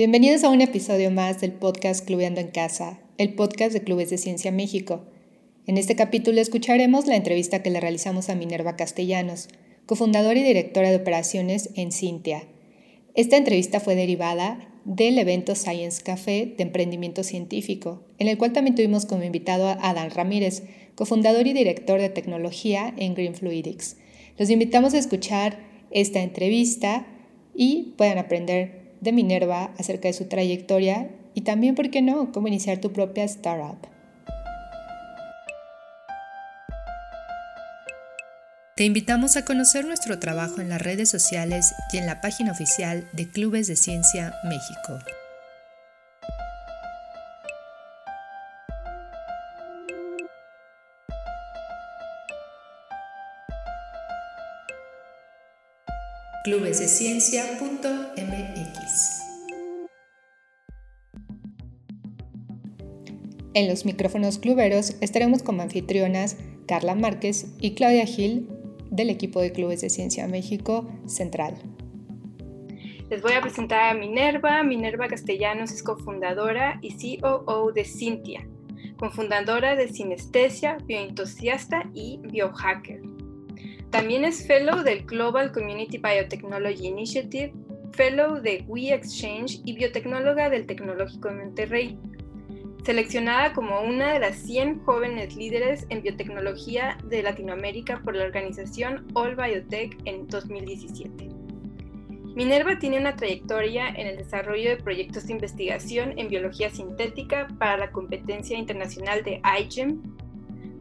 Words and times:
Bienvenidos 0.00 0.44
a 0.44 0.48
un 0.48 0.62
episodio 0.62 1.10
más 1.10 1.42
del 1.42 1.52
podcast 1.52 2.06
Clubeando 2.06 2.40
en 2.40 2.48
Casa, 2.48 2.98
el 3.18 3.34
podcast 3.34 3.74
de 3.74 3.82
Clubes 3.82 4.08
de 4.08 4.16
Ciencia 4.16 4.50
México. 4.50 5.04
En 5.66 5.76
este 5.76 5.94
capítulo 5.94 6.40
escucharemos 6.40 7.06
la 7.06 7.16
entrevista 7.16 7.62
que 7.62 7.68
le 7.68 7.80
realizamos 7.80 8.30
a 8.30 8.34
Minerva 8.34 8.76
Castellanos, 8.76 9.50
cofundadora 9.84 10.40
y 10.40 10.42
directora 10.42 10.88
de 10.88 10.96
operaciones 10.96 11.68
en 11.74 11.92
Cintia. 11.92 12.44
Esta 13.14 13.36
entrevista 13.36 13.78
fue 13.78 13.94
derivada 13.94 14.72
del 14.86 15.18
evento 15.18 15.54
Science 15.54 16.02
Café 16.02 16.54
de 16.56 16.62
Emprendimiento 16.62 17.22
Científico, 17.22 18.02
en 18.18 18.28
el 18.28 18.38
cual 18.38 18.54
también 18.54 18.76
tuvimos 18.76 19.04
como 19.04 19.24
invitado 19.24 19.66
a 19.66 19.90
Adán 19.90 20.12
Ramírez, 20.12 20.62
cofundador 20.94 21.46
y 21.46 21.52
director 21.52 22.00
de 22.00 22.08
tecnología 22.08 22.94
en 22.96 23.12
Green 23.12 23.34
Fluidics. 23.34 23.98
Los 24.38 24.48
invitamos 24.48 24.94
a 24.94 24.98
escuchar 24.98 25.58
esta 25.90 26.22
entrevista 26.22 27.06
y 27.54 27.92
puedan 27.98 28.16
aprender 28.16 28.79
de 29.00 29.12
Minerva 29.12 29.70
acerca 29.78 30.08
de 30.08 30.14
su 30.14 30.26
trayectoria 30.26 31.10
y 31.34 31.42
también, 31.42 31.74
¿por 31.74 31.90
qué 31.90 32.02
no?, 32.02 32.32
cómo 32.32 32.48
iniciar 32.48 32.78
tu 32.78 32.92
propia 32.92 33.24
startup. 33.24 33.86
Te 38.76 38.84
invitamos 38.84 39.36
a 39.36 39.44
conocer 39.44 39.84
nuestro 39.84 40.18
trabajo 40.18 40.62
en 40.62 40.70
las 40.70 40.80
redes 40.80 41.10
sociales 41.10 41.74
y 41.92 41.98
en 41.98 42.06
la 42.06 42.22
página 42.22 42.52
oficial 42.52 43.06
de 43.12 43.28
Clubes 43.28 43.66
de 43.66 43.76
Ciencia 43.76 44.34
México. 44.44 44.98
clubesdeciencia.mx. 56.42 59.20
En 63.52 63.68
los 63.68 63.84
micrófonos 63.84 64.38
cluberos 64.38 64.96
estaremos 65.02 65.42
como 65.42 65.60
anfitrionas 65.60 66.38
Carla 66.66 66.94
Márquez 66.94 67.48
y 67.60 67.74
Claudia 67.74 68.06
Gil 68.06 68.48
del 68.90 69.10
equipo 69.10 69.42
de 69.42 69.52
Clubes 69.52 69.82
de 69.82 69.90
Ciencia 69.90 70.26
México 70.28 70.88
Central. 71.06 71.56
Les 73.10 73.20
voy 73.20 73.32
a 73.32 73.42
presentar 73.42 73.90
a 73.90 73.98
Minerva. 73.98 74.62
Minerva 74.62 75.08
Castellanos 75.08 75.72
es 75.72 75.82
cofundadora 75.82 76.78
y 76.80 77.20
COO 77.20 77.72
de 77.72 77.84
Cintia, 77.84 78.48
cofundadora 78.96 79.76
de 79.76 79.88
Sinestesia, 79.88 80.78
bioentusiasta 80.86 81.90
y 81.92 82.18
biohacker. 82.22 83.09
También 83.90 84.24
es 84.24 84.46
Fellow 84.46 84.84
del 84.84 85.04
Global 85.04 85.50
Community 85.50 85.98
Biotechnology 85.98 86.86
Initiative, 86.86 87.52
Fellow 87.92 88.40
de 88.40 88.64
We 88.68 88.94
Exchange 88.94 89.60
y 89.64 89.72
biotecnóloga 89.72 90.48
del 90.48 90.66
Tecnológico 90.66 91.28
de 91.28 91.34
Monterrey. 91.34 91.98
Seleccionada 92.84 93.52
como 93.52 93.80
una 93.80 94.12
de 94.12 94.20
las 94.20 94.36
100 94.36 94.84
jóvenes 94.84 95.34
líderes 95.34 95.86
en 95.88 96.02
biotecnología 96.02 96.98
de 97.08 97.24
Latinoamérica 97.24 98.00
por 98.04 98.14
la 98.14 98.24
organización 98.24 99.06
All 99.14 99.34
Biotech 99.34 99.98
en 100.04 100.28
2017. 100.28 101.28
Minerva 102.36 102.78
tiene 102.78 102.98
una 102.98 103.16
trayectoria 103.16 103.88
en 103.88 104.06
el 104.06 104.16
desarrollo 104.16 104.70
de 104.70 104.76
proyectos 104.76 105.26
de 105.26 105.32
investigación 105.32 106.16
en 106.16 106.28
biología 106.28 106.70
sintética 106.70 107.48
para 107.58 107.76
la 107.76 107.90
competencia 107.90 108.56
internacional 108.56 109.24
de 109.24 109.42
IGEM 109.60 110.00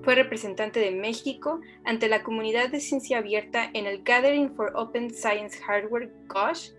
fue 0.03 0.16
representante 0.16 0.80
de 0.80 0.92
México 0.92 1.59
ante 1.83 2.08
la 2.08 2.23
comunidad 2.23 2.69
de 2.69 2.80
ciencia 2.80 3.17
abierta 3.17 3.69
en 3.73 3.86
el 3.86 4.03
Gathering 4.03 4.55
for 4.55 4.72
Open 4.75 5.14
Science 5.14 5.59
Hardware 5.61 6.11
GOSH 6.28 6.72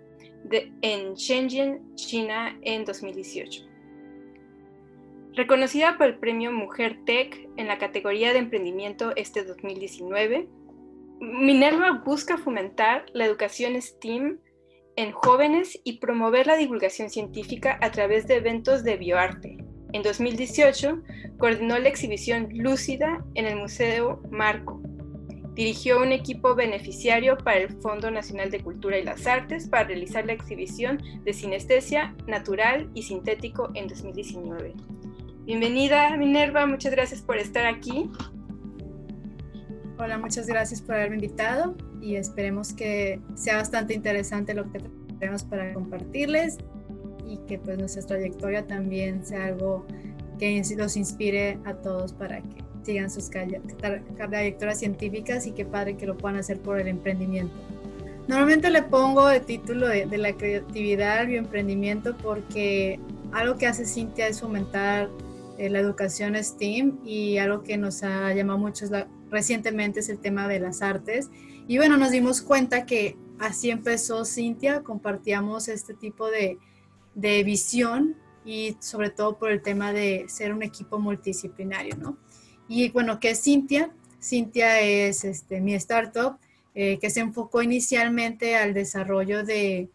en 0.83 1.15
Shenzhen, 1.15 1.95
China, 1.95 2.59
en 2.63 2.85
2018. 2.85 3.65
Reconocida 5.35 5.97
por 5.97 6.09
el 6.09 6.19
premio 6.19 6.51
Mujer 6.51 6.99
Tech 7.05 7.49
en 7.57 7.69
la 7.69 7.79
categoría 7.79 8.33
de 8.33 8.41
emprendimiento 8.41 9.13
este 9.17 9.45
2019, 9.45 10.49
Minerva 11.21 12.03
busca 12.05 12.39
fomentar 12.39 13.05
la 13.13 13.27
educación 13.27 13.81
STEAM 13.81 14.39
en 14.97 15.13
jóvenes 15.13 15.79
y 15.85 15.99
promover 15.99 16.47
la 16.47 16.57
divulgación 16.57 17.11
científica 17.11 17.79
a 17.81 17.91
través 17.91 18.27
de 18.27 18.37
eventos 18.37 18.83
de 18.83 18.97
bioarte, 18.97 19.59
en 19.93 20.03
2018, 20.03 21.03
coordinó 21.39 21.79
la 21.79 21.89
exhibición 21.89 22.49
Lúcida 22.53 23.25
en 23.35 23.47
el 23.47 23.57
Museo 23.57 24.23
Marco. 24.31 24.81
Dirigió 25.55 26.01
un 26.01 26.13
equipo 26.13 26.55
beneficiario 26.55 27.37
para 27.37 27.59
el 27.59 27.69
Fondo 27.81 28.11
Nacional 28.11 28.51
de 28.51 28.61
Cultura 28.61 28.99
y 28.99 29.05
las 29.05 29.27
Artes 29.27 29.69
para 29.69 29.85
realizar 29.85 30.25
la 30.25 30.33
exhibición 30.33 31.03
de 31.25 31.33
sinestesia 31.33 32.15
natural 32.27 32.89
y 32.95 33.03
sintético 33.03 33.71
en 33.75 33.89
2019. 33.89 34.75
Bienvenida 35.45 36.17
Minerva, 36.17 36.67
muchas 36.67 36.93
gracias 36.93 37.21
por 37.21 37.37
estar 37.37 37.67
aquí. 37.67 38.09
Hola, 39.99 40.17
muchas 40.19 40.47
gracias 40.47 40.81
por 40.81 40.95
haberme 40.95 41.17
invitado 41.17 41.77
y 42.01 42.17
esperemos 42.17 42.73
que 42.73 43.21
sea 43.35 43.57
bastante 43.57 43.93
interesante 43.93 44.55
lo 44.55 44.71
que 44.71 44.81
tenemos 45.19 45.45
para 45.45 45.75
compartirles 45.75 46.59
y 47.31 47.39
que 47.47 47.59
pues 47.59 47.79
nuestra 47.79 48.03
trayectoria 48.03 48.67
también 48.67 49.25
sea 49.25 49.47
algo 49.47 49.87
que 50.39 50.63
los 50.77 50.97
inspire 50.97 51.59
a 51.65 51.75
todos 51.75 52.13
para 52.13 52.41
que 52.41 52.65
sigan 52.83 53.11
sus 53.11 53.31
trayectorias 53.31 54.79
científicas 54.79 55.47
y 55.47 55.53
qué 55.53 55.65
padre 55.65 55.97
que 55.97 56.07
lo 56.07 56.17
puedan 56.17 56.39
hacer 56.39 56.61
por 56.61 56.81
el 56.81 56.89
emprendimiento. 56.89 57.55
Normalmente 58.27 58.71
le 58.71 58.83
pongo 58.83 59.31
el 59.31 59.43
título 59.43 59.89
de, 59.89 60.07
la 60.19 60.33
creatividad 60.33 61.19
al 61.19 61.27
bioemprendimiento 61.29 62.17
porque 62.17 62.99
algo 63.33 63.57
que 63.59 63.67
hace 63.67 63.85
Cintia 63.85 64.29
es 64.29 64.41
fomentar 64.41 65.11
eh, 65.59 65.69
la 65.69 65.79
educación 65.79 66.37
STEAM 66.37 67.01
y 67.05 67.39
algo 67.39 67.63
que 67.63 67.77
nos 67.77 68.03
ha 68.03 68.33
llamado 68.33 68.59
mucho 68.59 68.87
recientemente 69.31 70.01
es 70.01 70.09
el 70.09 70.19
tema 70.19 70.49
de 70.49 70.61
las 70.61 70.81
artes. 70.81 71.31
Y 71.69 71.77
bueno, 71.77 71.97
nos 71.97 72.11
dimos 72.11 72.41
cuenta 72.41 72.87
que 72.87 73.17
así 73.39 73.71
empezó 73.71 74.25
Cintia, 74.25 74.83
compartíamos 74.83 75.69
este 75.69 75.95
tipo 75.95 76.31
de, 76.31 76.59
de 77.15 77.43
visión 77.45 78.17
y 78.45 78.77
sobre 78.81 79.11
todo 79.11 79.39
por 79.39 79.51
el 79.51 79.63
tema 79.63 79.93
de 79.93 80.27
ser 80.29 80.53
un 80.53 80.63
equipo 80.63 80.99
multidisciplinario, 80.99 81.97
¿no? 81.97 82.19
Y 82.69 82.91
bueno, 82.91 83.21
¿qué 83.21 83.31
es 83.31 83.43
Cintia? 83.43 83.91
Cintia 84.23 84.81
es 84.81 85.25
este, 85.25 85.61
mi 85.61 85.75
startup 85.75 86.39
eh, 86.75 86.99
que 87.01 87.11
se 87.11 87.21
enfocó 87.21 87.63
inicialmente 87.63 88.57
al 88.57 88.75
desarrollo 88.75 89.45
de 89.45 89.89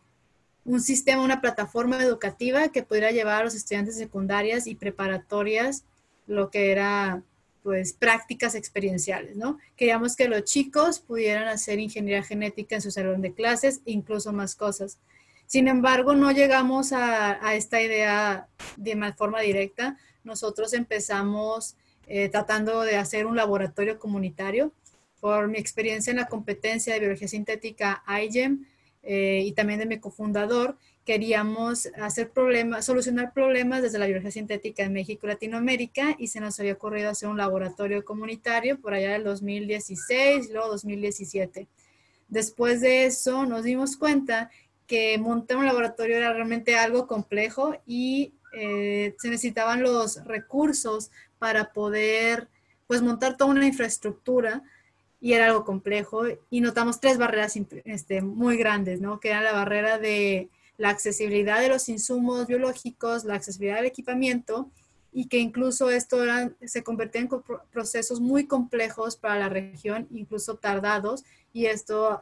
un 0.66 0.82
sistema, 0.82 1.22
una 1.22 1.42
plataforma 1.42 2.02
educativa 2.02 2.70
que 2.70 2.84
pudiera 2.84 3.12
llevar 3.12 3.42
a 3.42 3.44
los 3.46 3.56
estudiantes 3.56 3.98
secundarias 3.98 4.68
y 4.68 4.76
preparatorias 4.76 5.86
lo 6.28 6.50
que 6.50 6.72
era 6.72 7.24
pues 7.64 7.94
prácticas 7.94 8.54
experienciales, 8.54 9.38
¿no? 9.38 9.58
Queríamos 9.76 10.16
que 10.16 10.28
los 10.28 10.44
chicos 10.44 11.00
pudieran 11.00 11.48
hacer 11.48 11.80
ingeniería 11.80 12.24
genética 12.24 12.76
en 12.76 12.82
su 12.82 12.92
salón 12.92 13.22
de 13.22 13.34
clases, 13.34 13.82
incluso 13.86 14.34
más 14.34 14.56
cosas. 14.56 15.00
Sin 15.48 15.68
embargo, 15.68 16.16
no 16.16 16.32
llegamos 16.32 16.92
a, 16.92 17.56
esta 17.56 17.82
idea 17.82 18.48
de 18.78 19.14
forma 19.14 19.42
directa. 19.42 19.98
Nosotros 20.24 20.74
empezamos 20.74 21.76
eh, 22.08 22.30
tratando 22.30 22.82
de 22.82 22.98
hacer 22.98 23.26
un 23.26 23.36
laboratorio 23.36 24.00
comunitario. 24.00 24.72
Por 25.20 25.48
mi 25.48 25.58
experiencia 25.58 26.12
en 26.12 26.18
la 26.18 26.28
competencia 26.28 26.94
de 26.94 27.00
biología 27.00 27.28
sintética 27.28 28.04
IGEM 28.08 28.66
eh, 29.04 29.44
y 29.46 29.52
también 29.54 29.80
de 29.80 29.86
mi 29.86 30.00
cofundador, 30.00 30.78
queríamos 31.06 31.88
hacer 32.02 32.32
problemas, 32.32 32.86
solucionar 32.86 33.32
problemas 33.32 33.84
desde 33.84 34.00
la 34.00 34.08
biología 34.08 34.32
sintética 34.32 34.84
en 34.84 34.94
México 34.94 35.28
y 35.28 35.30
Latinoamérica 35.30 36.16
y 36.18 36.28
se 36.28 36.40
nos 36.40 36.60
había 36.60 36.74
ocurrido 36.74 37.12
hacer 37.12 37.30
un 37.30 37.38
laboratorio 37.38 38.04
comunitario 38.04 38.80
por 38.82 38.96
allá 38.96 39.14
del 39.14 39.24
2016 39.24 40.50
y 40.50 40.52
luego 40.52 40.70
2017. 40.70 41.68
Después 42.28 42.82
de 42.82 43.06
eso 43.06 43.46
nos 43.46 43.64
dimos 43.64 43.98
cuenta 43.98 44.50
que 44.88 45.18
montar 45.18 45.58
un 45.58 45.66
laboratorio 45.66 46.18
era 46.18 46.34
realmente 46.34 46.76
algo 46.78 47.08
complejo 47.08 47.76
y 47.86 48.34
eh, 48.54 49.16
se 49.20 49.30
necesitaban 49.30 49.82
los 49.82 50.24
recursos 50.26 51.12
para 51.40 51.74
poder 51.74 52.48
pues 52.88 53.02
montar 53.02 53.36
toda 53.36 53.52
una 53.52 53.66
infraestructura 53.66 54.64
y 55.20 55.34
era 55.34 55.48
algo 55.48 55.66
complejo 55.66 56.24
y 56.50 56.62
notamos 56.62 57.00
tres 57.00 57.18
barreras 57.18 57.58
este, 57.86 58.22
muy 58.22 58.58
grandes, 58.58 59.02
¿no? 59.02 59.20
Que 59.20 59.30
era 59.30 59.42
la 59.42 59.54
barrera 59.54 59.98
de 59.98 60.50
la 60.78 60.90
accesibilidad 60.90 61.60
de 61.60 61.70
los 61.70 61.90
insumos 61.90 62.48
biológicos, 62.48 63.24
la 63.24 63.36
accesibilidad 63.36 63.78
del 63.78 63.86
equipamiento 63.86 64.70
y 65.18 65.30
que 65.30 65.40
incluso 65.40 65.90
esto 65.90 66.18
se 66.66 66.84
convertía 66.84 67.22
en 67.22 67.30
procesos 67.72 68.20
muy 68.20 68.48
complejos 68.48 69.16
para 69.16 69.40
la 69.40 69.48
región, 69.48 70.10
incluso 70.12 70.58
tardados, 70.58 71.24
y 71.54 71.68
esto 71.68 72.20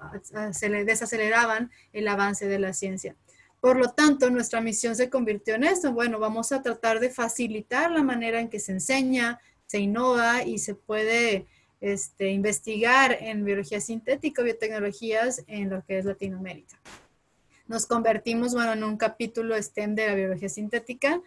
se 0.52 0.70
le 0.70 0.86
desaceleraban 0.86 1.72
el 1.92 2.08
avance 2.08 2.48
de 2.48 2.60
la 2.60 2.72
ciencia. 2.72 3.16
Por 3.60 3.78
lo 3.78 3.94
tanto, 3.94 4.30
nuestra 4.30 4.62
misión 4.62 4.96
se 4.96 5.10
convirtió 5.10 5.56
en 5.56 5.64
esto. 5.64 5.92
Bueno, 5.92 6.20
vamos 6.20 6.52
a 6.52 6.62
tratar 6.62 7.00
de 7.00 7.10
facilitar 7.10 7.90
la 7.90 8.04
manera 8.04 8.40
en 8.40 8.48
que 8.48 8.60
se 8.60 8.74
enseña, 8.74 9.40
se 9.66 9.80
innova 9.80 10.44
y 10.44 10.60
se 10.60 10.76
puede 10.76 11.48
este, 11.82 12.30
investigar 12.30 13.18
en 13.20 13.44
biología 13.44 13.82
sintética, 13.82 14.44
biotecnologías 14.44 15.44
en 15.48 15.72
lo 15.72 15.84
que 15.84 15.98
es 15.98 16.06
Latinoamérica. 16.06 16.78
nos 17.66 17.88
convertimos, 17.88 18.54
bueno, 18.54 18.74
en 18.74 18.84
un 18.84 18.98
capítulo 18.98 19.60
STEM 19.60 19.96
de 19.96 20.08
la 20.10 20.14
biología 20.14 20.50
sintética 20.50 21.24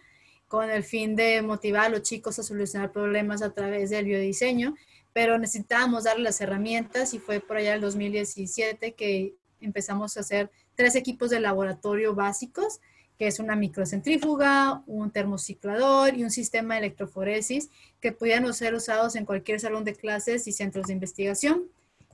con 0.47 0.69
el 0.69 0.83
fin 0.83 1.15
de 1.15 1.41
motivar 1.41 1.85
a 1.85 1.89
los 1.89 2.03
chicos 2.03 2.39
a 2.39 2.43
solucionar 2.43 2.91
problemas 2.91 3.41
a 3.41 3.53
través 3.53 3.89
del 3.89 4.05
biodiseño, 4.05 4.75
pero 5.13 5.37
necesitábamos 5.37 6.03
darle 6.03 6.23
las 6.23 6.39
herramientas 6.41 7.13
y 7.13 7.19
fue 7.19 7.39
por 7.39 7.57
allá 7.57 7.73
el 7.73 7.81
2017 7.81 8.93
que 8.93 9.33
empezamos 9.61 10.15
a 10.15 10.21
hacer 10.21 10.51
tres 10.75 10.95
equipos 10.95 11.29
de 11.29 11.39
laboratorio 11.39 12.13
básicos, 12.13 12.79
que 13.17 13.27
es 13.27 13.39
una 13.39 13.55
microcentrífuga, 13.55 14.83
un 14.85 15.11
termociclador 15.11 16.15
y 16.15 16.23
un 16.23 16.29
sistema 16.29 16.75
de 16.75 16.81
electroforesis 16.81 17.69
que 17.99 18.11
pudieran 18.11 18.53
ser 18.53 18.75
usados 18.75 19.15
en 19.15 19.25
cualquier 19.25 19.59
salón 19.59 19.83
de 19.83 19.95
clases 19.95 20.47
y 20.47 20.51
centros 20.51 20.87
de 20.87 20.93
investigación. 20.93 21.63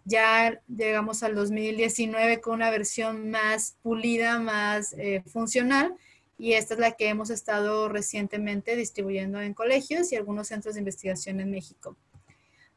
Ya 0.06 0.62
llegamos 0.68 1.24
al 1.24 1.36
2019 1.36 2.42
con 2.42 2.56
una 2.56 2.70
versión 2.70 3.30
más 3.30 3.76
pulida, 3.82 4.40
más 4.40 4.94
eh, 4.94 5.24
funcional, 5.28 5.96
y 6.38 6.54
esta 6.54 6.74
es 6.74 6.80
la 6.80 6.92
que 6.94 7.10
hemos 7.10 7.30
estado 7.30 7.90
recientemente 7.90 8.76
distribuyendo 8.76 9.40
en 9.40 9.54
colegios 9.54 10.12
y 10.12 10.16
algunos 10.16 10.48
centros 10.48 10.76
de 10.76 10.82
investigación 10.82 11.40
en 11.40 11.52
México. 11.52 11.96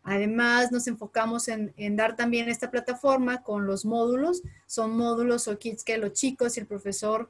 Además, 0.02 0.70
nos 0.70 0.86
enfocamos 0.86 1.48
en, 1.48 1.96
dar 1.96 2.14
también 2.14 2.48
esta 2.48 2.70
plataforma 2.70 3.42
con 3.42 3.66
los 3.66 3.84
módulos. 3.84 4.42
Son 4.66 4.96
módulos 4.96 5.48
o 5.48 5.58
kits 5.58 5.82
que 5.82 5.98
los 5.98 6.12
chicos 6.12 6.56
y 6.56 6.60
el 6.60 6.66
profesor 6.66 7.28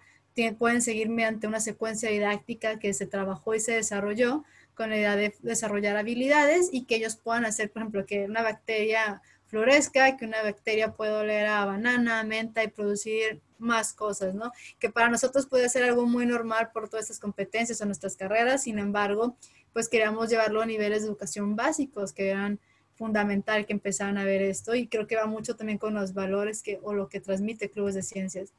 pueden 0.58 0.82
seguir 0.82 1.08
mediante 1.08 1.46
una 1.46 1.60
secuencia 1.60 2.10
didáctica 2.10 2.78
que 2.78 2.92
se 2.92 3.06
trabajó 3.06 3.54
y 3.54 3.60
se 3.60 3.72
desarrolló 3.72 4.44
con 4.74 4.90
la 4.90 4.98
idea 4.98 5.16
de 5.16 5.34
desarrollar 5.40 5.96
habilidades 5.96 6.68
y 6.70 6.84
que 6.84 6.96
ellos 6.96 7.16
puedan 7.16 7.46
hacer, 7.46 7.70
por 7.70 7.80
ejemplo, 7.80 8.04
que 8.04 8.26
una 8.26 8.42
bacteria 8.42 9.22
florezca, 9.46 10.18
que 10.18 10.26
una 10.26 10.42
bacteria 10.42 10.92
pueda 10.92 11.20
oler 11.20 11.46
a 11.46 11.64
banana, 11.64 12.22
menta 12.24 12.62
y 12.62 12.68
producir 12.68 13.40
más 13.58 13.92
cosas, 13.92 14.34
¿no? 14.34 14.52
Que 14.78 14.90
para 14.90 15.08
nosotros 15.08 15.46
puede 15.46 15.68
ser 15.68 15.84
algo 15.84 16.06
muy 16.06 16.26
normal 16.26 16.70
por 16.72 16.88
todas 16.88 17.04
estas 17.04 17.18
competencias 17.18 17.80
o 17.80 17.86
nuestras 17.86 18.16
carreras, 18.16 18.64
sin 18.64 18.78
embargo, 18.78 19.36
pues 19.72 19.88
queríamos 19.88 20.30
llevarlo 20.30 20.62
a 20.62 20.66
niveles 20.66 21.02
de 21.02 21.08
educación 21.08 21.56
básicos, 21.56 22.12
que 22.12 22.30
eran 22.30 22.58
fundamental 22.94 23.66
que 23.66 23.72
empezaran 23.72 24.18
a 24.18 24.24
ver 24.24 24.42
esto 24.42 24.74
y 24.74 24.88
creo 24.88 25.06
que 25.06 25.16
va 25.16 25.26
mucho 25.26 25.54
también 25.54 25.78
con 25.78 25.94
los 25.94 26.14
valores 26.14 26.62
que, 26.62 26.80
o 26.82 26.94
lo 26.94 27.08
que 27.08 27.20
transmite 27.20 27.70
Clubes 27.70 27.94
de 27.94 28.02
Ciencias. 28.02 28.52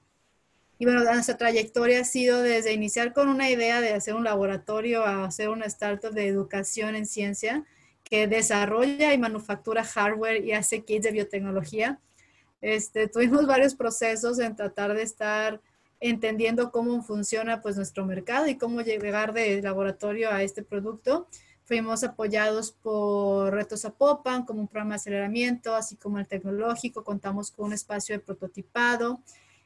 Y 0.80 0.86
bueno, 0.86 1.04
nuestra 1.04 1.38
trayectoria 1.38 2.02
ha 2.02 2.04
sido 2.04 2.42
desde 2.42 2.72
iniciar 2.72 3.14
con 3.14 3.30
una 3.30 3.50
idea 3.50 3.82
de 3.82 3.94
hacer 3.94 4.14
un 4.14 4.24
laboratorio 4.24 5.04
a 5.04 5.26
hacer 5.26 5.50
una 5.50 5.66
startup 5.66 6.12
de 6.12 6.28
educación 6.28 6.96
en 6.96 7.08
ciencia, 7.08 7.66
que 8.04 8.28
desarrolla 8.28 9.14
y 9.14 9.18
manufactura 9.18 9.84
hardware 9.84 10.46
y 10.46 10.54
hace 10.54 10.84
kits 10.84 11.04
de 11.04 11.12
biotecnología. 11.12 12.00
Este, 12.62 13.08
tuvimos 13.08 13.46
varios 13.46 13.76
procesos 13.76 14.40
en 14.40 14.56
tratar 14.56 14.94
de 14.94 15.04
estar 15.04 15.62
entendiendo 16.00 16.72
cómo 16.72 17.02
funciona 17.02 17.62
pues 17.62 17.76
nuestro 17.76 18.06
mercado 18.06 18.48
y 18.48 18.58
cómo 18.58 18.82
llegar 18.82 19.34
de 19.34 19.62
laboratorio 19.62 20.32
a 20.32 20.44
este 20.44 20.64
producto. 20.64 21.28
Fuimos 21.64 22.04
apoyados 22.04 22.72
por 22.72 23.54
Retos 23.54 23.82
Zapopan 23.82 24.46
como 24.46 24.62
un 24.62 24.68
programa 24.68 24.94
de 24.94 24.98
aceleramiento, 24.98 25.76
así 25.76 25.98
como 25.98 26.18
el 26.20 26.28
tecnológico. 26.28 27.04
Contamos 27.04 27.52
con 27.52 27.66
un 27.66 27.74
espacio 27.74 28.16
de 28.16 28.20
prototipado, 28.20 29.22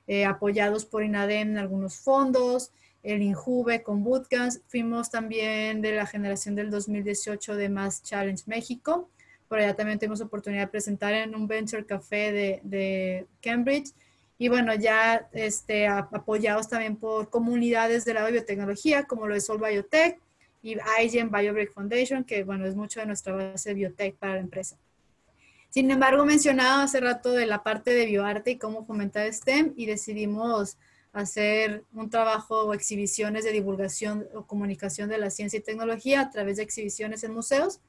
eh, 0.07 0.25
apoyados 0.25 0.85
por 0.85 1.03
INADEM 1.03 1.51
en 1.51 1.57
algunos 1.57 1.95
fondos 1.97 2.71
el 3.03 3.21
Injuve 3.21 3.83
con 3.83 4.03
Bootcamps. 4.03 4.61
Fuimos 4.67 5.09
también 5.09 5.81
de 5.81 5.93
la 5.93 6.05
generación 6.05 6.55
del 6.55 6.69
2018 6.69 7.55
de 7.55 7.69
Mass 7.69 8.03
Challenge 8.03 8.43
México. 8.45 9.09
Por 9.51 9.59
allá 9.59 9.75
también 9.75 10.00
tuvimos 10.00 10.21
oportunidad 10.21 10.62
de 10.62 10.68
presentar 10.69 11.13
en 11.13 11.36
un 11.36 11.45
Venture 11.45 11.86
Café 11.86 12.31
de, 12.31 12.62
de 12.63 13.27
Cambridge. 13.42 13.92
Y 14.38 14.48
bueno, 14.48 14.74
ya 14.75 15.27
este, 15.33 15.88
apoyados 15.88 16.69
también 16.69 16.95
por 16.95 17.30
comunidades 17.30 18.06
de 18.06 18.13
la 18.13 18.25
biotecnología, 18.30 19.03
como 19.03 19.27
lo 19.27 19.36
es 19.36 19.45
Sol 19.48 19.59
Biotech 19.59 20.18
y 20.63 20.77
IGEN 21.03 21.30
BioBreak 21.30 21.74
Foundation, 21.74 22.24
que 22.24 22.45
bueno, 22.45 22.65
es 22.65 22.75
mucho 22.75 23.01
de 23.01 23.07
nuestra 23.07 23.33
base 23.33 23.71
de 23.71 23.75
biotech 23.75 24.15
para 24.15 24.36
la 24.36 24.39
empresa. 24.39 24.77
Sin 25.68 25.92
embargo, 25.92 26.24
mencionaba 26.24 26.83
hace 26.83 27.01
rato 27.01 27.33
de 27.33 27.45
la 27.45 27.62
parte 27.62 27.92
de 27.92 28.06
bioarte 28.06 28.51
y 28.51 28.57
cómo 28.57 28.86
fomentar 28.86 29.27
STEM 29.33 29.74
y 29.75 29.86
decidimos 29.86 30.77
hacer 31.12 31.83
un 31.94 32.09
trabajo 32.09 32.68
o 32.68 32.74
exhibiciones 32.74 33.44
de 33.44 33.51
divulgación 33.51 34.30
o 34.33 34.45
comunicación 34.45 35.09
de 35.09 35.18
la 35.18 35.30
ciencia 35.30 35.59
y 35.59 35.62
tecnología 35.62 36.21
a 36.21 36.30
través 36.30 36.56
de 36.56 36.63
exhibiciones 36.63 37.25
en 37.25 37.33
museos. 37.33 37.81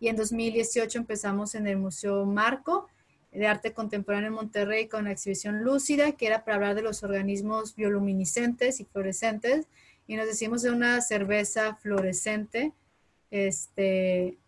Y 0.00 0.08
en 0.08 0.16
2018 0.16 0.98
empezamos 0.98 1.54
en 1.54 1.66
el 1.66 1.76
Museo 1.76 2.24
Marco 2.24 2.88
de 3.32 3.46
Arte 3.46 3.72
Contemporáneo 3.72 4.28
en 4.28 4.34
Monterrey 4.34 4.88
con 4.88 5.04
la 5.04 5.12
exhibición 5.12 5.62
Lúcida, 5.62 6.12
que 6.12 6.26
era 6.26 6.44
para 6.44 6.56
hablar 6.56 6.74
de 6.74 6.82
los 6.82 7.02
organismos 7.02 7.74
bioluminiscentes 7.74 8.80
y 8.80 8.84
fluorescentes. 8.84 9.66
Y 10.06 10.16
nos 10.16 10.26
decimos 10.26 10.62
de 10.62 10.70
una 10.70 11.00
cerveza 11.00 11.76
fluorescente, 11.76 12.72
este, 13.30 14.38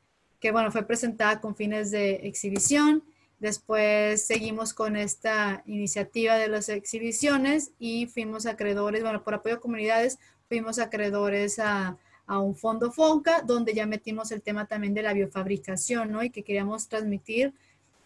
que 0.40 0.52
bueno, 0.52 0.72
fue 0.72 0.86
presentada 0.86 1.40
con 1.40 1.54
fines 1.54 1.90
de 1.90 2.26
exhibición 2.26 3.02
Después 3.40 4.26
seguimos 4.26 4.74
con 4.74 4.96
esta 4.96 5.62
iniciativa 5.64 6.36
de 6.36 6.48
las 6.48 6.68
exhibiciones 6.68 7.72
y 7.78 8.06
fuimos 8.06 8.44
acreedores, 8.44 9.02
bueno, 9.02 9.24
por 9.24 9.32
apoyo 9.32 9.54
a 9.54 9.60
comunidades, 9.60 10.18
fuimos 10.46 10.78
acreedores 10.78 11.58
a, 11.58 11.96
a 12.30 12.38
un 12.38 12.54
fondo 12.54 12.92
FONCA, 12.92 13.42
donde 13.42 13.74
ya 13.74 13.86
metimos 13.86 14.30
el 14.30 14.40
tema 14.40 14.66
también 14.66 14.94
de 14.94 15.02
la 15.02 15.12
biofabricación, 15.12 16.12
¿no? 16.12 16.22
Y 16.22 16.30
que 16.30 16.44
queríamos 16.44 16.86
transmitir 16.86 17.52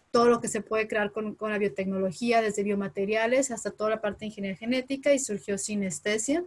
todo 0.09 0.25
lo 0.25 0.41
que 0.41 0.47
se 0.47 0.61
puede 0.61 0.87
crear 0.87 1.11
con, 1.11 1.35
con 1.35 1.51
la 1.51 1.59
biotecnología, 1.59 2.41
desde 2.41 2.63
biomateriales 2.63 3.51
hasta 3.51 3.69
toda 3.69 3.91
la 3.91 4.01
parte 4.01 4.21
de 4.21 4.25
ingeniería 4.27 4.57
genética 4.57 5.13
y 5.13 5.19
surgió 5.19 5.59
Sinestesia. 5.59 6.43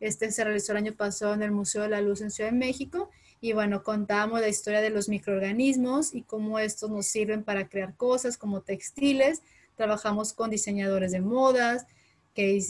Este 0.00 0.32
se 0.32 0.42
realizó 0.42 0.72
el 0.72 0.78
año 0.78 0.94
pasado 0.94 1.32
en 1.34 1.44
el 1.44 1.52
Museo 1.52 1.82
de 1.82 1.90
la 1.90 2.00
Luz 2.00 2.22
en 2.22 2.32
Ciudad 2.32 2.50
de 2.50 2.56
México 2.56 3.08
y 3.40 3.52
bueno, 3.52 3.84
contamos 3.84 4.40
la 4.40 4.48
historia 4.48 4.80
de 4.80 4.90
los 4.90 5.08
microorganismos 5.08 6.16
y 6.16 6.22
cómo 6.22 6.58
estos 6.58 6.90
nos 6.90 7.06
sirven 7.06 7.44
para 7.44 7.68
crear 7.68 7.94
cosas 7.94 8.36
como 8.36 8.62
textiles. 8.62 9.42
Trabajamos 9.76 10.32
con 10.32 10.50
diseñadores 10.50 11.12
de 11.12 11.20
modas, 11.20 11.86
que 12.34 12.60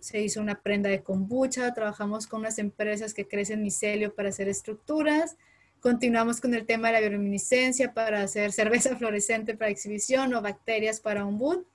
se 0.00 0.20
hizo 0.20 0.40
una 0.40 0.60
prenda 0.60 0.90
de 0.90 1.02
kombucha. 1.02 1.72
Trabajamos 1.74 2.26
con 2.26 2.40
unas 2.40 2.58
empresas 2.58 3.14
que 3.14 3.26
crecen 3.28 3.62
micelio 3.62 4.14
para 4.14 4.30
hacer 4.30 4.48
estructuras. 4.48 5.36
Continuamos 5.80 6.40
con 6.40 6.54
el 6.54 6.66
tema 6.66 6.88
de 6.88 6.94
la 6.94 7.00
bioluminiscencia 7.00 7.92
para 7.92 8.22
hacer 8.22 8.52
cerveza 8.52 8.96
fluorescente 8.96 9.56
para 9.56 9.70
exhibición 9.70 10.34
o 10.34 10.42
bacterias 10.42 11.00
para 11.00 11.24
un 11.24 11.38
boot. 11.38 11.66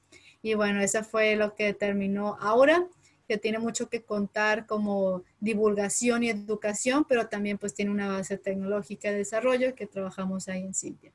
Y 0.41 0.53
bueno, 0.53 0.81
eso 0.81 1.03
fue 1.03 1.35
lo 1.35 1.55
que 1.55 1.73
terminó 1.73 2.37
ahora 2.39 2.87
que 3.27 3.37
tiene 3.37 3.59
mucho 3.59 3.89
que 3.89 4.03
contar 4.03 4.65
como 4.65 5.23
divulgación 5.41 6.23
y 6.23 6.29
educación, 6.29 7.05
pero 7.07 7.27
también 7.27 7.57
pues 7.57 7.73
tiene 7.73 7.91
una 7.91 8.07
base 8.07 8.37
tecnológica 8.37 9.11
de 9.11 9.17
desarrollo 9.17 9.75
que 9.75 9.85
trabajamos 9.85 10.47
ahí 10.47 10.63
en 10.63 10.73
Cintia. 10.73 11.11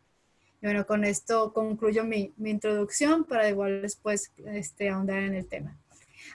Y 0.61 0.67
bueno, 0.67 0.87
con 0.87 1.05
esto 1.05 1.53
concluyo 1.55 2.05
mi, 2.05 2.33
mi 2.37 2.51
introducción 2.51 3.25
para 3.25 3.49
igual 3.49 3.81
después 3.83 4.31
este, 4.45 4.91
ahondar 4.91 5.23
en 5.23 5.35
el 5.35 5.47
tema. 5.47 5.79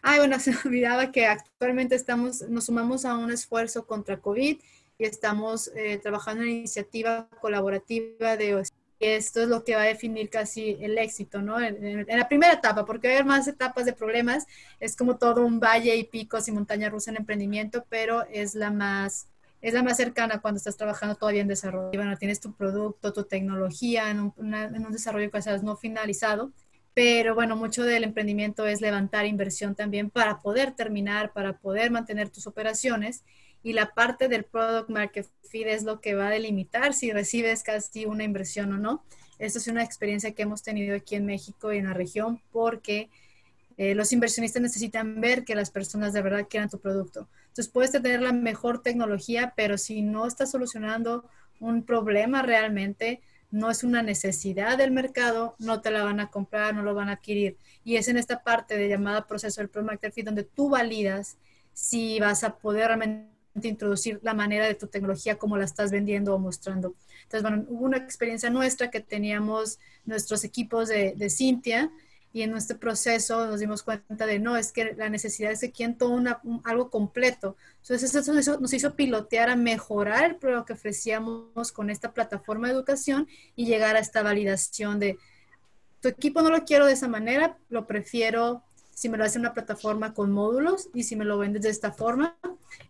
Ay, 0.02 0.20
bueno, 0.20 0.40
se 0.40 0.52
olvidaba 0.66 1.12
que 1.12 1.26
actualmente 1.26 1.96
estamos, 1.96 2.42
nos 2.44 2.66
sumamos 2.66 3.06
a 3.06 3.16
un 3.18 3.32
esfuerzo 3.32 3.86
contra 3.86 4.18
COVID 4.20 4.58
y 5.00 5.06
estamos 5.06 5.72
eh, 5.76 5.98
trabajando 5.98 6.44
en 6.44 6.50
una 6.50 6.58
iniciativa 6.58 7.28
colaborativa 7.42 8.36
de 8.38 8.64
esto 9.00 9.44
es 9.44 9.48
lo 9.48 9.64
que 9.64 9.76
va 9.76 9.84
a 9.84 9.86
definir 9.86 10.30
casi 10.30 10.76
el 10.82 10.98
éxito, 10.98 11.42
¿no? 11.42 11.62
En, 11.62 12.06
la 12.08 12.28
primera 12.28 12.54
etapa, 12.54 12.84
porque 12.86 13.10
hay 13.10 13.24
más 13.24 13.48
etapas 13.48 13.86
de 13.86 13.94
problemas, 13.94 14.48
es 14.80 14.96
como 14.96 15.18
todo 15.18 15.46
un 15.46 15.60
valle 15.60 15.96
y 15.96 16.04
picos 16.04 16.48
y 16.48 16.52
montaña 16.52 16.90
rusa 16.90 17.12
en 17.12 17.18
emprendimiento, 17.18 17.86
pero 17.90 18.24
es 18.32 18.56
la 18.56 18.72
más 18.72 19.28
es 19.60 19.74
la 19.74 19.82
más 19.82 19.98
cercana 19.98 20.40
cuando 20.40 20.60
estás 20.60 20.78
trabajando 20.78 21.16
todavía 21.16 21.42
en 21.42 21.48
desarrollo. 21.48 21.90
Y 21.92 21.98
bueno, 21.98 22.16
tienes 22.18 22.40
tu 22.40 22.54
producto, 22.54 23.12
tu 23.12 23.24
tecnología 23.24 24.12
en 24.12 24.20
un, 24.20 24.54
en 24.54 24.86
un 24.86 24.92
desarrollo 24.92 25.30
no 25.64 25.76
finalizado, 25.76 26.52
pero 26.98 27.36
bueno, 27.36 27.56
mucho 27.56 27.84
del 27.84 28.04
emprendimiento 28.04 28.66
es 28.66 28.82
levantar 28.82 29.28
inversión 29.28 29.76
también 29.76 30.10
para 30.10 30.42
poder 30.42 30.72
terminar, 30.72 31.32
para 31.32 31.60
poder 31.60 31.92
mantener 31.92 32.32
tus 32.32 32.48
operaciones 32.48 33.22
y 33.62 33.74
la 33.74 33.94
parte 33.94 34.28
del 34.28 34.46
product 34.46 34.90
market 34.90 35.28
fit 35.48 35.68
es 35.68 35.84
lo 35.84 36.02
que 36.02 36.16
va 36.16 36.30
a 36.30 36.32
delimitar 36.32 36.96
si 36.96 37.12
recibes 37.12 37.62
casi 37.62 38.08
una 38.08 38.24
inversión 38.24 38.74
o 38.74 38.80
no. 38.80 39.04
Esto 39.38 39.60
es 39.60 39.68
una 39.68 39.84
experiencia 39.84 40.32
que 40.32 40.42
hemos 40.42 40.64
tenido 40.64 40.96
aquí 40.96 41.14
en 41.14 41.28
México 41.28 41.72
y 41.72 41.78
en 41.78 41.86
la 41.86 41.94
región 41.94 42.42
porque 42.52 43.12
eh, 43.78 43.94
los 43.94 44.12
inversionistas 44.12 44.64
necesitan 44.64 45.22
ver 45.22 45.46
que 45.46 45.54
las 45.54 45.70
personas 45.70 46.14
de 46.14 46.24
verdad 46.24 46.48
quieran 46.50 46.68
tu 46.68 46.80
producto. 46.80 47.30
Entonces 47.50 47.68
puedes 47.68 47.92
tener 47.92 48.24
la 48.24 48.34
mejor 48.34 48.82
tecnología, 48.82 49.54
pero 49.56 49.78
si 49.78 50.02
no 50.02 50.26
estás 50.26 50.50
solucionando 50.50 51.30
un 51.60 51.84
problema 51.84 52.42
realmente, 52.42 53.22
no 53.50 53.72
es 53.72 53.84
una 53.84 54.02
necesidad 54.02 54.78
del 54.78 54.92
mercado, 54.92 55.56
no 55.60 55.82
te 55.82 55.92
la 55.92 56.04
van 56.04 56.20
a 56.20 56.30
comprar, 56.30 56.76
no 56.76 56.84
lo 56.84 56.94
van 56.94 57.10
a 57.10 57.14
adquirir. 57.14 57.58
Y 57.84 57.96
es 57.96 58.08
en 58.08 58.18
esta 58.18 58.44
parte 58.44 58.78
de 58.78 58.90
llamada 58.90 59.28
proceso 59.28 59.62
del 59.62 59.70
Product 59.70 59.92
Market 59.92 60.14
Fit 60.14 60.26
donde 60.26 60.44
tú 60.44 60.70
validas 60.70 61.38
si 61.74 62.20
vas 62.20 62.44
a 62.44 62.58
poder 62.58 62.88
realmente 62.88 63.30
introducir 63.64 64.20
la 64.24 64.34
manera 64.34 64.66
de 64.66 64.76
tu 64.76 64.88
tecnología 64.88 65.38
como 65.38 65.58
la 65.58 65.66
estás 65.66 65.92
vendiendo 65.92 66.36
o 66.36 66.40
mostrando. 66.40 66.96
Entonces, 67.24 67.42
bueno, 67.42 67.66
hubo 67.70 67.86
una 67.86 67.98
experiencia 67.98 68.50
nuestra 68.50 68.92
que 68.92 69.00
teníamos 69.00 69.80
nuestros 70.06 70.44
equipos 70.44 70.90
de, 70.90 71.14
de 71.16 71.30
Cintia 71.30 71.92
y 72.34 72.42
en 72.42 72.52
nuestro 72.52 72.78
proceso 72.78 73.48
nos 73.48 73.60
dimos 73.60 73.84
cuenta 73.84 74.26
de 74.26 74.40
no, 74.40 74.58
es 74.58 74.72
que 74.72 74.94
la 74.96 75.10
necesidad 75.10 75.52
es 75.52 75.62
que 75.62 75.72
quieren 75.72 75.98
todo 75.98 76.10
una, 76.10 76.42
algo 76.64 76.90
completo. 76.90 77.56
Entonces 77.82 78.14
eso, 78.14 78.60
nos 78.60 78.74
hizo 78.74 78.96
pilotear 78.96 79.50
a 79.50 79.56
mejorar 79.56 80.38
lo 80.42 80.66
que 80.66 80.74
ofrecíamos 80.74 81.72
con 81.72 81.90
esta 81.90 82.14
plataforma 82.14 82.68
de 82.68 82.74
educación 82.74 83.28
y 83.56 83.66
llegar 83.66 83.96
a 83.96 84.00
esta 84.00 84.24
validación 84.24 85.00
de 85.00 85.18
tu 86.02 86.10
equipo 86.10 86.42
no 86.42 86.50
lo 86.50 86.64
quiero 86.64 86.86
de 86.86 86.94
esa 86.94 87.08
manera, 87.08 87.58
lo 87.70 87.88
prefiero 87.88 88.64
si 88.94 89.10
me 89.10 89.18
lo 89.18 89.24
hace 89.24 89.40
una 89.40 89.54
plataforma 89.54 90.14
con 90.14 90.32
módulos 90.32 90.90
y 90.94 91.04
si 91.04 91.16
me 91.16 91.26
lo 91.26 91.38
vendes 91.38 91.62
de 91.62 91.70
esta 91.70 91.92
forma. 91.92 92.36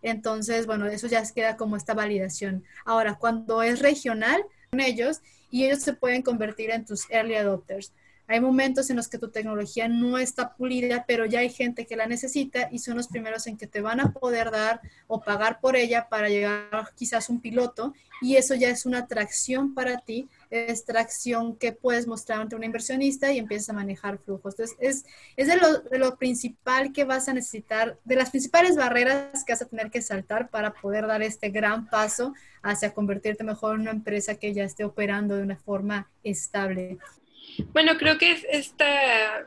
Entonces, 0.02 0.66
bueno, 0.66 0.86
eso 0.86 1.06
ya 1.06 1.22
queda 1.34 1.56
como 1.56 1.76
esta 1.76 1.94
validación. 1.94 2.64
Ahora, 2.84 3.16
cuando 3.16 3.62
es 3.62 3.80
regional, 3.80 4.42
con 4.70 4.80
ellos 4.80 5.20
y 5.50 5.64
ellos 5.64 5.80
se 5.80 5.92
pueden 5.92 6.22
convertir 6.22 6.70
en 6.70 6.84
tus 6.84 7.10
early 7.10 7.34
adopters. 7.34 7.92
Hay 8.28 8.40
momentos 8.40 8.90
en 8.90 8.96
los 8.96 9.08
que 9.08 9.18
tu 9.18 9.30
tecnología 9.30 9.88
no 9.88 10.18
está 10.18 10.54
pulida, 10.54 11.06
pero 11.08 11.24
ya 11.24 11.40
hay 11.40 11.48
gente 11.48 11.86
que 11.86 11.96
la 11.96 12.06
necesita 12.06 12.68
y 12.70 12.78
son 12.78 12.98
los 12.98 13.08
primeros 13.08 13.46
en 13.46 13.56
que 13.56 13.66
te 13.66 13.80
van 13.80 14.00
a 14.00 14.12
poder 14.12 14.50
dar 14.50 14.82
o 15.06 15.22
pagar 15.22 15.60
por 15.60 15.76
ella 15.76 16.08
para 16.10 16.28
llegar 16.28 16.90
quizás 16.94 17.30
un 17.30 17.40
piloto 17.40 17.94
y 18.20 18.36
eso 18.36 18.54
ya 18.54 18.68
es 18.68 18.84
una 18.84 18.98
atracción 18.98 19.74
para 19.74 19.98
ti, 19.98 20.28
es 20.50 20.84
tracción 20.84 21.56
que 21.56 21.72
puedes 21.72 22.06
mostrar 22.06 22.40
ante 22.40 22.56
un 22.56 22.64
inversionista 22.64 23.32
y 23.32 23.38
empiezas 23.38 23.70
a 23.70 23.72
manejar 23.72 24.18
flujos. 24.18 24.54
Entonces, 24.58 24.76
es, 24.80 25.04
es 25.36 25.46
de, 25.46 25.56
lo, 25.56 25.78
de 25.78 25.98
lo 25.98 26.16
principal 26.16 26.92
que 26.92 27.04
vas 27.04 27.28
a 27.28 27.32
necesitar, 27.32 27.98
de 28.04 28.16
las 28.16 28.30
principales 28.30 28.76
barreras 28.76 29.44
que 29.44 29.52
vas 29.52 29.62
a 29.62 29.66
tener 29.66 29.90
que 29.90 30.02
saltar 30.02 30.50
para 30.50 30.74
poder 30.74 31.06
dar 31.06 31.22
este 31.22 31.50
gran 31.50 31.88
paso 31.88 32.34
hacia 32.62 32.92
convertirte 32.92 33.44
mejor 33.44 33.76
en 33.76 33.82
una 33.82 33.90
empresa 33.92 34.34
que 34.34 34.52
ya 34.52 34.64
esté 34.64 34.84
operando 34.84 35.36
de 35.36 35.44
una 35.44 35.56
forma 35.56 36.10
estable. 36.24 36.98
Bueno, 37.72 37.96
creo 37.98 38.18
que 38.18 38.36
esta, 38.50 39.46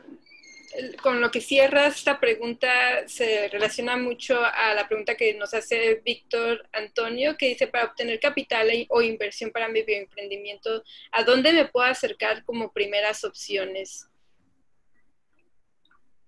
con 1.02 1.20
lo 1.20 1.30
que 1.30 1.40
cierras 1.40 1.96
esta 1.96 2.20
pregunta 2.20 2.68
se 3.06 3.48
relaciona 3.48 3.96
mucho 3.96 4.42
a 4.42 4.74
la 4.74 4.86
pregunta 4.88 5.16
que 5.16 5.34
nos 5.34 5.54
hace 5.54 6.00
Víctor 6.04 6.68
Antonio, 6.72 7.36
que 7.36 7.48
dice, 7.48 7.66
para 7.66 7.86
obtener 7.86 8.20
capital 8.20 8.68
o 8.88 9.02
inversión 9.02 9.50
para 9.50 9.68
mi 9.68 9.82
bioemprendimiento, 9.82 10.82
¿a 11.10 11.24
dónde 11.24 11.52
me 11.52 11.66
puedo 11.66 11.86
acercar 11.86 12.44
como 12.44 12.72
primeras 12.72 13.24
opciones? 13.24 14.08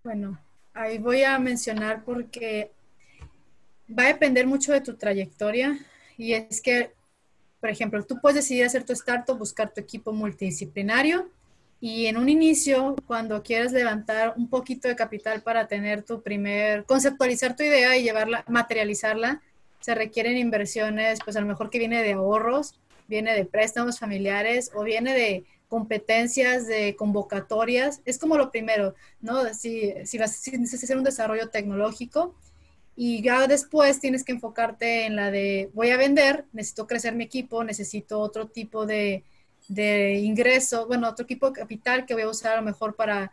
Bueno, 0.02 0.38
ahí 0.74 0.98
voy 0.98 1.22
a 1.22 1.38
mencionar 1.38 2.04
porque 2.04 2.70
va 3.88 4.04
a 4.04 4.08
depender 4.08 4.46
mucho 4.46 4.72
de 4.72 4.80
tu 4.80 4.96
trayectoria 4.96 5.78
y 6.16 6.34
es 6.34 6.60
que, 6.60 6.92
por 7.60 7.70
ejemplo, 7.70 8.04
tú 8.04 8.20
puedes 8.20 8.36
decidir 8.36 8.64
hacer 8.64 8.84
tu 8.84 8.92
startup, 8.92 9.38
buscar 9.38 9.72
tu 9.72 9.80
equipo 9.80 10.12
multidisciplinario 10.12 11.30
y 11.84 12.06
en 12.06 12.16
un 12.16 12.30
inicio, 12.30 12.96
cuando 13.06 13.42
quieres 13.42 13.72
levantar 13.72 14.32
un 14.38 14.48
poquito 14.48 14.88
de 14.88 14.96
capital 14.96 15.42
para 15.42 15.68
tener 15.68 16.02
tu 16.02 16.22
primer, 16.22 16.86
conceptualizar 16.86 17.56
tu 17.56 17.62
idea 17.62 17.94
y 17.94 18.02
llevarla, 18.02 18.42
materializarla, 18.48 19.42
se 19.80 19.94
requieren 19.94 20.38
inversiones, 20.38 21.18
pues 21.22 21.36
a 21.36 21.42
lo 21.42 21.46
mejor 21.46 21.68
que 21.68 21.78
viene 21.78 22.02
de 22.02 22.14
ahorros, 22.14 22.80
viene 23.06 23.34
de 23.34 23.44
préstamos 23.44 23.98
familiares 23.98 24.70
o 24.74 24.82
viene 24.82 25.12
de 25.12 25.44
competencias, 25.68 26.66
de 26.66 26.96
convocatorias. 26.96 28.00
Es 28.06 28.16
como 28.16 28.38
lo 28.38 28.50
primero, 28.50 28.94
¿no? 29.20 29.52
Si, 29.52 29.92
si 30.06 30.16
vas 30.16 30.36
si 30.36 30.52
necesitas 30.52 30.84
hacer 30.84 30.96
un 30.96 31.04
desarrollo 31.04 31.50
tecnológico 31.50 32.34
y 32.96 33.20
ya 33.20 33.46
después 33.46 34.00
tienes 34.00 34.24
que 34.24 34.32
enfocarte 34.32 35.04
en 35.04 35.16
la 35.16 35.30
de 35.30 35.68
voy 35.74 35.90
a 35.90 35.98
vender, 35.98 36.46
necesito 36.54 36.86
crecer 36.86 37.14
mi 37.14 37.24
equipo, 37.24 37.62
necesito 37.62 38.20
otro 38.20 38.46
tipo 38.46 38.86
de 38.86 39.22
de 39.68 40.14
ingreso, 40.14 40.86
bueno, 40.86 41.08
otro 41.08 41.26
tipo 41.26 41.50
de 41.50 41.60
capital 41.60 42.06
que 42.06 42.14
voy 42.14 42.24
a 42.24 42.28
usar 42.28 42.54
a 42.54 42.56
lo 42.56 42.62
mejor 42.62 42.96
para 42.96 43.32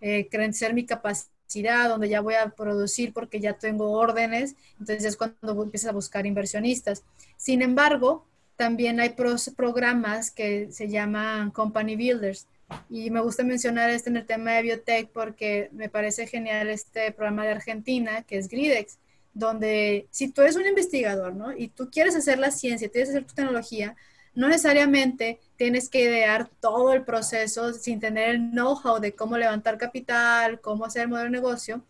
eh, 0.00 0.28
crecer 0.30 0.74
mi 0.74 0.86
capacidad, 0.86 1.88
donde 1.88 2.08
ya 2.08 2.20
voy 2.20 2.34
a 2.34 2.50
producir 2.50 3.12
porque 3.12 3.40
ya 3.40 3.54
tengo 3.54 3.92
órdenes, 3.92 4.56
entonces 4.78 5.04
es 5.04 5.16
cuando 5.16 5.62
empiezas 5.62 5.90
a 5.90 5.94
buscar 5.94 6.26
inversionistas. 6.26 7.02
Sin 7.36 7.62
embargo, 7.62 8.26
también 8.56 9.00
hay 9.00 9.14
programas 9.56 10.30
que 10.30 10.72
se 10.72 10.88
llaman 10.88 11.50
Company 11.50 11.96
Builders. 11.96 12.46
Y 12.90 13.10
me 13.10 13.20
gusta 13.20 13.44
mencionar 13.44 13.90
este 13.90 14.10
en 14.10 14.16
el 14.16 14.26
tema 14.26 14.52
de 14.52 14.62
biotech 14.62 15.10
porque 15.10 15.68
me 15.72 15.88
parece 15.88 16.26
genial 16.26 16.68
este 16.68 17.12
programa 17.12 17.44
de 17.44 17.52
Argentina, 17.52 18.22
que 18.22 18.38
es 18.38 18.48
Gridex, 18.48 18.98
donde 19.34 20.08
si 20.10 20.28
tú 20.32 20.42
eres 20.42 20.56
un 20.56 20.66
investigador, 20.66 21.34
¿no? 21.34 21.56
Y 21.56 21.68
tú 21.68 21.90
quieres 21.90 22.16
hacer 22.16 22.38
la 22.38 22.50
ciencia, 22.50 22.88
quieres 22.88 23.10
hacer 23.10 23.24
tu 23.24 23.34
tecnología, 23.34 23.94
no 24.36 24.48
necesariamente 24.48 25.40
tienes 25.56 25.88
que 25.88 26.02
idear 26.02 26.48
todo 26.60 26.92
el 26.92 27.02
proceso 27.04 27.72
sin 27.72 27.98
tener 27.98 28.28
el 28.28 28.50
know-how 28.50 29.00
de 29.00 29.14
cómo 29.14 29.36
levantar 29.38 29.78
capital, 29.78 30.60
cómo 30.60 30.84
hacer 30.84 31.02
el 31.02 31.08
modelo 31.08 31.24
de 31.24 31.30
negocio. 31.30 31.82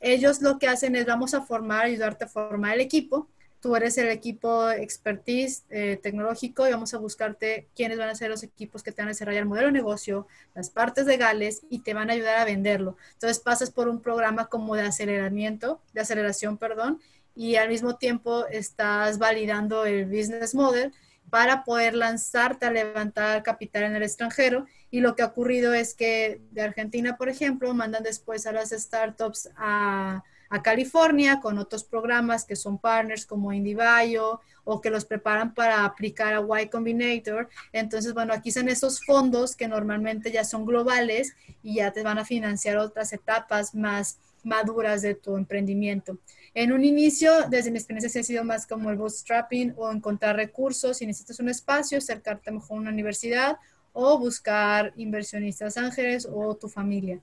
Ellos 0.00 0.40
lo 0.40 0.58
que 0.58 0.68
hacen 0.68 0.94
es 0.94 1.06
vamos 1.06 1.34
a 1.34 1.42
formar, 1.42 1.86
ayudarte 1.86 2.24
a 2.24 2.28
formar 2.28 2.74
el 2.74 2.80
equipo. 2.80 3.28
Tú 3.60 3.74
eres 3.74 3.98
el 3.98 4.08
equipo 4.10 4.70
expertise 4.70 5.64
eh, 5.70 5.98
tecnológico 6.00 6.68
y 6.68 6.70
vamos 6.70 6.94
a 6.94 6.98
buscarte 6.98 7.66
quiénes 7.74 7.98
van 7.98 8.10
a 8.10 8.14
ser 8.14 8.30
los 8.30 8.44
equipos 8.44 8.84
que 8.84 8.92
te 8.92 9.02
van 9.02 9.08
a 9.08 9.10
desarrollar 9.10 9.42
el 9.42 9.48
modelo 9.48 9.66
de 9.66 9.72
negocio, 9.72 10.28
las 10.54 10.70
partes 10.70 11.06
legales 11.06 11.62
y 11.68 11.80
te 11.80 11.94
van 11.94 12.10
a 12.10 12.12
ayudar 12.12 12.38
a 12.38 12.44
venderlo. 12.44 12.96
Entonces 13.14 13.40
pasas 13.40 13.72
por 13.72 13.88
un 13.88 14.00
programa 14.00 14.46
como 14.46 14.76
de 14.76 14.82
aceleramiento, 14.82 15.80
de 15.92 16.02
aceleración, 16.02 16.58
perdón, 16.58 17.00
y 17.34 17.56
al 17.56 17.68
mismo 17.68 17.96
tiempo 17.96 18.46
estás 18.46 19.18
validando 19.18 19.84
el 19.84 20.06
business 20.06 20.54
model 20.54 20.92
para 21.30 21.64
poder 21.64 21.94
lanzarte 21.94 22.66
a 22.66 22.70
levantar 22.70 23.42
capital 23.42 23.84
en 23.84 23.96
el 23.96 24.02
extranjero. 24.02 24.66
Y 24.90 25.00
lo 25.00 25.14
que 25.14 25.22
ha 25.22 25.26
ocurrido 25.26 25.74
es 25.74 25.94
que 25.94 26.40
de 26.50 26.62
Argentina, 26.62 27.16
por 27.16 27.28
ejemplo, 27.28 27.72
mandan 27.74 28.02
después 28.02 28.46
a 28.46 28.52
las 28.52 28.70
startups 28.70 29.50
a, 29.56 30.22
California 30.62 31.40
con 31.40 31.58
otros 31.58 31.84
programas 31.84 32.46
que 32.46 32.56
son 32.56 32.78
partners 32.78 33.26
como 33.26 33.52
IndieBio 33.52 34.40
o 34.64 34.80
que 34.80 34.88
los 34.88 35.04
preparan 35.04 35.52
para 35.52 35.84
aplicar 35.84 36.32
a 36.32 36.62
Y 36.62 36.68
Combinator. 36.68 37.50
Entonces, 37.70 38.14
bueno, 38.14 38.32
aquí 38.32 38.50
son 38.50 38.70
esos 38.70 39.04
fondos 39.04 39.54
que 39.54 39.68
normalmente 39.68 40.32
ya 40.32 40.44
son 40.44 40.64
globales 40.64 41.34
y 41.62 41.74
ya 41.74 41.92
te 41.92 42.02
van 42.02 42.18
a 42.18 42.24
financiar 42.24 42.78
otras 42.78 43.12
etapas 43.12 43.74
más 43.74 44.18
maduras 44.42 45.02
de 45.02 45.14
tu 45.14 45.36
emprendimiento. 45.36 46.18
En 46.54 46.72
un 46.72 46.84
inicio, 46.84 47.48
desde 47.48 47.70
mi 47.70 47.78
experiencia, 47.78 48.20
ha 48.20 48.24
sido 48.24 48.44
más 48.44 48.66
como 48.66 48.90
el 48.90 48.96
bootstrapping 48.96 49.74
o 49.76 49.90
encontrar 49.92 50.36
recursos. 50.36 50.98
Si 50.98 51.06
necesitas 51.06 51.40
un 51.40 51.48
espacio, 51.48 51.98
acercarte 51.98 52.50
mejor 52.50 52.78
a 52.78 52.80
una 52.80 52.90
universidad 52.90 53.58
o 53.92 54.18
buscar 54.18 54.92
inversionistas 54.96 55.76
ángeles 55.76 56.26
o 56.30 56.54
tu 56.56 56.68
familia. 56.68 57.20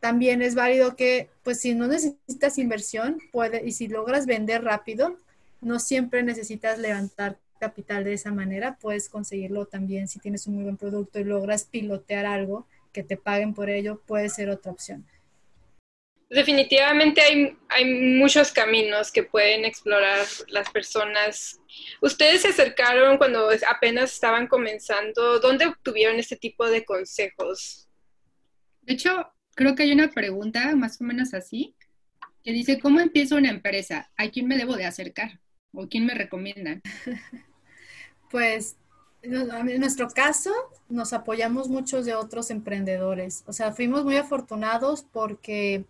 También 0.00 0.42
es 0.42 0.54
válido 0.54 0.96
que, 0.96 1.28
pues 1.42 1.60
si 1.60 1.74
no 1.74 1.86
necesitas 1.86 2.58
inversión, 2.58 3.18
puede, 3.32 3.66
y 3.66 3.72
si 3.72 3.86
logras 3.86 4.26
vender 4.26 4.64
rápido, 4.64 5.16
no 5.60 5.78
siempre 5.78 6.22
necesitas 6.22 6.78
levantar 6.78 7.36
capital 7.58 8.04
de 8.04 8.14
esa 8.14 8.32
manera, 8.32 8.78
puedes 8.80 9.10
conseguirlo 9.10 9.66
también 9.66 10.08
si 10.08 10.18
tienes 10.18 10.46
un 10.46 10.54
muy 10.54 10.64
buen 10.64 10.78
producto 10.78 11.20
y 11.20 11.24
logras 11.24 11.64
pilotear 11.64 12.24
algo 12.24 12.66
que 12.92 13.02
te 13.02 13.18
paguen 13.18 13.52
por 13.52 13.68
ello, 13.68 14.00
puede 14.06 14.30
ser 14.30 14.48
otra 14.48 14.72
opción 14.72 15.04
definitivamente 16.30 17.20
hay, 17.20 17.58
hay 17.68 17.84
muchos 17.84 18.52
caminos 18.52 19.10
que 19.10 19.24
pueden 19.24 19.64
explorar 19.64 20.24
las 20.48 20.70
personas. 20.70 21.60
Ustedes 22.00 22.42
se 22.42 22.48
acercaron 22.48 23.18
cuando 23.18 23.48
apenas 23.68 24.12
estaban 24.12 24.46
comenzando. 24.46 25.40
¿Dónde 25.40 25.66
obtuvieron 25.66 26.18
este 26.18 26.36
tipo 26.36 26.68
de 26.68 26.84
consejos? 26.84 27.88
De 28.82 28.94
hecho, 28.94 29.32
creo 29.54 29.74
que 29.74 29.82
hay 29.82 29.92
una 29.92 30.10
pregunta 30.10 30.74
más 30.76 31.00
o 31.00 31.04
menos 31.04 31.34
así, 31.34 31.74
que 32.42 32.52
dice, 32.52 32.78
¿cómo 32.78 33.00
empiezo 33.00 33.36
una 33.36 33.50
empresa? 33.50 34.10
¿A 34.16 34.28
quién 34.30 34.46
me 34.46 34.56
debo 34.56 34.76
de 34.76 34.86
acercar? 34.86 35.40
¿O 35.72 35.88
quién 35.88 36.06
me 36.06 36.14
recomiendan? 36.14 36.80
Pues 38.30 38.76
en 39.22 39.80
nuestro 39.80 40.08
caso, 40.08 40.52
nos 40.88 41.12
apoyamos 41.12 41.68
muchos 41.68 42.06
de 42.06 42.14
otros 42.14 42.50
emprendedores. 42.50 43.42
O 43.46 43.52
sea, 43.52 43.72
fuimos 43.72 44.04
muy 44.04 44.16
afortunados 44.16 45.02
porque 45.02 45.84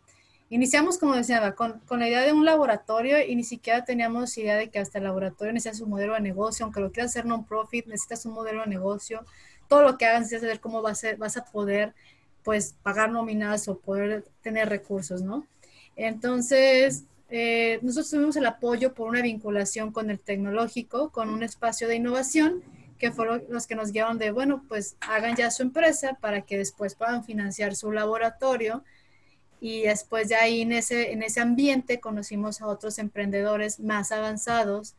Iniciamos, 0.53 0.99
como 0.99 1.15
decía, 1.15 1.55
con, 1.55 1.79
con, 1.87 2.01
la 2.01 2.09
idea 2.09 2.23
de 2.23 2.33
un 2.33 2.45
laboratorio 2.45 3.25
y 3.25 3.37
ni 3.37 3.45
siquiera 3.45 3.85
teníamos 3.85 4.37
idea 4.37 4.57
de 4.57 4.69
que 4.69 4.81
hasta 4.81 4.99
el 4.99 5.05
laboratorio 5.05 5.53
necesitas 5.53 5.81
un 5.81 5.91
modelo 5.91 6.15
de 6.15 6.21
negocio, 6.21 6.65
aunque 6.65 6.81
lo 6.81 6.91
quieras 6.91 7.13
hacer 7.13 7.25
non-profit, 7.25 7.87
necesitas 7.87 8.27
un 8.27 8.33
modelo 8.33 8.63
de 8.63 8.67
negocio. 8.67 9.25
Todo 9.69 9.83
lo 9.83 9.97
que 9.97 10.07
hagas 10.07 10.23
necesitas 10.23 10.43
saber 10.43 10.61
cómo 10.61 10.83
vas 10.83 11.05
a, 11.05 11.15
vas 11.15 11.37
a 11.37 11.45
poder 11.45 11.95
pues 12.43 12.75
pagar 12.83 13.13
nóminas 13.13 13.69
o 13.69 13.79
poder 13.79 14.25
tener 14.43 14.69
recursos, 14.69 15.23
¿no? 15.23 15.47
Entonces, 15.95 17.05
eh, 17.29 17.79
nosotros 17.83 18.11
tuvimos 18.11 18.35
el 18.35 18.47
apoyo 18.47 18.93
por 18.93 19.09
una 19.09 19.23
vinculación 19.23 19.93
con 19.93 20.11
el 20.11 20.19
tecnológico, 20.19 21.11
con 21.11 21.29
un 21.29 21.45
espacio 21.45 21.87
de 21.87 21.95
innovación, 21.95 22.65
que 22.99 23.13
fueron 23.13 23.45
los 23.49 23.69
que 23.69 23.77
nos 23.77 23.93
guiaron 23.93 24.19
de, 24.19 24.33
bueno, 24.33 24.65
pues 24.69 24.97
hagan 25.01 25.37
ya 25.37 25.53
su 25.53 25.63
empresa 25.63 26.19
para 26.21 26.43
que 26.43 26.59
después 26.59 26.97
puedan 26.97 27.23
financiar 27.25 27.77
su 27.77 27.93
laboratorio 27.93 28.83
y 29.61 29.83
después 29.83 30.29
de 30.29 30.37
ahí 30.37 30.63
en 30.63 30.73
ese, 30.73 31.13
en 31.13 31.23
ese 31.23 31.41
ambiente 31.41 32.01
conocimos 32.01 32.63
a 32.63 32.67
otros 32.67 32.99
emprendedores 32.99 33.79
más 33.79 34.11
avanzados 34.11 34.95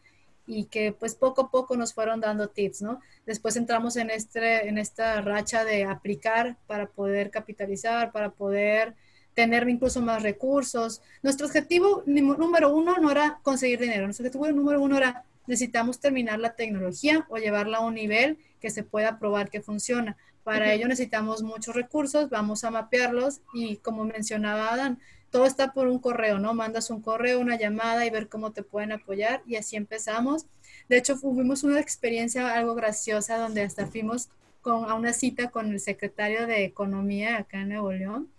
y 0.45 0.65
que 0.65 0.91
pues 0.91 1.15
poco 1.15 1.41
a 1.41 1.51
poco 1.51 1.75
nos 1.75 1.93
fueron 1.93 2.19
dando 2.19 2.49
tips, 2.49 2.81
¿no? 2.81 2.99
Después 3.25 3.55
entramos 3.55 3.95
en, 3.95 4.09
este, 4.09 4.67
en 4.67 4.77
esta 4.77 5.21
racha 5.21 5.63
de 5.63 5.85
aplicar 5.85 6.57
para 6.67 6.87
poder 6.87 7.31
capitalizar, 7.31 8.11
para 8.11 8.31
poder 8.31 8.95
tener 9.33 9.67
incluso 9.69 10.01
más 10.01 10.23
recursos. 10.23 11.01
Nuestro 11.23 11.47
objetivo 11.47 12.03
número 12.05 12.73
uno 12.73 12.97
no 12.97 13.09
era 13.11 13.39
conseguir 13.43 13.79
dinero, 13.79 14.05
nuestro 14.05 14.25
objetivo 14.25 14.51
número 14.51 14.81
uno 14.81 14.97
era 14.97 15.23
necesitamos 15.47 15.99
terminar 15.99 16.39
la 16.39 16.55
tecnología 16.55 17.25
o 17.29 17.37
llevarla 17.37 17.79
a 17.79 17.85
un 17.85 17.95
nivel 17.95 18.37
que 18.59 18.69
se 18.69 18.83
pueda 18.83 19.19
probar 19.19 19.49
que 19.49 19.61
funciona. 19.61 20.15
Para 20.43 20.73
ello 20.73 20.87
necesitamos 20.87 21.43
muchos 21.43 21.75
recursos, 21.75 22.29
vamos 22.29 22.63
a 22.63 22.71
mapearlos 22.71 23.41
y 23.53 23.77
como 23.77 24.05
mencionaba 24.05 24.73
Adán, 24.73 24.99
todo 25.29 25.45
está 25.45 25.71
por 25.71 25.87
un 25.87 25.99
correo, 25.99 26.39
¿no? 26.39 26.53
Mandas 26.53 26.89
un 26.89 27.01
correo, 27.01 27.39
una 27.39 27.57
llamada 27.57 28.05
y 28.05 28.09
ver 28.09 28.27
cómo 28.27 28.51
te 28.51 28.63
pueden 28.63 28.91
apoyar 28.91 29.43
y 29.45 29.55
así 29.55 29.75
empezamos. 29.75 30.45
De 30.89 30.97
hecho, 30.97 31.17
tuvimos 31.17 31.63
una 31.63 31.79
experiencia 31.79 32.53
algo 32.53 32.75
graciosa 32.75 33.37
donde 33.37 33.61
hasta 33.61 33.87
fuimos 33.87 34.29
con, 34.61 34.89
a 34.89 34.95
una 34.95 35.13
cita 35.13 35.49
con 35.49 35.71
el 35.71 35.79
secretario 35.79 36.47
de 36.47 36.65
Economía 36.65 37.37
acá 37.37 37.61
en 37.61 37.69
Nuevo 37.69 37.91
León 37.93 38.29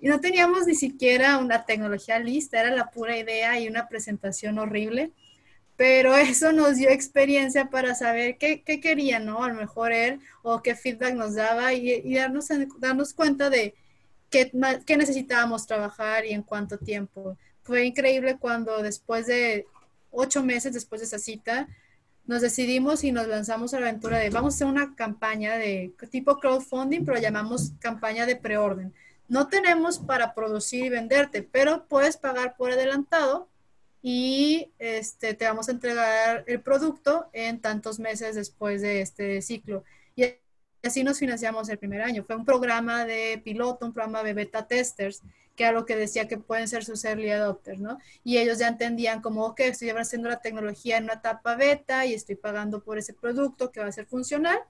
y 0.00 0.08
no 0.08 0.20
teníamos 0.20 0.66
ni 0.66 0.74
siquiera 0.74 1.38
una 1.38 1.64
tecnología 1.64 2.18
lista, 2.18 2.60
era 2.60 2.70
la 2.70 2.90
pura 2.90 3.16
idea 3.16 3.58
y 3.58 3.68
una 3.68 3.88
presentación 3.88 4.58
horrible 4.58 5.12
pero 5.78 6.16
eso 6.16 6.50
nos 6.52 6.76
dio 6.76 6.90
experiencia 6.90 7.70
para 7.70 7.94
saber 7.94 8.36
qué, 8.36 8.62
qué 8.62 8.80
quería, 8.80 9.20
¿no? 9.20 9.44
A 9.44 9.48
lo 9.48 9.54
mejor 9.54 9.92
él 9.92 10.18
o 10.42 10.60
qué 10.60 10.74
feedback 10.74 11.14
nos 11.14 11.36
daba 11.36 11.72
y, 11.72 12.14
darnos, 12.14 12.48
darnos 12.80 13.14
cuenta 13.14 13.48
de 13.48 13.76
qué, 14.28 14.50
qué 14.84 14.96
necesitábamos 14.96 15.68
trabajar 15.68 16.26
y 16.26 16.32
en 16.32 16.42
cuánto 16.42 16.78
tiempo. 16.78 17.38
Fue 17.62 17.84
increíble 17.84 18.38
cuando 18.38 18.82
después 18.82 19.28
de 19.28 19.66
ocho 20.10 20.42
meses 20.42 20.72
después 20.72 21.00
de 21.00 21.06
esa 21.06 21.20
cita, 21.20 21.68
nos 22.26 22.42
decidimos 22.42 23.04
y 23.04 23.12
nos 23.12 23.28
lanzamos 23.28 23.72
a 23.72 23.78
la 23.78 23.86
aventura 23.86 24.18
de 24.18 24.30
vamos 24.30 24.54
a 24.54 24.56
hacer 24.56 24.66
una 24.66 24.96
campaña 24.96 25.56
de 25.58 25.94
tipo 26.10 26.40
crowdfunding, 26.40 27.04
pero 27.04 27.20
llamamos 27.20 27.70
campaña 27.78 28.26
de 28.26 28.34
preorden. 28.34 28.92
No 29.28 29.46
tenemos 29.46 30.00
para 30.00 30.34
producir 30.34 30.86
y 30.86 30.88
venderte, 30.88 31.44
pero 31.44 31.86
puedes 31.86 32.16
pagar 32.16 32.56
por 32.56 32.72
adelantado 32.72 33.48
y 34.02 34.72
este, 34.78 35.34
te 35.34 35.44
vamos 35.44 35.68
a 35.68 35.72
entregar 35.72 36.44
el 36.46 36.60
producto 36.60 37.28
en 37.32 37.60
tantos 37.60 37.98
meses 37.98 38.34
después 38.36 38.82
de 38.82 39.00
este 39.00 39.42
ciclo. 39.42 39.84
Y 40.14 40.26
así 40.82 41.02
nos 41.04 41.18
financiamos 41.18 41.68
el 41.68 41.78
primer 41.78 42.02
año. 42.02 42.24
Fue 42.24 42.36
un 42.36 42.44
programa 42.44 43.04
de 43.04 43.40
piloto, 43.44 43.86
un 43.86 43.92
programa 43.92 44.22
de 44.22 44.34
beta 44.34 44.66
testers, 44.66 45.22
que 45.56 45.64
era 45.64 45.72
lo 45.72 45.84
que 45.86 45.96
decía 45.96 46.28
que 46.28 46.38
pueden 46.38 46.68
ser 46.68 46.84
sus 46.84 47.04
early 47.04 47.30
adopters, 47.30 47.80
¿no? 47.80 47.98
Y 48.22 48.38
ellos 48.38 48.58
ya 48.58 48.68
entendían 48.68 49.20
como, 49.20 49.44
ok, 49.44 49.60
estoy 49.60 49.90
haciendo 49.90 50.28
la 50.28 50.40
tecnología 50.40 50.98
en 50.98 51.04
una 51.04 51.14
etapa 51.14 51.56
beta 51.56 52.06
y 52.06 52.14
estoy 52.14 52.36
pagando 52.36 52.82
por 52.84 52.96
ese 52.96 53.12
producto 53.12 53.72
que 53.72 53.80
va 53.80 53.86
a 53.86 53.92
ser 53.92 54.06
funcional 54.06 54.60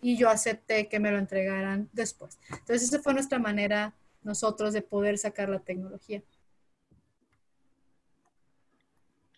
y 0.00 0.16
yo 0.16 0.30
acepté 0.30 0.88
que 0.88 0.98
me 0.98 1.10
lo 1.10 1.18
entregaran 1.18 1.90
después. 1.92 2.38
Entonces, 2.48 2.84
esa 2.84 3.02
fue 3.02 3.12
nuestra 3.12 3.38
manera 3.38 3.94
nosotros 4.22 4.72
de 4.72 4.80
poder 4.80 5.18
sacar 5.18 5.50
la 5.50 5.58
tecnología. 5.58 6.22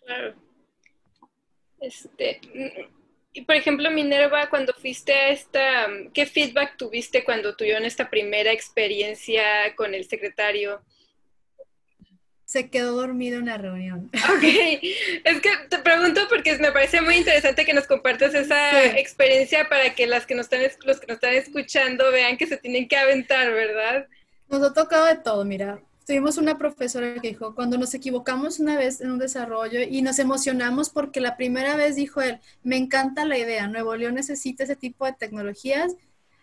Claro. 0.05 0.35
Este, 1.79 2.39
y 3.33 3.41
por 3.41 3.55
ejemplo, 3.55 3.89
Minerva, 3.91 4.49
cuando 4.49 4.73
fuiste 4.73 5.13
a 5.13 5.29
esta, 5.29 5.87
¿qué 6.13 6.25
feedback 6.25 6.77
tuviste 6.77 7.23
cuando 7.23 7.55
tuvieron 7.55 7.83
esta 7.83 8.09
primera 8.09 8.51
experiencia 8.51 9.43
con 9.75 9.93
el 9.93 10.07
secretario? 10.07 10.81
Se 12.45 12.69
quedó 12.69 12.95
dormido 12.95 13.39
en 13.39 13.47
la 13.47 13.57
reunión. 13.57 14.11
Ok, 14.13 14.43
es 15.23 15.41
que 15.41 15.49
te 15.69 15.79
pregunto 15.79 16.21
porque 16.29 16.57
me 16.59 16.71
parece 16.71 17.01
muy 17.01 17.15
interesante 17.15 17.65
que 17.65 17.73
nos 17.73 17.87
compartas 17.87 18.35
esa 18.35 18.97
experiencia 18.97 19.67
para 19.67 19.95
que 19.95 20.05
las 20.05 20.27
que 20.27 20.35
nos 20.35 20.45
están, 20.45 20.61
los 20.85 20.99
que 20.99 21.07
nos 21.07 21.15
están 21.15 21.33
escuchando 21.33 22.11
vean 22.11 22.37
que 22.37 22.45
se 22.45 22.57
tienen 22.57 22.87
que 22.87 22.97
aventar, 22.97 23.51
¿verdad? 23.51 24.07
Nos 24.47 24.61
ha 24.61 24.73
tocado 24.73 25.07
de 25.07 25.15
todo, 25.15 25.43
mira 25.43 25.81
tuvimos 26.05 26.37
una 26.37 26.57
profesora 26.57 27.15
que 27.15 27.29
dijo, 27.29 27.55
cuando 27.55 27.77
nos 27.77 27.93
equivocamos 27.93 28.59
una 28.59 28.77
vez 28.77 29.01
en 29.01 29.11
un 29.11 29.19
desarrollo 29.19 29.79
y 29.81 30.01
nos 30.01 30.19
emocionamos 30.19 30.89
porque 30.89 31.21
la 31.21 31.37
primera 31.37 31.75
vez 31.75 31.95
dijo 31.95 32.21
él, 32.21 32.39
me 32.63 32.77
encanta 32.77 33.25
la 33.25 33.37
idea, 33.37 33.67
Nuevo 33.67 33.95
León 33.95 34.15
necesita 34.15 34.63
ese 34.63 34.75
tipo 34.75 35.05
de 35.05 35.13
tecnologías, 35.13 35.95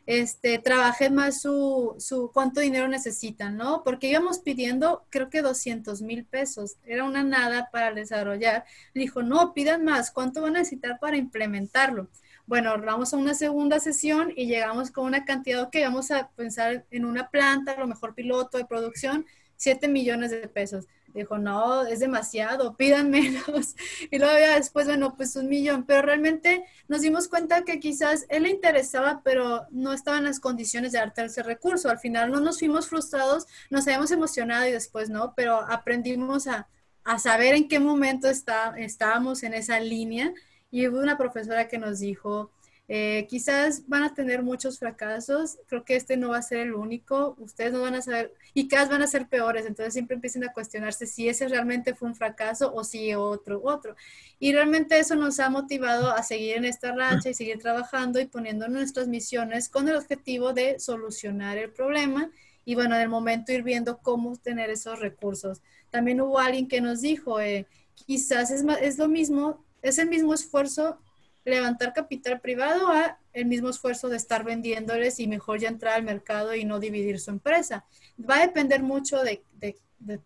este, 0.06 0.58
trabajé 0.58 1.11
más 1.11 1.40
su, 1.40 1.94
su 1.98 2.30
cuánto 2.32 2.61
dinero 2.61 2.88
necesitan, 2.88 3.56
¿no? 3.56 3.84
Porque 3.84 4.08
íbamos 4.08 4.40
pidiendo, 4.40 5.04
creo 5.08 5.30
que 5.30 5.42
200 5.42 6.02
mil 6.02 6.24
pesos, 6.24 6.76
era 6.84 7.04
una 7.04 7.22
nada 7.22 7.68
para 7.70 7.92
desarrollar. 7.94 8.64
Dijo, 8.94 9.22
no, 9.22 9.54
pidan 9.54 9.84
más, 9.84 10.11
¿cuánto 10.11 10.42
van 10.42 10.56
a 10.56 10.61
necesitar 10.61 10.98
para 10.98 11.16
implementarlo? 11.16 12.08
Bueno, 12.46 12.74
vamos 12.84 13.14
a 13.14 13.16
una 13.16 13.34
segunda 13.34 13.78
sesión 13.78 14.32
y 14.34 14.46
llegamos 14.46 14.90
con 14.90 15.04
una 15.04 15.24
cantidad 15.24 15.70
que 15.70 15.84
vamos 15.84 16.11
a 16.11 16.30
pensar 16.30 16.84
en 16.90 17.04
una 17.04 17.30
planta, 17.30 17.78
lo 17.78 17.87
mejor 17.87 18.14
piloto 18.16 18.58
de 18.58 18.64
producción, 18.64 19.26
7 19.60 19.88
millones 19.88 20.30
de 20.30 20.48
pesos. 20.48 20.86
Dijo, 21.12 21.36
no, 21.36 21.86
es 21.86 22.00
demasiado, 22.00 22.76
pidan 22.76 23.10
menos. 23.10 23.76
Y 24.10 24.18
luego 24.18 24.38
ya 24.38 24.54
después, 24.56 24.86
bueno, 24.86 25.14
pues 25.16 25.36
un 25.36 25.48
millón. 25.48 25.84
Pero 25.84 26.00
realmente 26.00 26.64
nos 26.88 27.02
dimos 27.02 27.28
cuenta 27.28 27.62
que 27.64 27.78
quizás 27.78 28.24
él 28.30 28.44
le 28.44 28.50
interesaba, 28.50 29.20
pero 29.22 29.66
no 29.70 29.92
estaba 29.92 30.16
en 30.16 30.24
las 30.24 30.40
condiciones 30.40 30.92
de 30.92 30.98
darte 30.98 31.24
ese 31.24 31.42
recurso. 31.42 31.90
Al 31.90 31.98
final 31.98 32.30
no 32.30 32.40
nos 32.40 32.58
fuimos 32.58 32.88
frustrados, 32.88 33.46
nos 33.68 33.86
habíamos 33.86 34.10
emocionado 34.12 34.66
y 34.66 34.72
después 34.72 35.10
no, 35.10 35.34
pero 35.36 35.56
aprendimos 35.56 36.46
a, 36.46 36.66
a 37.04 37.18
saber 37.18 37.54
en 37.54 37.68
qué 37.68 37.80
momento 37.80 38.28
está, 38.28 38.74
estábamos 38.78 39.42
en 39.42 39.52
esa 39.52 39.78
línea. 39.78 40.32
Y 40.70 40.88
hubo 40.88 41.00
una 41.00 41.18
profesora 41.18 41.68
que 41.68 41.76
nos 41.76 41.98
dijo, 41.98 42.50
eh, 42.92 43.29
quizás 43.29 43.87
van 43.87 44.03
a 44.03 44.14
tener 44.14 44.42
muchos 44.42 44.81
fracasos, 44.81 45.59
creo 45.68 45.85
que 45.85 45.94
este 45.94 46.16
no 46.16 46.31
va 46.31 46.38
a 46.38 46.42
ser 46.42 46.59
el 46.59 46.74
único, 46.74 47.37
ustedes 47.38 47.72
no 47.72 47.83
van 47.83 47.94
a 47.94 48.03
saber, 48.03 48.35
y 48.53 48.66
cada 48.66 48.83
vez 48.83 48.90
van 48.90 49.03
a 49.03 49.07
ser 49.07 49.29
peores, 49.29 49.64
entonces 49.64 49.92
siempre 49.92 50.16
empiecen 50.16 50.42
a 50.42 50.53
cuestionarse 50.53 51.07
si 51.07 51.29
ese 51.29 51.46
realmente 51.46 51.94
fue 51.94 52.09
un 52.09 52.16
fracaso 52.16 52.74
o 52.74 52.83
si 52.83 53.14
otro, 53.14 53.61
otro. 53.62 53.94
Y 54.40 54.53
realmente 54.53 54.98
eso 54.98 55.14
nos 55.14 55.38
ha 55.38 55.48
motivado 55.50 56.11
a 56.11 56.24
seguir 56.24 56.57
en 56.57 56.64
esta 56.64 56.92
racha 56.92 57.29
y 57.29 57.35
seguir 57.35 57.61
trabajando 57.61 58.18
y 58.18 58.26
poniendo 58.26 58.66
nuestras 58.66 59.07
misiones 59.07 59.68
con 59.68 59.88
el 59.88 59.94
objetivo 59.94 60.53
de 60.53 60.81
solucionar 60.81 61.59
el 61.59 61.70
problema 61.70 62.29
y 62.64 62.74
bueno, 62.74 62.96
en 62.96 63.03
el 63.03 63.09
momento 63.09 63.53
ir 63.53 63.62
viendo 63.62 63.98
cómo 63.98 64.37
tener 64.37 64.68
esos 64.68 64.98
recursos. 64.98 65.62
También 65.90 66.20
hubo 66.20 66.40
alguien 66.40 66.66
que 66.66 66.81
nos 66.81 67.03
dijo, 67.03 67.40
eh, 67.40 67.68
quizás 67.94 68.50
es, 68.50 68.64
es 68.83 68.98
lo 68.98 69.07
mismo, 69.07 69.64
es 69.81 69.98
el 70.00 70.09
mismo 70.09 70.35
esfuerzo 70.35 70.98
levantar 71.44 71.92
capital 71.92 72.40
privado 72.40 72.88
a 72.88 73.18
el 73.33 73.46
mismo 73.46 73.70
esfuerzo 73.70 74.09
de 74.09 74.16
estar 74.16 74.44
vendiéndoles 74.44 75.20
y 75.20 75.29
mejor 75.29 75.61
ya 75.61 75.68
entrar 75.68 75.94
al 75.94 76.03
mercado 76.03 76.55
y 76.55 76.64
no 76.64 76.81
dividir 76.81 77.20
su 77.20 77.31
empresa. 77.31 77.85
Va 78.18 78.37
a 78.37 78.46
depender 78.46 78.83
mucho 78.83 79.22
de, 79.22 79.42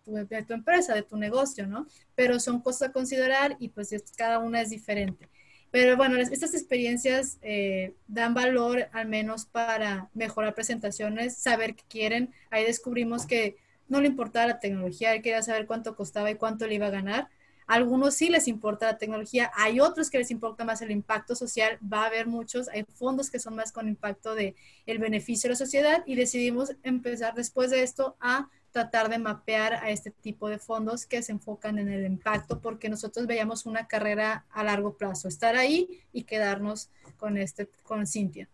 tu, 0.05 0.17
empresa, 0.53 0.95
de 0.95 1.03
tu 1.03 1.17
negocio, 1.17 1.67
¿no? 1.67 1.87
Pero 2.15 2.41
son 2.41 2.61
cosas 2.61 2.89
a 2.89 2.93
considerar 2.93 3.57
y 3.59 3.69
pues 3.69 3.95
cada 4.17 4.39
una 4.39 4.61
es 4.61 4.71
diferente. 4.71 5.29
Pero 5.71 5.97
bueno, 5.97 6.17
estas 6.19 6.55
experiencias 6.55 7.39
eh, 7.43 7.95
dan 8.07 8.33
valor 8.33 8.89
al 8.93 9.09
menos 9.09 9.45
para 9.45 10.09
mejorar 10.15 10.55
presentaciones, 10.55 11.37
saber 11.37 11.75
qué 11.75 11.83
quieren. 11.89 12.33
Ahí 12.51 12.65
descubrimos 12.65 13.27
que 13.27 13.57
no 13.89 14.01
le 14.01 14.07
importaba 14.07 14.47
la 14.47 14.61
tecnología, 14.61 15.15
él 15.15 15.21
quería 15.21 15.43
saber 15.43 15.67
cuánto 15.67 15.95
costaba 15.95 16.31
y 16.31 16.37
cuánto 16.37 16.67
le 16.67 16.77
iba 16.77 16.87
a 16.87 16.91
ganar 16.91 17.29
algunos 17.67 18.15
sí 18.15 18.29
les 18.29 18.49
importa 18.49 18.87
la 18.87 18.99
tecnología, 18.99 19.51
hay 19.55 19.81
otros 19.81 20.11
que 20.11 20.19
les 20.19 20.31
importa 20.31 20.65
más 20.65 20.83
el 20.83 20.91
impacto 20.91 21.35
social, 21.35 21.79
va 21.81 22.03
a 22.03 22.07
haber 22.07 22.27
muchos, 22.27 22.69
hay 22.69 22.85
fondos 22.85 23.31
que 23.31 23.39
son 23.39 23.57
más 23.57 23.73
con 23.73 23.89
impacto 23.89 24.35
de 24.35 24.55
el 24.87 24.99
beneficio 24.99 25.49
de 25.49 25.53
la 25.55 25.59
sociedad 25.59 26.03
y 26.07 26.15
decidimos 26.15 26.75
empezar 26.83 27.35
después 27.35 27.71
de 27.71 27.83
esto 27.83 28.17
a 28.21 28.49
tratar 28.71 29.09
de 29.09 29.19
mapear 29.19 29.75
a 29.75 29.91
este 29.91 30.11
tipo 30.11 30.49
de 30.49 30.59
fondos 30.59 31.07
que 31.07 31.23
se 31.23 31.31
enfocan 31.33 31.79
en 31.79 31.89
el 31.89 32.05
impacto 32.05 32.61
porque 32.61 32.89
nosotros 32.89 33.27
veíamos 33.27 33.67
una 33.67 33.87
carrera 33.87 34.47
a 34.51 34.65
largo 34.65 34.97
plazo, 34.97 35.29
estar 35.29 35.55
ahí 35.55 36.03
y 36.13 36.25
quedarnos 36.25 36.91
con 37.17 37.39
este 37.39 37.69
con 37.85 38.07
Cintia. 38.07 38.49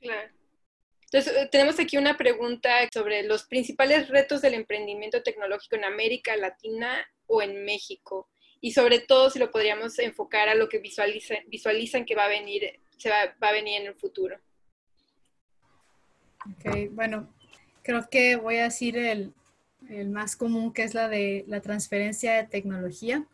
Claro. 0.00 0.39
Entonces, 1.12 1.42
eh, 1.42 1.48
tenemos 1.50 1.78
aquí 1.80 1.96
una 1.96 2.16
pregunta 2.16 2.70
sobre 2.92 3.24
los 3.24 3.44
principales 3.44 4.08
retos 4.08 4.42
del 4.42 4.54
emprendimiento 4.54 5.22
tecnológico 5.22 5.74
en 5.76 5.84
América 5.84 6.36
Latina 6.36 7.04
o 7.26 7.42
en 7.42 7.64
México. 7.64 8.28
Y 8.60 8.72
sobre 8.72 9.00
todo 9.00 9.30
si 9.30 9.38
lo 9.38 9.50
podríamos 9.50 9.98
enfocar 9.98 10.48
a 10.48 10.54
lo 10.54 10.68
que 10.68 10.78
visualizan, 10.78 11.38
visualizan 11.48 12.04
que 12.04 12.14
va 12.14 12.26
a 12.26 12.28
venir, 12.28 12.80
se 12.96 13.10
va, 13.10 13.34
a 13.40 13.52
venir 13.52 13.80
en 13.80 13.88
el 13.88 13.94
futuro. 13.94 14.38
Ok, 16.46 16.90
bueno, 16.92 17.28
creo 17.82 18.08
que 18.08 18.36
voy 18.36 18.58
a 18.58 18.64
decir 18.64 18.96
el, 18.96 19.32
el 19.88 20.10
más 20.10 20.36
común, 20.36 20.72
que 20.72 20.84
es 20.84 20.94
la 20.94 21.08
de 21.08 21.44
la 21.48 21.60
transferencia 21.60 22.34
de 22.34 22.44
tecnología 22.44 23.26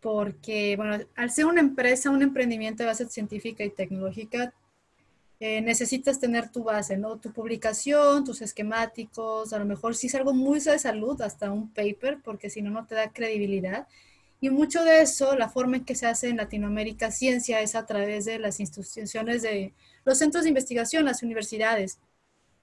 porque, 0.00 0.76
bueno, 0.76 1.04
al 1.16 1.30
ser 1.30 1.46
una 1.46 1.60
empresa, 1.60 2.10
un 2.10 2.22
emprendimiento 2.22 2.82
de 2.82 2.88
base 2.88 3.08
científica 3.08 3.64
y 3.64 3.70
tecnológica, 3.70 4.52
eh, 5.38 5.60
necesitas 5.60 6.18
tener 6.18 6.50
tu 6.50 6.64
base, 6.64 6.96
¿no? 6.96 7.18
Tu 7.18 7.32
publicación, 7.32 8.24
tus 8.24 8.40
esquemáticos, 8.40 9.52
a 9.52 9.58
lo 9.58 9.66
mejor 9.66 9.94
si 9.94 10.06
es 10.06 10.14
algo 10.14 10.32
muy 10.32 10.60
de 10.60 10.78
salud, 10.78 11.20
hasta 11.20 11.52
un 11.52 11.70
paper, 11.72 12.20
porque 12.24 12.48
si 12.48 12.62
no, 12.62 12.70
no 12.70 12.86
te 12.86 12.94
da 12.94 13.12
credibilidad. 13.12 13.86
Y 14.40 14.50
mucho 14.50 14.84
de 14.84 15.02
eso, 15.02 15.36
la 15.36 15.48
forma 15.48 15.78
en 15.78 15.84
que 15.84 15.94
se 15.94 16.06
hace 16.06 16.28
en 16.28 16.38
Latinoamérica 16.38 17.10
ciencia 17.10 17.60
es 17.60 17.74
a 17.74 17.86
través 17.86 18.24
de 18.24 18.38
las 18.38 18.60
instituciones 18.60 19.42
de 19.42 19.72
los 20.04 20.18
centros 20.18 20.44
de 20.44 20.50
investigación, 20.50 21.04
las 21.04 21.22
universidades. 21.22 21.98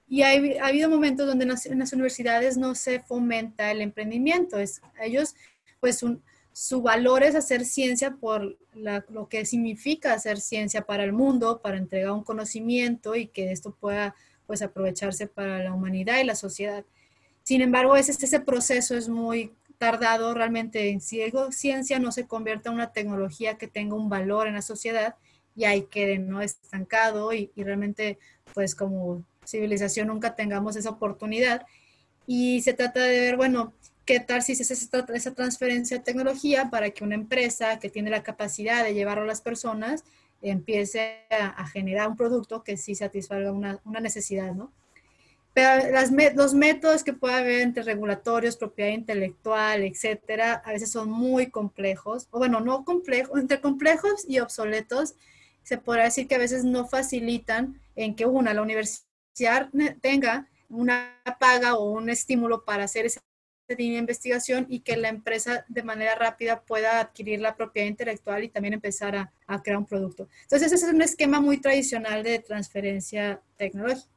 Y 0.08 0.22
ha 0.22 0.66
habido 0.66 0.88
momentos 0.88 1.26
donde 1.26 1.44
en 1.44 1.78
las, 1.78 1.92
universidades 1.92 2.56
no 2.56 2.74
se 2.74 3.00
fomenta 3.00 3.70
el 3.70 3.80
emprendimiento. 3.82 4.58
Es, 4.58 4.82
ellos, 5.00 5.34
pues, 5.80 6.04
su 6.54 6.82
valor 6.82 7.24
es 7.24 7.34
hacer 7.34 7.64
ciencia 7.64 8.12
por 8.12 8.56
lo 8.74 9.28
que 9.28 9.44
significa 9.44 10.14
hacer 10.14 10.40
ciencia 10.40 10.82
para 10.82 11.02
el 11.02 11.12
mundo, 11.12 11.60
para 11.60 11.76
entregar 11.76 12.12
un 12.12 12.22
conocimiento 12.22 13.16
y 13.16 13.26
que 13.26 13.50
esto 13.50 13.74
pueda, 13.74 14.14
pues, 14.46 14.62
aprovecharse 14.62 15.26
para 15.26 15.64
la 15.64 15.74
humanidad 15.74 16.20
y 16.20 16.24
la 16.24 16.36
sociedad. 16.36 16.84
Sin 17.42 17.60
embargo, 17.60 17.96
ese, 17.96 18.12
ese 18.12 18.38
proceso 18.38 18.96
es 18.96 19.08
muy 19.08 19.52
tardado 19.78 20.32
realmente 20.32 20.90
en 20.90 21.00
ciego 21.00 21.50
ciencia 21.52 21.98
no 21.98 22.12
se 22.12 22.26
convierta 22.26 22.70
en 22.70 22.76
una 22.76 22.92
tecnología 22.92 23.58
que 23.58 23.66
tenga 23.66 23.96
un 23.96 24.08
valor 24.08 24.46
en 24.46 24.54
la 24.54 24.62
sociedad 24.62 25.16
y 25.56 25.64
ahí 25.64 25.86
quede 25.90 26.18
no 26.18 26.40
estancado 26.40 27.32
y, 27.32 27.50
realmente 27.56 28.18
pues 28.54 28.74
como 28.74 29.24
civilización 29.44 30.08
nunca 30.08 30.36
tengamos 30.36 30.76
esa 30.76 30.90
oportunidad 30.90 31.66
y 32.26 32.62
se 32.62 32.72
trata 32.72 33.00
de 33.02 33.20
ver 33.20 33.36
bueno 33.36 33.72
qué 34.04 34.20
tal 34.20 34.42
si 34.42 34.54
se 34.54 34.62
hace 34.62 34.88
esa 35.14 35.34
transferencia 35.34 35.98
de 35.98 36.04
tecnología 36.04 36.70
para 36.70 36.90
que 36.90 37.04
una 37.04 37.14
empresa 37.14 37.78
que 37.78 37.90
tiene 37.90 38.10
la 38.10 38.22
capacidad 38.22 38.84
de 38.84 38.94
llevarlo 38.94 39.24
a 39.24 39.26
las 39.26 39.40
personas 39.40 40.04
empiece 40.42 41.20
a, 41.30 41.66
generar 41.68 42.08
un 42.08 42.16
producto 42.16 42.62
que 42.62 42.76
sí 42.76 42.94
satisfaga 42.94 43.50
una, 43.50 43.80
una 43.84 44.00
necesidad, 44.00 44.52
¿no? 44.52 44.72
Pero 45.54 45.88
las, 45.90 46.10
los 46.34 46.52
métodos 46.52 47.04
que 47.04 47.12
puede 47.12 47.34
haber 47.34 47.60
entre 47.60 47.84
regulatorios, 47.84 48.56
propiedad 48.56 48.90
intelectual, 48.90 49.84
etcétera, 49.84 50.54
a 50.64 50.72
veces 50.72 50.90
son 50.90 51.08
muy 51.10 51.46
complejos, 51.46 52.26
o 52.32 52.38
bueno, 52.38 52.60
no 52.60 52.84
complejos, 52.84 53.40
entre 53.40 53.60
complejos 53.60 54.24
y 54.28 54.40
obsoletos, 54.40 55.14
se 55.62 55.78
podrá 55.78 56.04
decir 56.04 56.26
que 56.26 56.34
a 56.34 56.38
veces 56.38 56.64
no 56.64 56.86
facilitan 56.86 57.80
en 57.94 58.16
que 58.16 58.26
una, 58.26 58.52
la 58.52 58.62
universidad 58.62 59.70
tenga 60.02 60.48
una 60.68 61.22
paga 61.38 61.74
o 61.76 61.90
un 61.90 62.10
estímulo 62.10 62.64
para 62.64 62.84
hacer 62.84 63.06
esa 63.66 63.82
investigación 63.82 64.66
y 64.68 64.80
que 64.80 64.96
la 64.96 65.08
empresa 65.08 65.64
de 65.68 65.82
manera 65.82 66.14
rápida 66.14 66.60
pueda 66.62 67.00
adquirir 67.00 67.40
la 67.40 67.56
propiedad 67.56 67.88
intelectual 67.88 68.44
y 68.44 68.48
también 68.48 68.74
empezar 68.74 69.16
a, 69.16 69.32
a 69.46 69.62
crear 69.62 69.78
un 69.78 69.86
producto. 69.86 70.28
Entonces, 70.42 70.72
ese 70.72 70.86
es 70.86 70.92
un 70.92 71.02
esquema 71.02 71.40
muy 71.40 71.58
tradicional 71.58 72.22
de 72.22 72.38
transferencia 72.38 73.40
tecnológica. 73.56 74.08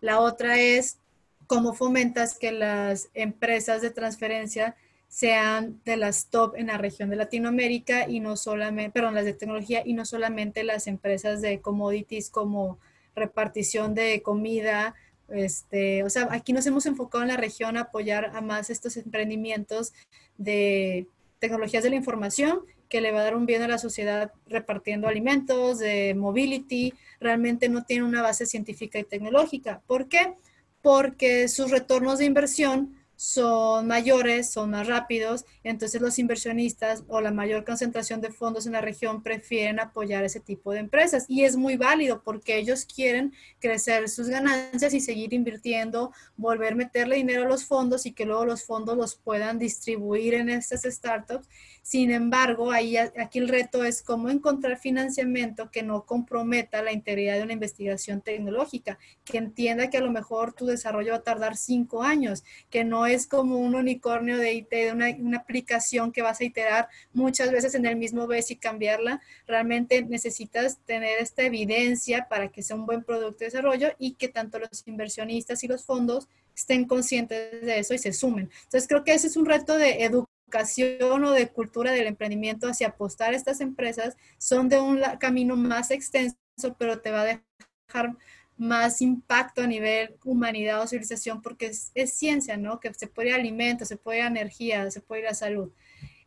La 0.00 0.20
otra 0.20 0.60
es 0.60 0.98
cómo 1.46 1.74
fomentas 1.74 2.38
que 2.38 2.52
las 2.52 3.08
empresas 3.14 3.82
de 3.82 3.90
transferencia 3.90 4.76
sean 5.08 5.80
de 5.84 5.96
las 5.96 6.26
top 6.26 6.56
en 6.56 6.66
la 6.66 6.78
región 6.78 7.08
de 7.08 7.16
Latinoamérica 7.16 8.08
y 8.08 8.18
no 8.18 8.36
solamente, 8.36 8.90
perdón, 8.90 9.14
las 9.14 9.24
de 9.24 9.32
tecnología 9.32 9.82
y 9.84 9.92
no 9.92 10.04
solamente 10.04 10.64
las 10.64 10.88
empresas 10.88 11.40
de 11.40 11.60
commodities 11.60 12.30
como 12.30 12.78
repartición 13.14 13.94
de 13.94 14.22
comida. 14.22 14.94
Este, 15.28 16.02
o 16.04 16.10
sea, 16.10 16.28
aquí 16.30 16.52
nos 16.52 16.66
hemos 16.66 16.86
enfocado 16.86 17.22
en 17.22 17.28
la 17.28 17.36
región 17.36 17.76
a 17.76 17.82
apoyar 17.82 18.32
a 18.34 18.40
más 18.40 18.70
estos 18.70 18.96
emprendimientos 18.96 19.92
de 20.36 21.06
tecnologías 21.38 21.82
de 21.82 21.90
la 21.90 21.96
información 21.96 22.60
que 22.88 23.00
le 23.00 23.10
va 23.10 23.20
a 23.20 23.24
dar 23.24 23.36
un 23.36 23.46
bien 23.46 23.62
a 23.62 23.68
la 23.68 23.78
sociedad 23.78 24.32
repartiendo 24.46 25.08
alimentos, 25.08 25.78
de 25.78 26.14
mobility, 26.14 26.94
realmente 27.18 27.68
no 27.68 27.84
tiene 27.84 28.04
una 28.04 28.22
base 28.22 28.46
científica 28.46 28.98
y 28.98 29.04
tecnológica. 29.04 29.82
¿Por 29.86 30.08
qué? 30.08 30.34
Porque 30.82 31.48
sus 31.48 31.70
retornos 31.70 32.18
de 32.18 32.26
inversión 32.26 32.94
son 33.24 33.86
mayores, 33.86 34.50
son 34.50 34.70
más 34.70 34.86
rápidos, 34.86 35.46
entonces 35.62 36.02
los 36.02 36.18
inversionistas 36.18 37.04
o 37.08 37.22
la 37.22 37.30
mayor 37.30 37.64
concentración 37.64 38.20
de 38.20 38.30
fondos 38.30 38.66
en 38.66 38.72
la 38.72 38.82
región 38.82 39.22
prefieren 39.22 39.80
apoyar 39.80 40.24
ese 40.24 40.40
tipo 40.40 40.72
de 40.72 40.80
empresas. 40.80 41.24
Y 41.26 41.44
es 41.44 41.56
muy 41.56 41.78
válido 41.78 42.22
porque 42.22 42.58
ellos 42.58 42.84
quieren 42.84 43.32
crecer 43.60 44.10
sus 44.10 44.28
ganancias 44.28 44.92
y 44.92 45.00
seguir 45.00 45.32
invirtiendo, 45.32 46.12
volver 46.36 46.74
a 46.74 46.76
meterle 46.76 47.16
dinero 47.16 47.44
a 47.44 47.48
los 47.48 47.64
fondos 47.64 48.04
y 48.04 48.12
que 48.12 48.26
luego 48.26 48.44
los 48.44 48.64
fondos 48.64 48.94
los 48.94 49.14
puedan 49.14 49.58
distribuir 49.58 50.34
en 50.34 50.50
estas 50.50 50.82
startups. 50.82 51.48
Sin 51.80 52.10
embargo, 52.10 52.72
ahí, 52.72 52.96
aquí 52.96 53.38
el 53.38 53.48
reto 53.48 53.84
es 53.84 54.02
cómo 54.02 54.28
encontrar 54.28 54.78
financiamiento 54.78 55.70
que 55.70 55.82
no 55.82 56.04
comprometa 56.04 56.82
la 56.82 56.92
integridad 56.92 57.36
de 57.36 57.42
una 57.42 57.52
investigación 57.54 58.20
tecnológica, 58.20 58.98
que 59.24 59.38
entienda 59.38 59.88
que 59.88 59.98
a 59.98 60.02
lo 60.02 60.10
mejor 60.10 60.52
tu 60.52 60.66
desarrollo 60.66 61.12
va 61.12 61.18
a 61.18 61.22
tardar 61.22 61.56
cinco 61.56 62.02
años, 62.02 62.42
que 62.70 62.84
no 62.84 63.06
es 63.06 63.13
como 63.26 63.58
un 63.58 63.74
unicornio 63.74 64.36
de 64.38 64.54
IT, 64.54 64.70
de 64.70 64.92
una, 64.92 65.36
aplicación 65.36 66.12
que 66.12 66.22
vas 66.22 66.40
a 66.40 66.44
iterar 66.44 66.88
muchas 67.12 67.50
veces 67.50 67.74
en 67.74 67.86
el 67.86 67.96
mismo 67.96 68.26
vez 68.26 68.50
y 68.50 68.56
cambiarla. 68.56 69.20
Realmente 69.46 70.02
necesitas 70.02 70.78
tener 70.84 71.18
esta 71.20 71.42
evidencia 71.42 72.26
para 72.28 72.48
que 72.48 72.62
sea 72.62 72.76
un 72.76 72.86
buen 72.86 73.04
producto 73.04 73.38
de 73.40 73.46
desarrollo 73.46 73.88
y 73.98 74.14
que 74.14 74.28
tanto 74.28 74.58
los 74.58 74.86
inversionistas 74.86 75.62
y 75.64 75.68
los 75.68 75.84
fondos 75.84 76.28
estén 76.54 76.86
conscientes 76.86 77.62
de 77.62 77.78
eso 77.78 77.94
y 77.94 77.98
se 77.98 78.12
sumen. 78.12 78.50
Entonces 78.64 78.88
creo 78.88 79.04
que 79.04 79.14
ese 79.14 79.28
es 79.28 79.36
un 79.36 79.46
reto 79.46 79.76
de 79.76 80.04
educación 80.04 81.24
o 81.24 81.32
de 81.32 81.48
cultura 81.48 81.92
del 81.92 82.06
emprendimiento 82.06 82.68
hacia 82.68 82.88
apostar 82.88 83.32
a 83.32 83.36
estas 83.36 83.60
empresas 83.60 84.16
son 84.38 84.68
de 84.68 84.78
un 84.80 85.00
camino 85.18 85.56
más 85.56 85.90
extenso, 85.90 86.36
pero 86.78 87.00
te 87.00 87.10
va 87.10 87.22
a 87.22 87.24
dejar 87.24 88.16
más 88.56 89.02
impacto 89.02 89.62
a 89.62 89.66
nivel 89.66 90.16
humanidad 90.24 90.80
o 90.82 90.86
civilización 90.86 91.42
porque 91.42 91.72
es, 91.94 92.12
ciencia, 92.12 92.56
¿no? 92.56 92.80
Que 92.80 92.92
se 92.94 93.06
puede 93.06 93.28
ir 93.28 93.34
a 93.34 93.38
alimentos, 93.38 93.88
se 93.88 93.96
puede 93.96 94.18
ir 94.18 94.24
a 94.24 94.28
energía, 94.28 94.90
se 94.90 95.00
puede 95.00 95.22
ir 95.22 95.28
a 95.28 95.34
salud. 95.34 95.72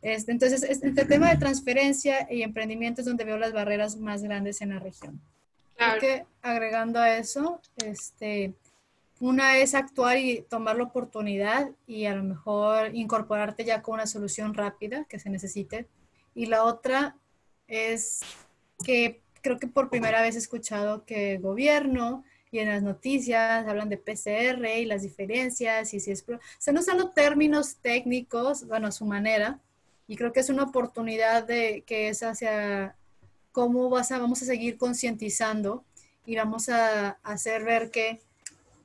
Este, 0.02 0.30
entonces, 0.30 0.62
este 0.62 1.04
tema 1.04 1.30
de 1.30 1.38
transferencia 1.38 2.28
y 2.30 2.42
emprendimiento 2.42 3.00
es 3.00 3.06
donde 3.06 3.24
veo 3.24 3.38
las 3.38 3.52
barreras 3.52 3.96
más 3.96 4.22
grandes 4.22 4.60
en 4.60 4.70
la 4.70 4.78
región. 4.78 5.20
Claro. 5.76 6.00
que 6.00 6.26
agregando 6.42 6.98
a 6.98 7.16
eso, 7.18 7.60
este, 7.76 8.52
una 9.20 9.58
es 9.58 9.74
actuar 9.76 10.18
y 10.18 10.42
tomar 10.42 10.76
la 10.76 10.84
oportunidad 10.84 11.70
y 11.86 12.06
a 12.06 12.16
lo 12.16 12.24
mejor 12.24 12.94
incorporarte 12.96 13.64
ya 13.64 13.80
con 13.80 13.94
una 13.94 14.06
solución 14.08 14.54
rápida 14.54 15.04
que 15.04 15.20
se 15.20 15.30
necesite. 15.30 15.86
Y 16.34 16.46
la 16.46 16.64
otra 16.64 17.16
es 17.68 18.20
que 18.84 19.20
creo 19.48 19.58
que 19.58 19.66
por 19.66 19.88
primera 19.88 20.20
vez 20.20 20.34
he 20.34 20.38
escuchado 20.38 21.06
que 21.06 21.32
el 21.32 21.40
gobierno 21.40 22.22
y 22.50 22.58
en 22.58 22.68
las 22.68 22.82
noticias 22.82 23.66
hablan 23.66 23.88
de 23.88 23.96
PCR 23.96 24.62
y 24.76 24.84
las 24.84 25.00
diferencias 25.00 25.94
y 25.94 26.00
si 26.00 26.10
es... 26.10 26.22
No 26.28 26.80
usando 26.80 27.08
términos 27.12 27.76
técnicos, 27.76 28.66
bueno, 28.66 28.88
a 28.88 28.92
su 28.92 29.06
manera, 29.06 29.58
y 30.06 30.16
creo 30.16 30.34
que 30.34 30.40
es 30.40 30.50
una 30.50 30.64
oportunidad 30.64 31.44
de 31.44 31.82
que 31.86 32.08
es 32.08 32.22
hacia 32.22 32.94
cómo 33.50 33.88
vas 33.88 34.12
a, 34.12 34.18
vamos 34.18 34.42
a 34.42 34.44
seguir 34.44 34.76
concientizando 34.76 35.82
y 36.26 36.36
vamos 36.36 36.68
a 36.68 37.18
hacer 37.22 37.64
ver 37.64 37.90
que 37.90 38.20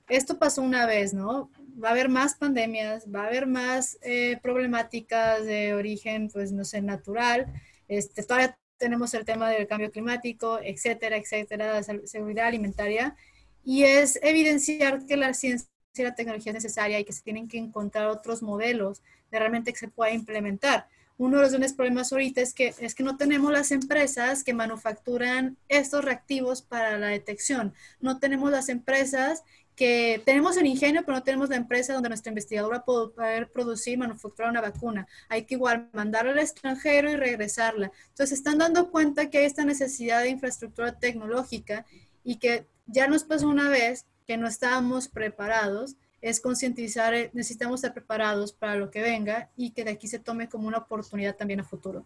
esto 0.08 0.40
pasó 0.40 0.62
una 0.62 0.86
vez, 0.86 1.14
¿no? 1.14 1.50
Va 1.84 1.90
a 1.90 1.92
haber 1.92 2.08
más 2.08 2.36
pandemias, 2.36 3.04
va 3.14 3.24
a 3.24 3.28
haber 3.28 3.48
más 3.48 3.98
eh, 4.02 4.40
problemáticas 4.42 5.46
de 5.46 5.74
origen, 5.74 6.30
pues, 6.30 6.54
no 6.54 6.64
sé, 6.64 6.82
natural. 6.82 7.48
Este, 7.90 8.24
todavía 8.24 8.58
tenemos 8.78 9.14
el 9.14 9.26
tema 9.26 9.50
del 9.50 9.68
cambio 9.68 9.92
climático, 9.92 10.60
etcétera, 10.62 11.18
etcétera, 11.18 11.82
seguridad 11.84 12.48
alimentaria. 12.48 13.16
Y 13.64 13.84
es 13.84 14.20
evidenciar 14.22 15.06
que 15.06 15.18
la 15.18 15.34
ciencia 15.34 15.70
y 15.96 16.04
la 16.04 16.16
tecnología 16.16 16.52
es 16.52 16.56
necesaria 16.56 17.00
y 17.00 17.06
que 17.06 17.14
se 17.14 17.22
tienen 17.22 17.48
que 17.48 17.58
encontrar 17.58 18.08
otros 18.08 18.42
modelos 18.42 19.02
de 19.32 19.40
realmente 19.40 19.72
que 19.72 19.80
se 19.80 19.88
pueda 19.88 20.12
implementar. 20.12 20.88
Uno 21.18 21.38
de 21.38 21.44
los 21.44 21.52
grandes 21.52 21.74
problemas 21.74 22.12
ahorita 22.12 22.42
es 22.42 22.54
que, 22.54 22.74
es 22.80 22.96
que 22.96 23.04
no 23.04 23.18
tenemos 23.18 23.52
las 23.52 23.72
empresas 23.72 24.44
que 24.44 24.54
manufacturan 24.54 25.58
estos 25.70 26.04
reactivos 26.04 26.64
para 26.64 26.98
la 26.98 27.08
detección. 27.08 27.74
No 28.00 28.20
tenemos 28.20 28.50
las 28.50 28.70
empresas 28.70 29.44
que 29.76 30.22
tenemos 30.26 30.56
el 30.58 30.68
ingenio, 30.68 31.02
pero 31.06 31.18
no 31.18 31.24
tenemos 31.24 31.50
la 31.50 31.56
empresa 31.56 31.94
donde 31.94 32.10
nuestra 32.10 32.30
investigadora 32.30 32.84
puede 32.86 33.10
poder 33.10 33.52
producir, 33.52 33.98
manufacturar 33.98 34.52
una 34.52 34.62
vacuna. 34.62 35.08
Hay 35.30 35.46
que 35.46 35.56
igual 35.56 35.90
mandarla 35.94 36.32
al 36.32 36.40
extranjero 36.40 37.10
y 37.12 37.16
regresarla. 37.16 37.92
Entonces, 38.10 38.38
están 38.38 38.60
dando 38.60 38.92
cuenta 38.92 39.30
que 39.30 39.40
hay 39.40 39.46
esta 39.46 39.66
necesidad 39.66 40.22
de 40.22 40.30
infraestructura 40.30 41.00
tecnológica 41.00 41.86
y 42.24 42.38
que 42.38 42.68
ya 42.86 43.08
nos 43.08 43.24
pasó 43.24 43.48
una 43.48 43.70
vez 43.70 44.06
que 44.28 44.38
no 44.38 44.48
estábamos 44.48 45.08
preparados. 45.08 45.96
Es 46.22 46.40
concientizar, 46.40 47.14
eh, 47.14 47.32
necesitamos 47.34 47.80
estar 47.80 47.94
preparados 47.94 48.54
para 48.54 48.76
lo 48.76 48.92
que 48.92 49.02
venga 49.02 49.50
y 49.58 49.72
que 49.72 49.84
de 49.84 49.92
aquí 49.92 50.08
se 50.08 50.20
tome 50.20 50.48
como 50.48 50.68
una 50.68 50.78
oportunidad 50.78 51.36
también 51.36 51.60
a 51.60 51.64
futuro. 51.64 52.06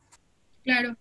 Claro. 0.64 0.96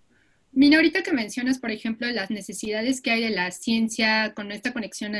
Mira, 0.52 0.76
ahorita 0.76 1.02
que 1.02 1.12
mencionas, 1.12 1.58
por 1.58 1.70
ejemplo, 1.70 2.10
las 2.10 2.30
necesidades 2.30 3.00
que 3.00 3.10
hay 3.10 3.22
de 3.22 3.30
la 3.30 3.50
ciencia 3.50 4.32
con 4.34 4.52
esta 4.52 4.72
conexión 4.72 5.14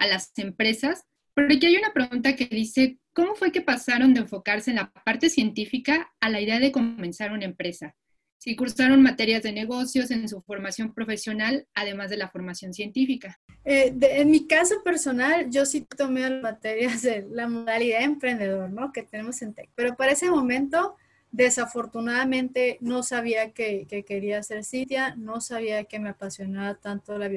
a 0.00 0.08
las 0.08 0.32
empresas, 0.36 1.04
pero 1.34 1.46
aquí 1.54 1.64
hay 1.66 1.76
una 1.76 1.92
pregunta 1.92 2.34
que 2.34 2.46
dice, 2.46 2.98
¿cómo 3.12 3.36
fue 3.36 3.52
que 3.52 3.60
pasaron 3.60 4.12
de 4.12 4.20
enfocarse 4.20 4.70
en 4.70 4.76
la 4.76 4.90
parte 4.90 5.30
científica 5.30 6.12
a 6.18 6.28
la 6.28 6.40
idea 6.40 6.58
de 6.58 6.72
comenzar 6.72 7.30
una 7.30 7.44
empresa? 7.44 7.94
Si 8.38 8.56
cursaron 8.56 9.02
materias 9.02 9.44
de 9.44 9.52
negocios 9.52 10.10
en 10.10 10.28
su 10.28 10.40
formación 10.42 10.92
profesional, 10.92 11.68
además 11.74 12.10
de 12.10 12.16
la 12.16 12.28
formación 12.28 12.72
científica. 12.74 13.38
Eh, 13.64 13.94
en 14.00 14.30
mi 14.30 14.48
caso 14.48 14.82
personal, 14.82 15.48
yo 15.50 15.64
sí 15.64 15.86
tomé 15.96 16.28
las 16.28 16.42
materias 16.42 17.02
de 17.02 17.26
la 17.30 17.46
modalidad 17.46 18.02
emprendedor, 18.02 18.70
¿no? 18.70 18.90
Que 18.90 19.02
tenemos 19.04 19.40
en 19.42 19.54
TEC. 19.54 19.70
Pero 19.76 19.94
para 19.94 20.12
ese 20.12 20.30
momento 20.30 20.96
Desafortunadamente 21.32 22.76
no 22.80 23.04
sabía 23.04 23.52
que, 23.52 23.86
quería 24.06 24.38
hacer 24.38 24.64
Citia, 24.64 25.14
no 25.14 25.40
sabía 25.40 25.84
que 25.84 26.00
me 26.00 26.08
apasionaba 26.08 26.74
tanto 26.74 27.16
la 27.18 27.28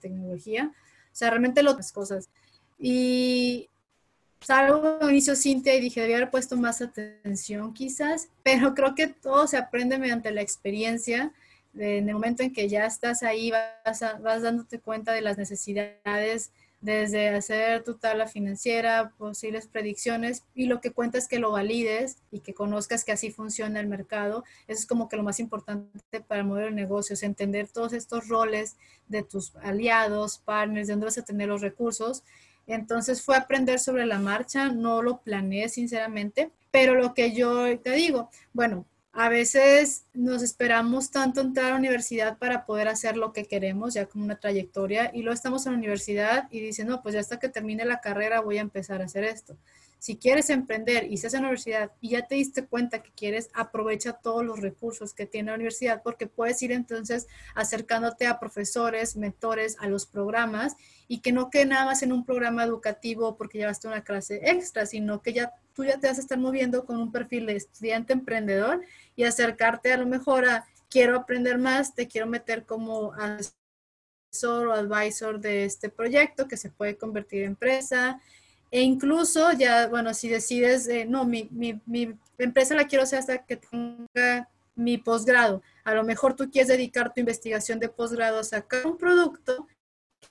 biotecnología, 0.00 0.72
o 0.72 1.16
sea, 1.16 1.30
realmente 1.30 1.62
las 1.62 1.92
cosas. 1.92 2.28
Y 2.78 3.68
salgo, 4.40 4.98
inicio 5.10 5.36
Cintia 5.36 5.74
y 5.74 5.80
dije, 5.80 6.00
debía 6.00 6.16
haber 6.16 6.30
puesto 6.30 6.56
más 6.56 6.80
atención 6.80 7.74
quizás, 7.74 8.28
pero 8.42 8.74
creo 8.74 8.94
que 8.94 9.08
todo 9.08 9.46
se 9.46 9.56
aprende 9.56 9.98
mediante 9.98 10.30
la 10.30 10.42
experiencia. 10.42 11.32
En 11.74 12.08
el 12.08 12.14
momento 12.14 12.42
en 12.42 12.52
que 12.52 12.68
ya 12.68 12.86
estás 12.86 13.22
ahí, 13.22 13.52
vas, 13.52 14.00
vas 14.20 14.42
dándote 14.42 14.80
cuenta 14.80 15.12
de 15.12 15.20
las 15.20 15.38
necesidades 15.38 16.50
desde 16.80 17.28
hacer 17.28 17.84
tu 17.84 17.94
tabla 17.94 18.26
financiera, 18.26 19.12
posibles 19.18 19.66
predicciones 19.66 20.44
y 20.54 20.66
lo 20.66 20.80
que 20.80 20.92
cuenta 20.92 21.18
es 21.18 21.28
que 21.28 21.38
lo 21.38 21.52
valides 21.52 22.16
y 22.30 22.40
que 22.40 22.54
conozcas 22.54 23.04
que 23.04 23.12
así 23.12 23.30
funciona 23.30 23.80
el 23.80 23.86
mercado. 23.86 24.44
Eso 24.66 24.80
es 24.80 24.86
como 24.86 25.08
que 25.08 25.16
lo 25.16 25.22
más 25.22 25.40
importante 25.40 26.20
para 26.26 26.40
el 26.40 26.46
modelo 26.46 26.68
de 26.68 26.72
negocios, 26.72 27.22
entender 27.22 27.68
todos 27.68 27.92
estos 27.92 28.28
roles 28.28 28.76
de 29.08 29.22
tus 29.22 29.54
aliados, 29.56 30.38
partners, 30.38 30.86
de 30.86 30.94
dónde 30.94 31.06
vas 31.06 31.18
a 31.18 31.24
tener 31.24 31.48
los 31.48 31.60
recursos. 31.60 32.22
Entonces 32.66 33.22
fue 33.22 33.36
aprender 33.36 33.78
sobre 33.78 34.06
la 34.06 34.18
marcha, 34.18 34.68
no 34.68 35.02
lo 35.02 35.20
planeé 35.20 35.68
sinceramente, 35.68 36.50
pero 36.70 36.94
lo 36.94 37.14
que 37.14 37.32
yo 37.32 37.78
te 37.80 37.92
digo, 37.92 38.30
bueno, 38.52 38.86
a 39.12 39.28
veces 39.28 40.04
nos 40.14 40.42
esperamos 40.42 41.10
tanto 41.10 41.40
entrar 41.40 41.66
a 41.66 41.70
la 41.70 41.76
universidad 41.76 42.38
para 42.38 42.64
poder 42.64 42.88
hacer 42.88 43.16
lo 43.16 43.32
que 43.32 43.44
queremos, 43.44 43.94
ya 43.94 44.06
como 44.06 44.24
una 44.24 44.38
trayectoria, 44.38 45.10
y 45.12 45.22
luego 45.22 45.34
estamos 45.34 45.66
en 45.66 45.72
la 45.72 45.78
universidad 45.78 46.48
y 46.50 46.60
dicen, 46.60 46.88
no, 46.88 47.02
pues 47.02 47.14
ya 47.14 47.20
hasta 47.20 47.38
que 47.38 47.48
termine 47.48 47.84
la 47.84 48.00
carrera 48.00 48.40
voy 48.40 48.58
a 48.58 48.62
empezar 48.62 49.02
a 49.02 49.06
hacer 49.06 49.24
esto. 49.24 49.56
Si 50.00 50.16
quieres 50.16 50.48
emprender 50.48 51.10
y 51.10 51.14
estás 51.14 51.34
en 51.34 51.42
la 51.42 51.48
universidad 51.48 51.92
y 52.00 52.10
ya 52.10 52.26
te 52.26 52.34
diste 52.34 52.64
cuenta 52.64 53.02
que 53.02 53.10
quieres, 53.10 53.50
aprovecha 53.52 54.14
todos 54.14 54.42
los 54.42 54.60
recursos 54.60 55.12
que 55.12 55.26
tiene 55.26 55.50
la 55.50 55.56
universidad 55.56 56.02
porque 56.02 56.26
puedes 56.26 56.62
ir 56.62 56.72
entonces 56.72 57.26
acercándote 57.54 58.26
a 58.26 58.40
profesores, 58.40 59.14
mentores, 59.16 59.76
a 59.78 59.88
los 59.88 60.06
programas 60.06 60.74
y 61.06 61.20
que 61.20 61.32
no 61.32 61.50
quede 61.50 61.66
nada 61.66 61.84
más 61.84 62.02
en 62.02 62.12
un 62.12 62.24
programa 62.24 62.64
educativo 62.64 63.36
porque 63.36 63.58
llevaste 63.58 63.88
una 63.88 64.02
clase 64.02 64.40
extra, 64.42 64.86
sino 64.86 65.20
que 65.20 65.34
ya 65.34 65.52
tú 65.74 65.84
ya 65.84 66.00
te 66.00 66.06
vas 66.06 66.16
a 66.16 66.22
estar 66.22 66.38
moviendo 66.38 66.86
con 66.86 66.96
un 66.96 67.12
perfil 67.12 67.44
de 67.44 67.56
estudiante 67.56 68.14
emprendedor 68.14 68.80
y 69.16 69.24
acercarte 69.24 69.92
a 69.92 69.98
lo 69.98 70.06
mejor 70.06 70.48
a 70.48 70.64
quiero 70.88 71.14
aprender 71.14 71.58
más, 71.58 71.94
te 71.94 72.08
quiero 72.08 72.26
meter 72.26 72.64
como 72.64 73.12
asesor 73.12 74.68
o 74.68 74.72
advisor 74.72 75.40
de 75.40 75.66
este 75.66 75.90
proyecto 75.90 76.48
que 76.48 76.56
se 76.56 76.70
puede 76.70 76.96
convertir 76.96 77.42
en 77.42 77.48
empresa 77.48 78.18
e 78.70 78.82
incluso 78.82 79.52
ya, 79.52 79.88
bueno, 79.88 80.14
si 80.14 80.28
decides, 80.28 80.88
no, 81.08 81.24
mi, 81.24 81.48
mi, 81.50 82.14
empresa 82.38 82.74
la 82.74 82.86
quiero 82.86 83.02
hacer 83.02 83.18
hasta 83.18 83.44
que 83.44 83.56
tenga 83.56 84.48
mi 84.74 84.96
posgrado. 84.96 85.62
A 85.84 85.94
lo 85.94 86.04
mejor 86.04 86.34
tú 86.34 86.50
quieres 86.50 86.68
dedicar 86.68 87.12
tu 87.12 87.20
investigación 87.20 87.78
de 87.80 87.88
posgrado 87.88 88.38
a 88.38 88.44
sacar 88.44 88.86
un 88.86 88.96
producto 88.96 89.66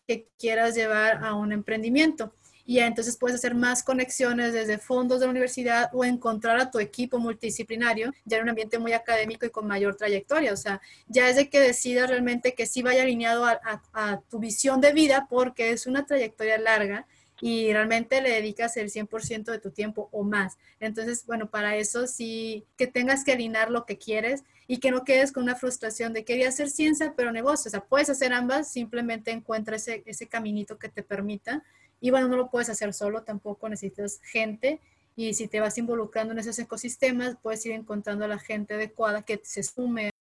que 0.07 0.27
quieras 0.39 0.75
llevar 0.75 1.23
a 1.23 1.35
un 1.35 1.51
emprendimiento. 1.51 2.33
Y 2.65 2.79
entonces 2.79 3.17
puedes 3.17 3.35
hacer 3.35 3.55
más 3.55 3.83
conexiones 3.83 4.53
desde 4.53 4.77
fondos 4.77 5.19
de 5.19 5.25
la 5.25 5.31
universidad 5.31 5.89
o 5.91 6.05
encontrar 6.05 6.59
a 6.59 6.69
tu 6.69 6.79
equipo 6.79 7.17
multidisciplinario 7.17 8.13
ya 8.25 8.37
en 8.37 8.43
un 8.43 8.49
ambiente 8.49 8.77
muy 8.77 8.93
académico 8.93 9.45
y 9.45 9.49
con 9.49 9.67
mayor 9.67 9.95
trayectoria. 9.95 10.53
O 10.53 10.57
sea, 10.57 10.79
ya 11.07 11.29
es 11.29 11.35
de 11.35 11.49
que 11.49 11.59
decidas 11.59 12.09
realmente 12.09 12.53
que 12.53 12.67
sí 12.67 12.83
vaya 12.83 13.01
alineado 13.01 13.45
a 13.45 14.21
tu 14.29 14.39
visión 14.39 14.81
de 14.81 14.93
vida 14.93 15.27
porque 15.29 15.71
es 15.71 15.87
una 15.87 16.05
trayectoria 16.05 16.59
larga 16.59 17.07
y 17.41 17.71
realmente 17.71 18.21
le 18.21 18.29
dedicas 18.31 18.77
el 18.77 18.89
100% 18.89 19.51
de 19.51 19.59
tu 19.59 19.71
tiempo 19.71 20.09
o 20.11 20.23
más. 20.23 20.57
Entonces, 20.79 21.25
bueno, 21.25 21.49
para 21.49 21.75
eso 21.75 22.07
sí 22.07 22.65
que 22.77 22.87
tengas 22.87 23.23
que 23.23 23.31
alinear 23.31 23.71
lo 23.71 23.85
que 23.85 23.97
quieres 23.97 24.43
y 24.67 24.77
que 24.77 24.91
no 24.91 25.03
quedes 25.03 25.31
con 25.31 25.43
una 25.43 25.55
frustración 25.55 26.13
de 26.13 26.25
quería 26.25 26.49
hacer 26.49 26.69
ciencia, 26.69 27.13
pero 27.15 27.31
negocio. 27.31 27.69
O 27.69 27.71
sea, 27.71 27.81
puedes 27.81 28.09
hacer 28.09 28.33
ambas, 28.33 28.71
simplemente 28.71 29.31
encuentra 29.31 29.77
ese, 29.77 30.03
ese 30.05 30.27
caminito 30.27 30.77
que 30.77 30.89
te 30.89 31.03
permita. 31.03 31.63
Y 32.01 32.11
bueno, 32.11 32.27
no 32.27 32.37
lo 32.37 32.49
puedes 32.49 32.69
hacer 32.69 32.93
solo, 32.93 33.23
tampoco 33.23 33.69
necesitas 33.69 34.19
gente. 34.23 34.79
Y 35.15 35.33
si 35.33 35.47
te 35.47 35.59
vas 35.59 35.77
involucrando 35.77 36.33
en 36.33 36.39
esos 36.39 36.59
ecosistemas, 36.59 37.35
puedes 37.41 37.65
ir 37.65 37.73
encontrando 37.73 38.25
a 38.25 38.27
la 38.27 38.39
gente 38.39 38.75
adecuada 38.75 39.23
que 39.23 39.41
se 39.43 39.63
sume 39.63 40.11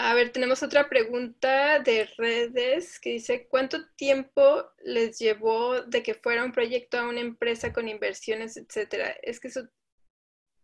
A 0.00 0.14
ver, 0.14 0.30
tenemos 0.30 0.62
otra 0.62 0.88
pregunta 0.88 1.80
de 1.80 2.08
redes 2.16 3.00
que 3.00 3.14
dice, 3.14 3.48
¿cuánto 3.48 3.84
tiempo 3.96 4.64
les 4.84 5.18
llevó 5.18 5.82
de 5.82 6.04
que 6.04 6.14
fuera 6.14 6.44
un 6.44 6.52
proyecto 6.52 7.00
a 7.00 7.08
una 7.08 7.18
empresa 7.18 7.72
con 7.72 7.88
inversiones, 7.88 8.56
etcétera? 8.56 9.10
¿Es 9.24 9.40
que 9.40 9.50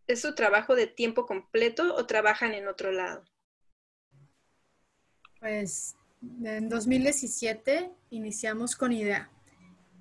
es 0.06 0.20
su 0.20 0.34
trabajo 0.36 0.76
de 0.76 0.86
tiempo 0.86 1.26
completo 1.26 1.96
o 1.96 2.06
trabajan 2.06 2.54
en 2.54 2.68
otro 2.68 2.92
lado? 2.92 3.24
Pues 5.40 5.96
en 6.44 6.68
2017 6.68 7.90
iniciamos 8.10 8.76
con 8.76 8.92
IDEA 8.92 9.32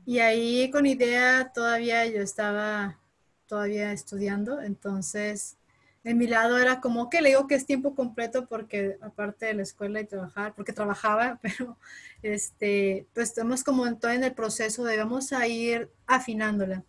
y 0.06 0.20
ahí 0.20 0.70
con 0.70 0.86
IDEA 0.86 1.52
todavía 1.56 2.06
yo 2.06 2.22
estaba 2.22 3.00
todavía 3.48 3.94
estudiando, 3.94 4.62
entonces 4.62 5.58
de 6.04 6.14
mi 6.14 6.28
lado 6.28 6.58
era 6.58 6.82
como 6.82 7.10
que 7.10 7.22
le 7.22 7.30
digo 7.30 7.48
que 7.48 7.56
es 7.56 7.66
tiempo 7.66 7.96
completo 7.96 8.46
porque 8.46 8.98
aparte 9.02 9.46
de 9.46 9.54
la 9.54 9.64
escuela 9.64 10.02
y 10.02 10.06
trabajar, 10.06 10.54
porque 10.54 10.74
trabajaba, 10.74 11.40
pero 11.42 11.78
este, 12.22 13.08
pues 13.14 13.30
estamos 13.30 13.64
como 13.64 13.88
en 13.88 14.00
todo 14.00 14.12
en 14.12 14.24
el 14.24 14.34
proceso 14.34 14.84
de 14.84 14.98
vamos 14.98 15.32
a 15.34 15.48
ir 15.48 15.90
afinándola. 16.06 16.84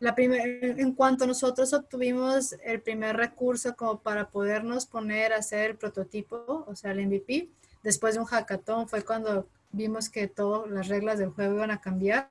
La 0.00 0.14
en 0.16 0.92
cuanto 0.92 1.26
nosotros 1.26 1.72
obtuvimos 1.72 2.54
el 2.62 2.80
primer 2.80 3.16
recurso 3.16 3.74
como 3.74 3.98
para 3.98 4.28
podernos 4.28 4.86
poner 4.86 5.32
a 5.32 5.38
hacer 5.38 5.70
el 5.70 5.76
prototipo, 5.76 6.64
o 6.68 6.76
sea, 6.76 6.92
el 6.92 7.04
MVP, 7.04 7.48
después 7.82 8.14
de 8.14 8.20
un 8.20 8.26
hackathon 8.26 8.88
fue 8.88 9.02
cuando 9.02 9.48
vimos 9.72 10.08
que 10.08 10.28
todas 10.28 10.70
las 10.70 10.86
reglas 10.86 11.18
del 11.18 11.30
juego 11.30 11.56
iban 11.56 11.72
a 11.72 11.80
cambiar 11.80 12.28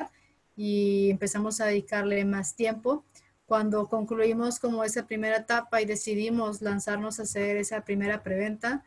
y 0.56 1.10
empezamos 1.10 1.60
a 1.60 1.66
dedicarle 1.66 2.24
más 2.24 2.56
tiempo 2.56 3.04
cuando 3.48 3.88
concluimos 3.88 4.60
como 4.60 4.84
esa 4.84 5.08
primera 5.08 5.38
etapa 5.38 5.82
y 5.82 5.86
decidimos 5.86 6.62
lanzarnos 6.62 7.20
a 7.20 7.24
hacer 7.24 7.56
esa 7.56 7.82
primera 7.82 8.22
preventa, 8.22 8.84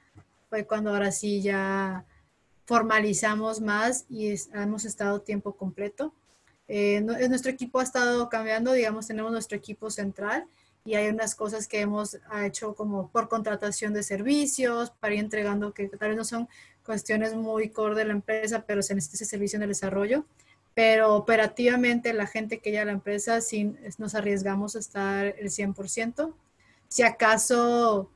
fue 0.50 0.66
cuando 0.66 0.90
ahora 0.90 1.12
sí 1.12 1.40
ya 1.40 2.04
formalizamos 2.66 3.60
más 3.62 4.04
y 4.10 4.34
hemos 4.52 4.84
estado 4.84 5.22
tiempo 5.22 5.56
completo. 5.56 6.14
Eh, 6.68 7.00
nuestro 7.00 7.50
equipo 7.50 7.80
ha 7.80 7.82
estado 7.82 8.28
cambiando, 8.28 8.72
digamos, 8.72 9.06
tenemos 9.06 9.32
nuestro 9.32 9.56
equipo 9.56 9.90
central 9.90 10.46
y 10.84 10.94
hay 10.94 11.08
unas 11.08 11.34
cosas 11.34 11.66
que 11.66 11.80
hemos 11.80 12.18
hecho 12.42 12.74
como 12.74 13.08
por 13.08 13.28
contratación 13.28 13.94
de 13.94 14.02
servicios, 14.02 14.90
para 14.90 15.14
ir 15.14 15.20
entregando 15.20 15.72
que 15.72 15.88
tal 15.88 16.10
vez 16.10 16.18
no 16.18 16.24
son 16.24 16.48
cuestiones 16.84 17.34
muy 17.34 17.70
core 17.70 17.94
de 17.94 18.04
la 18.04 18.12
empresa, 18.12 18.64
pero 18.66 18.82
se 18.82 18.94
necesita 18.94 19.16
ese 19.16 19.24
servicio 19.24 19.56
en 19.56 19.62
el 19.62 19.68
desarrollo 19.70 20.26
pero 20.74 21.14
operativamente 21.14 22.12
la 22.12 22.26
gente 22.26 22.60
que 22.60 22.72
ya 22.72 22.84
la 22.84 22.92
empresa 22.92 23.40
sí 23.40 23.74
nos 23.98 24.14
arriesgamos 24.14 24.76
a 24.76 24.78
estar 24.78 25.26
el 25.26 25.50
100%. 25.50 26.32
Si 26.88 27.02
acaso 27.02 28.10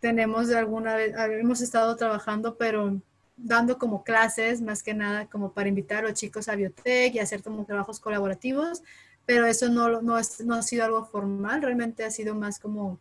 tenemos 0.00 0.50
alguna 0.50 0.96
vez, 0.96 1.14
hemos 1.16 1.60
estado 1.60 1.94
trabajando, 1.96 2.56
pero 2.56 3.00
dando 3.36 3.78
como 3.78 4.04
clases, 4.04 4.60
más 4.60 4.82
que 4.82 4.94
nada 4.94 5.26
como 5.26 5.52
para 5.52 5.68
invitar 5.68 6.04
a 6.04 6.08
los 6.08 6.18
chicos 6.18 6.48
a 6.48 6.56
biotech 6.56 7.14
y 7.14 7.18
hacer 7.18 7.42
como 7.42 7.64
trabajos 7.64 8.00
colaborativos, 8.00 8.82
pero 9.26 9.46
eso 9.46 9.68
no, 9.68 9.88
no, 10.02 10.18
no 10.44 10.54
ha 10.54 10.62
sido 10.62 10.84
algo 10.84 11.04
formal, 11.04 11.62
realmente 11.62 12.04
ha 12.04 12.10
sido 12.10 12.34
más 12.34 12.58
como, 12.58 12.98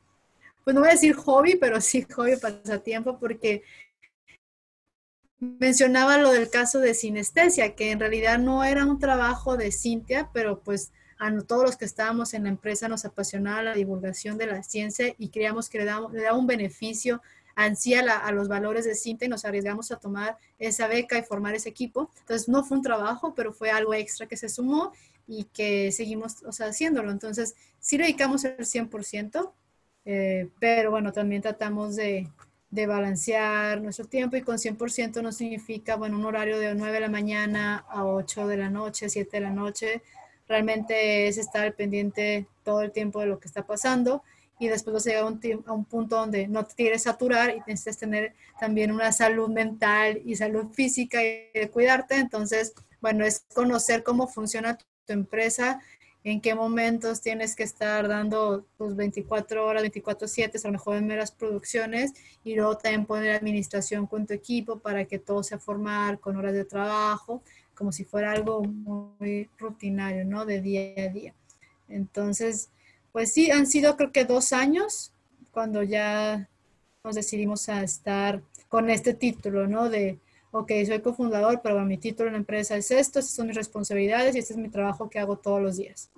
pues 0.64 0.74
no 0.74 0.82
voy 0.82 0.90
a 0.90 0.94
decir 0.94 1.16
hobby, 1.16 1.56
pero 1.56 1.82
sí 1.82 2.06
hobby 2.14 2.36
pasatiempo, 2.38 3.18
porque 3.20 3.64
mencionaba 5.42 6.18
lo 6.20 6.32
del 6.32 6.50
caso 6.50 6.80
de 6.80 6.94
sinestesia, 6.94 7.76
que 7.76 7.92
en 7.92 8.00
realidad 8.00 8.38
no 8.38 8.64
era 8.64 8.86
un 8.86 9.00
trabajo 9.00 9.58
de 9.58 9.72
Cintia, 9.72 10.30
pero 10.34 10.62
pues 10.62 10.94
a 11.18 11.36
todos 11.42 11.64
los 11.64 11.78
que 11.78 11.86
estábamos 11.86 12.34
en 12.34 12.44
la 12.44 12.50
empresa 12.50 12.88
nos 12.88 13.06
apasionaba 13.06 13.64
la 13.64 13.74
divulgación 13.74 14.38
de 14.38 14.46
la 14.46 14.62
ciencia 14.64 15.14
y 15.18 15.30
creíamos 15.30 15.68
que 15.68 15.80
le 15.80 15.86
daba, 15.86 16.08
un 16.36 16.48
beneficio 16.48 17.22
ansía 17.56 18.00
a, 18.02 18.32
los 18.32 18.48
valores 18.48 18.86
de 18.86 18.96
Cintia 18.96 19.26
y 19.26 19.30
nos 19.30 19.44
arriesgamos 19.44 19.92
a 19.92 20.00
tomar 20.00 20.38
esa 20.58 20.88
beca 20.88 21.18
y 21.18 21.24
formar 21.24 21.54
ese 21.56 21.70
equipo. 21.70 22.10
Entonces 22.20 22.48
no 22.48 22.64
fue 22.64 22.78
un 22.78 22.84
trabajo, 22.84 23.34
pero 23.36 23.52
fue 23.52 23.72
algo 23.72 23.94
extra 23.94 24.28
que 24.28 24.38
se 24.38 24.48
sumó 24.48 24.94
y 25.28 25.46
que 25.46 25.92
seguimos 25.92 26.44
o 26.44 26.52
sea, 26.52 26.68
haciéndolo. 26.68 27.12
Entonces 27.12 27.56
sí 27.80 27.98
dedicamos 27.98 28.46
el 28.46 28.58
100%, 28.58 29.54
eh, 30.06 30.50
pero 30.60 30.92
bueno, 30.92 31.12
también 31.12 31.42
tratamos 31.42 31.96
de, 31.96 32.28
de 32.72 32.88
balancear 32.88 33.82
nuestro 33.82 34.06
tiempo 34.06 34.38
y 34.38 34.42
con 34.42 34.58
100% 34.58 35.22
no 35.22 35.32
significa, 35.32 35.98
bueno, 35.98 36.18
un 36.18 36.26
horario 36.26 36.58
de 36.58 36.74
9 36.74 36.94
de 36.94 37.00
la 37.02 37.10
mañana 37.10 37.86
a 37.90 38.06
8 38.06 38.48
de 38.48 38.58
la 38.58 38.70
noche, 38.70 39.10
7 39.10 39.30
de 39.32 39.42
la 39.42 39.52
noche. 39.52 40.02
Realmente 40.48 41.28
es 41.28 41.38
estar 41.38 41.74
pendiente 41.76 42.48
todo 42.64 42.82
el 42.82 42.92
tiempo 42.92 43.20
de 43.20 43.28
lo 43.28 43.40
que 43.40 43.48
está 43.48 43.66
pasando 43.66 44.24
y 44.58 44.68
después 44.68 44.94
vas 44.94 45.08
a 45.08 45.10
llegar 45.10 45.24
a 45.66 45.74
un, 45.74 45.86
punto 45.86 46.16
donde 46.16 46.48
no 46.48 46.66
te 46.66 46.76
quieres 46.76 47.04
saturar 47.04 47.50
y 47.50 47.60
necesitas 47.68 47.98
tener 47.98 48.36
también 48.60 48.92
una 48.92 49.12
salud 49.12 49.50
mental 49.50 50.22
y 50.24 50.36
salud 50.36 50.68
física 50.72 51.20
y 51.24 51.68
cuidarte. 51.72 52.16
Entonces, 52.16 52.74
bueno, 53.02 53.26
es 53.26 53.44
conocer 53.54 54.04
cómo 54.04 54.28
funciona 54.28 54.78
tu 54.78 54.86
empresa, 55.08 55.82
en 56.24 56.40
qué 56.40 56.54
momentos 56.54 57.22
tienes 57.22 57.56
que 57.56 57.64
estar 57.64 58.08
dando 58.08 58.64
tus 58.78 58.96
24 58.96 59.66
horas, 59.66 59.84
24/7, 59.84 60.60
a 60.64 60.68
lo 60.68 60.74
mejor 60.74 60.98
en 60.98 61.08
meras 61.08 61.32
producciones, 61.32 62.14
y 62.44 62.56
luego 62.56 62.78
también 62.78 63.06
poner 63.06 63.36
administración 63.36 64.06
con 64.06 64.28
tu 64.28 64.34
equipo 64.34 64.80
para 64.80 65.06
que 65.06 65.20
todo 65.20 65.44
sea 65.44 65.58
formal, 65.58 66.20
con 66.20 66.36
horas 66.36 66.54
de 66.54 66.66
trabajo, 66.66 67.42
como 67.74 67.92
si 67.92 68.04
fuera 68.04 68.32
algo 68.32 68.62
muy 68.64 69.50
rutinario, 69.58 70.24
¿no? 70.26 70.46
De 70.46 70.62
día 70.62 70.94
a 70.98 71.08
día. 71.08 71.34
Entonces, 71.90 72.70
pues 73.12 73.34
sí, 73.34 73.52
han 73.52 73.66
sido 73.66 73.98
creo 73.98 74.12
que 74.12 74.26
dos 74.26 74.54
años 74.54 75.12
cuando 75.52 75.84
ya 75.84 76.48
nos 77.04 77.16
decidimos 77.16 77.68
a 77.68 77.84
estar 77.84 78.42
con 78.70 78.90
este 78.90 79.14
título, 79.14 79.68
¿no? 79.68 79.90
De, 79.90 80.20
ok, 80.52 80.72
soy 80.86 81.02
cofundador, 81.02 81.62
pero 81.62 81.84
mi 81.86 81.98
título 81.98 82.28
en 82.28 82.34
la 82.34 82.40
empresa 82.40 82.76
es 82.76 82.92
esto, 82.92 83.20
estas 83.20 83.34
son 83.34 83.48
mis 83.48 83.56
responsabilidades 83.56 84.36
y 84.36 84.40
este 84.40 84.54
es 84.54 84.60
mi 84.60 84.70
trabajo 84.70 85.10
que 85.10 85.20
hago 85.20 85.38
todos 85.38 85.62
los 85.62 85.78
días. 85.78 86.10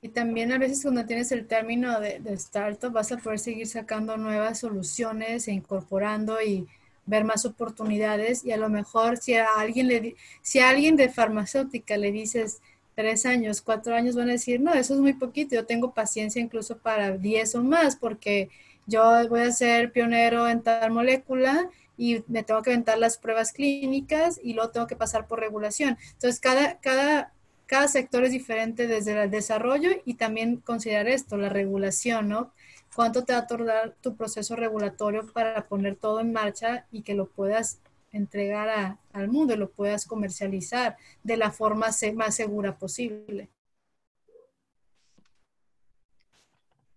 Y 0.00 0.10
también 0.10 0.52
a 0.52 0.58
veces 0.58 0.82
cuando 0.82 1.06
tienes 1.06 1.32
el 1.32 1.46
término 1.46 1.98
de, 1.98 2.20
de 2.20 2.34
startup 2.34 2.92
vas 2.92 3.10
a 3.10 3.16
poder 3.16 3.38
seguir 3.38 3.66
sacando 3.66 4.16
nuevas 4.16 4.58
soluciones 4.60 5.48
e 5.48 5.52
incorporando 5.52 6.40
y 6.42 6.66
ver 7.06 7.24
más 7.24 7.44
oportunidades 7.44 8.44
y 8.44 8.52
a 8.52 8.56
lo 8.56 8.68
mejor 8.68 9.16
si 9.18 9.34
a 9.34 9.46
alguien 9.58 9.88
le 9.88 10.14
si 10.42 10.58
a 10.58 10.70
alguien 10.70 10.96
de 10.96 11.08
farmacéutica 11.08 11.96
le 11.96 12.12
dices 12.12 12.60
tres 12.94 13.26
años, 13.26 13.60
cuatro 13.60 13.94
años 13.94 14.14
van 14.14 14.28
a 14.28 14.32
decir, 14.32 14.60
no, 14.60 14.72
eso 14.72 14.94
es 14.94 15.00
muy 15.00 15.14
poquito, 15.14 15.56
yo 15.56 15.66
tengo 15.66 15.92
paciencia 15.92 16.40
incluso 16.40 16.78
para 16.78 17.16
diez 17.16 17.54
o 17.54 17.62
más 17.62 17.96
porque 17.96 18.50
yo 18.86 19.28
voy 19.28 19.40
a 19.40 19.52
ser 19.52 19.90
pionero 19.90 20.48
en 20.48 20.62
tal 20.62 20.92
molécula 20.92 21.68
y 21.96 22.24
me 22.28 22.42
tengo 22.42 22.62
que 22.62 22.70
aventar 22.70 22.98
las 22.98 23.18
pruebas 23.18 23.52
clínicas 23.52 24.40
y 24.42 24.54
luego 24.54 24.70
tengo 24.70 24.86
que 24.86 24.96
pasar 24.96 25.26
por 25.26 25.40
regulación. 25.40 25.96
Entonces, 26.12 26.40
cada, 26.40 26.78
cada, 26.80 27.32
cada 27.66 27.88
sector 27.88 28.24
es 28.24 28.32
diferente 28.32 28.86
desde 28.86 29.22
el 29.22 29.30
desarrollo 29.30 29.90
y 30.04 30.14
también 30.14 30.56
considerar 30.56 31.08
esto, 31.08 31.36
la 31.36 31.48
regulación, 31.48 32.28
¿no? 32.28 32.52
¿Cuánto 32.94 33.24
te 33.24 33.32
va 33.32 33.40
a 33.40 33.46
tardar 33.46 33.96
tu 34.00 34.16
proceso 34.16 34.54
regulatorio 34.54 35.26
para 35.32 35.66
poner 35.66 35.96
todo 35.96 36.20
en 36.20 36.32
marcha 36.32 36.86
y 36.92 37.02
que 37.02 37.14
lo 37.14 37.26
puedas 37.26 37.80
entregar 38.12 38.98
al 39.12 39.28
mundo 39.28 39.54
y 39.54 39.56
lo 39.56 39.70
puedas 39.70 40.06
comercializar 40.06 40.96
de 41.24 41.36
la 41.36 41.50
forma 41.50 41.88
más 42.14 42.36
segura 42.36 42.78
posible? 42.78 43.48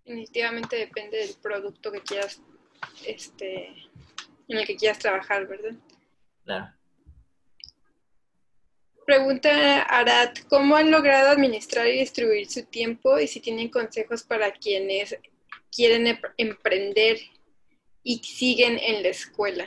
Definitivamente 0.05 0.77
depende 0.77 1.17
del 1.17 1.35
producto 1.41 1.91
que 1.91 2.01
quieras 2.01 2.39
este, 3.05 3.75
en 4.47 4.57
el 4.57 4.65
que 4.65 4.75
quieras 4.75 4.99
trabajar, 4.99 5.47
¿verdad? 5.47 5.75
Claro. 6.45 6.73
Pregunta 9.05 9.83
Arad, 9.83 10.33
¿cómo 10.49 10.75
han 10.75 10.91
logrado 10.91 11.29
administrar 11.29 11.87
y 11.87 11.99
distribuir 11.99 12.49
su 12.49 12.63
tiempo 12.63 13.17
y 13.19 13.27
si 13.27 13.39
tienen 13.39 13.69
consejos 13.69 14.23
para 14.23 14.51
quienes 14.51 15.15
quieren 15.73 16.19
emprender 16.35 17.17
y 18.03 18.19
siguen 18.19 18.77
en 18.77 19.03
la 19.03 19.09
escuela? 19.09 19.65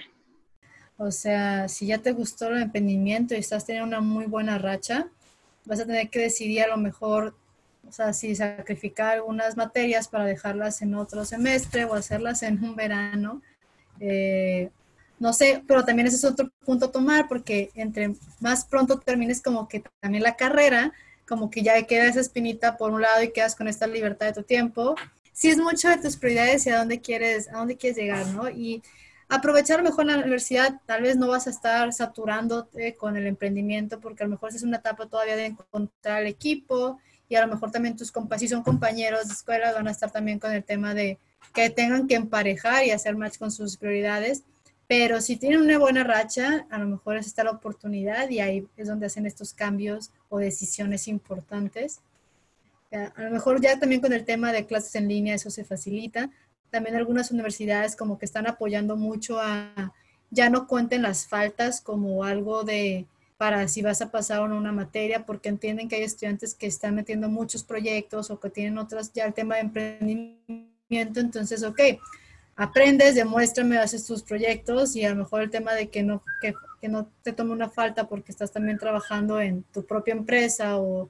O 0.98 1.10
sea, 1.10 1.68
si 1.68 1.86
ya 1.86 1.96
te 1.96 2.12
gustó 2.12 2.48
el 2.48 2.60
emprendimiento 2.60 3.34
y 3.34 3.38
estás 3.38 3.64
teniendo 3.64 3.88
una 3.88 4.02
muy 4.02 4.26
buena 4.26 4.58
racha, 4.58 5.08
vas 5.64 5.80
a 5.80 5.86
tener 5.86 6.10
que 6.10 6.18
decidir 6.18 6.62
a 6.62 6.68
lo 6.68 6.76
mejor, 6.76 7.34
o 7.88 7.92
sea, 7.92 8.12
si 8.12 8.36
sacrificar 8.36 9.14
algunas 9.14 9.56
materias 9.56 10.08
para 10.08 10.26
dejarlas 10.26 10.82
en 10.82 10.94
otro 10.94 11.24
semestre 11.24 11.86
o 11.86 11.94
hacerlas 11.94 12.42
en 12.42 12.62
un 12.62 12.76
verano 12.76 13.40
eh, 14.00 14.70
no 15.18 15.34
sé, 15.34 15.62
pero 15.68 15.84
también 15.84 16.08
ese 16.08 16.16
es 16.16 16.24
otro 16.24 16.50
punto 16.64 16.86
a 16.86 16.92
tomar 16.92 17.28
porque 17.28 17.70
entre 17.74 18.14
más 18.40 18.64
pronto 18.64 18.98
termines 18.98 19.42
como 19.42 19.68
que 19.68 19.84
también 20.00 20.24
la 20.24 20.36
carrera, 20.36 20.92
como 21.28 21.50
que 21.50 21.62
ya 21.62 21.80
queda 21.86 22.06
esa 22.06 22.20
espinita 22.20 22.76
por 22.78 22.92
un 22.92 23.02
lado 23.02 23.22
y 23.22 23.32
quedas 23.32 23.54
con 23.54 23.68
esta 23.68 23.86
libertad 23.86 24.26
de 24.26 24.32
tu 24.32 24.42
tiempo. 24.42 24.94
Si 25.32 25.50
es 25.50 25.58
mucho 25.58 25.88
de 25.88 25.98
tus 25.98 26.16
prioridades 26.16 26.66
y 26.66 26.70
a 26.70 26.78
dónde 26.78 27.00
quieres, 27.00 27.48
a 27.48 27.58
dónde 27.58 27.76
quieres 27.76 27.98
llegar, 27.98 28.26
¿no? 28.28 28.48
Y 28.48 28.82
aprovechar 29.28 29.82
mejor 29.82 30.06
la 30.06 30.16
universidad, 30.16 30.80
tal 30.86 31.02
vez 31.02 31.16
no 31.16 31.28
vas 31.28 31.46
a 31.46 31.50
estar 31.50 31.92
saturándote 31.92 32.96
con 32.96 33.16
el 33.16 33.26
emprendimiento 33.26 34.00
porque 34.00 34.24
a 34.24 34.26
lo 34.26 34.32
mejor 34.32 34.50
es 34.54 34.62
una 34.62 34.78
etapa 34.78 35.06
todavía 35.06 35.36
de 35.36 35.46
encontrar 35.46 36.22
el 36.22 36.28
equipo 36.28 36.98
y 37.28 37.36
a 37.36 37.46
lo 37.46 37.52
mejor 37.52 37.70
también 37.70 37.96
tus 37.96 38.10
compañeros, 38.10 38.40
si 38.40 38.48
son 38.48 38.62
compañeros 38.62 39.28
de 39.28 39.34
escuela, 39.34 39.72
van 39.72 39.86
a 39.86 39.92
estar 39.92 40.10
también 40.10 40.38
con 40.40 40.50
el 40.50 40.64
tema 40.64 40.94
de 40.94 41.18
que 41.52 41.70
tengan 41.70 42.06
que 42.06 42.14
emparejar 42.14 42.84
y 42.84 42.90
hacer 42.90 43.16
match 43.16 43.38
con 43.38 43.50
sus 43.50 43.76
prioridades. 43.76 44.42
Pero 44.86 45.20
si 45.20 45.36
tienen 45.36 45.60
una 45.60 45.78
buena 45.78 46.02
racha, 46.02 46.66
a 46.68 46.78
lo 46.78 46.86
mejor 46.86 47.16
es 47.16 47.26
esta 47.26 47.44
la 47.44 47.52
oportunidad 47.52 48.28
y 48.28 48.40
ahí 48.40 48.66
es 48.76 48.88
donde 48.88 49.06
hacen 49.06 49.26
estos 49.26 49.52
cambios 49.52 50.10
o 50.28 50.38
decisiones 50.38 51.06
importantes. 51.06 52.00
A 52.90 53.22
lo 53.22 53.30
mejor 53.30 53.60
ya 53.60 53.78
también 53.78 54.00
con 54.00 54.12
el 54.12 54.24
tema 54.24 54.52
de 54.52 54.66
clases 54.66 54.94
en 54.96 55.06
línea 55.06 55.34
eso 55.36 55.50
se 55.50 55.64
facilita. 55.64 56.30
También 56.70 56.96
algunas 56.96 57.30
universidades 57.30 57.94
como 57.94 58.18
que 58.18 58.26
están 58.26 58.48
apoyando 58.48 58.96
mucho 58.96 59.38
a 59.40 59.92
ya 60.30 60.50
no 60.50 60.66
cuenten 60.66 61.02
las 61.02 61.26
faltas 61.26 61.80
como 61.80 62.24
algo 62.24 62.64
de 62.64 63.06
para 63.36 63.66
si 63.68 63.80
vas 63.80 64.02
a 64.02 64.10
pasar 64.10 64.40
o 64.40 64.48
no 64.48 64.58
una 64.58 64.70
materia, 64.70 65.24
porque 65.24 65.48
entienden 65.48 65.88
que 65.88 65.96
hay 65.96 66.02
estudiantes 66.02 66.54
que 66.54 66.66
están 66.66 66.94
metiendo 66.94 67.30
muchos 67.30 67.64
proyectos 67.64 68.30
o 68.30 68.38
que 68.38 68.50
tienen 68.50 68.76
otras, 68.76 69.12
ya 69.14 69.24
el 69.24 69.32
tema 69.32 69.54
de 69.54 69.62
emprendimiento 69.62 70.70
entonces, 70.98 71.62
ok, 71.62 71.80
aprendes, 72.56 73.14
demuéstrame, 73.14 73.78
haces 73.78 74.04
tus 74.04 74.22
proyectos 74.22 74.94
y 74.96 75.04
a 75.04 75.10
lo 75.10 75.16
mejor 75.16 75.42
el 75.42 75.50
tema 75.50 75.72
de 75.72 75.88
que 75.88 76.02
no, 76.02 76.22
que, 76.42 76.54
no 76.88 77.08
te 77.22 77.32
tome 77.32 77.52
una 77.52 77.70
falta 77.70 78.08
porque 78.08 78.32
estás 78.32 78.52
también 78.52 78.78
trabajando 78.78 79.40
en 79.40 79.62
tu 79.62 79.86
propia 79.86 80.12
empresa 80.12 80.78
o 80.78 81.08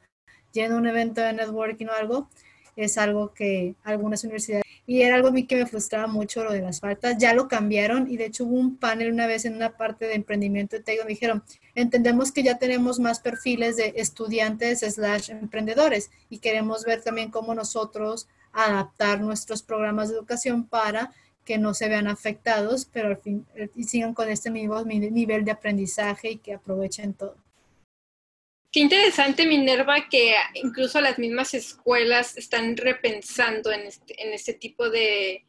yendo 0.53 0.77
a 0.77 0.79
un 0.79 0.87
evento 0.87 1.21
de 1.21 1.33
networking 1.33 1.87
o 1.87 1.93
algo, 1.93 2.29
es 2.77 2.99
algo 2.99 3.33
que 3.33 3.75
algunas 3.83 4.23
universidades, 4.23 4.65
y 4.87 5.03
era 5.03 5.17
algo 5.17 5.29
a 5.29 5.33
mí 5.33 5.47
que 5.47 5.57
me 5.57 5.67
frustraba 5.67 6.07
mucho 6.07 6.45
lo 6.45 6.53
de 6.53 6.61
las 6.61 6.81
faltas, 6.81 7.19
ya 7.19 7.35
lo 7.35 7.49
cambiaron 7.49 8.11
y 8.11 8.17
de 8.17 8.27
hecho 8.27 8.45
hubo 8.45 8.57
un 8.57 8.77
panel 8.77 9.13
una 9.13 9.27
vez 9.27 9.45
en 9.45 9.55
una 9.55 9.77
parte 9.77 10.07
de 10.07 10.15
emprendimiento 10.15 10.77
de 10.77 10.83
TEC 10.83 11.03
me 11.03 11.11
dijeron, 11.11 11.43
entendemos 11.75 12.33
que 12.33 12.43
ya 12.43 12.59
tenemos 12.59 12.99
más 12.99 13.21
perfiles 13.21 13.77
de 13.77 13.95
estudiantes 13.97 14.81
slash 14.81 15.31
emprendedores 15.31 16.11
y 16.29 16.39
queremos 16.39 16.85
ver 16.85 17.03
también 17.03 17.31
cómo 17.31 17.55
nosotros 17.55 18.29
adaptar 18.53 19.21
nuestros 19.21 19.63
programas 19.63 20.09
de 20.09 20.17
educación 20.17 20.67
para 20.67 21.13
que 21.45 21.59
no 21.59 21.75
se 21.75 21.89
vean 21.89 22.07
afectados, 22.07 22.85
pero 22.85 23.09
al 23.09 23.17
fin 23.17 23.47
eh, 23.55 23.69
sigan 23.85 24.15
con 24.15 24.29
este 24.29 24.51
mismo 24.51 24.83
nivel 24.85 25.45
de 25.45 25.51
aprendizaje 25.51 26.33
y 26.33 26.39
que 26.39 26.55
aprovechen 26.55 27.15
todo. 27.15 27.37
Qué 28.73 28.81
interesante, 28.81 29.47
Minerva, 29.47 30.09
que 30.09 30.35
incluso 30.55 31.01
las 31.01 31.19
mismas 31.19 31.55
escuelas 31.55 32.37
están 32.37 32.77
repensando 32.77 33.73
en 33.73 33.81
este, 33.81 34.23
en 34.23 34.33
este 34.33 34.55
tipo 34.55 34.89
de 34.91 35.45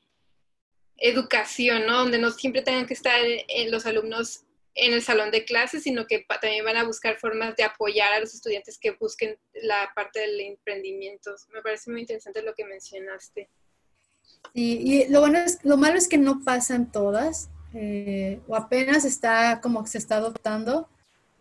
educación, 0.98 1.86
¿no? 1.86 1.98
Donde 1.98 2.18
no 2.18 2.32
siempre 2.32 2.64
tengan 2.64 2.88
que 2.88 2.96
estar 2.96 3.20
en 3.24 3.70
los 3.70 3.86
alumnos 3.86 4.46
en 4.76 4.94
el 4.94 5.02
salón 5.02 5.32
de 5.32 5.46
clases, 5.46 5.84
sino 5.84 6.08
que 6.08 6.26
también 6.42 6.64
van 6.64 6.78
a 6.78 6.86
buscar 6.86 7.18
formas 7.18 7.56
de 7.56 7.64
apoyar 7.64 8.14
a 8.14 8.20
los 8.20 8.34
estudiantes 8.34 8.78
que 8.80 8.92
busquen 8.92 9.38
la 9.54 9.92
parte 9.96 10.22
del 10.22 10.40
emprendimiento. 10.40 11.36
Me 11.54 11.62
parece 11.62 11.92
muy 11.92 12.02
interesante 12.02 12.42
lo 12.42 12.54
que 12.54 12.66
mencionaste. 12.66 13.50
y 14.54 15.08
lo 15.10 15.20
bueno 15.20 15.40
es, 15.40 15.60
lo 15.64 15.78
malo 15.78 15.98
es 15.98 16.08
que 16.08 16.18
no 16.18 16.44
pasan 16.44 16.92
todas, 16.92 17.50
eh, 17.74 18.42
o 18.48 18.56
apenas 18.56 19.06
está 19.06 19.62
como 19.62 19.84
que 19.84 19.90
se 19.90 19.98
está 19.98 20.18
adoptando, 20.18 20.90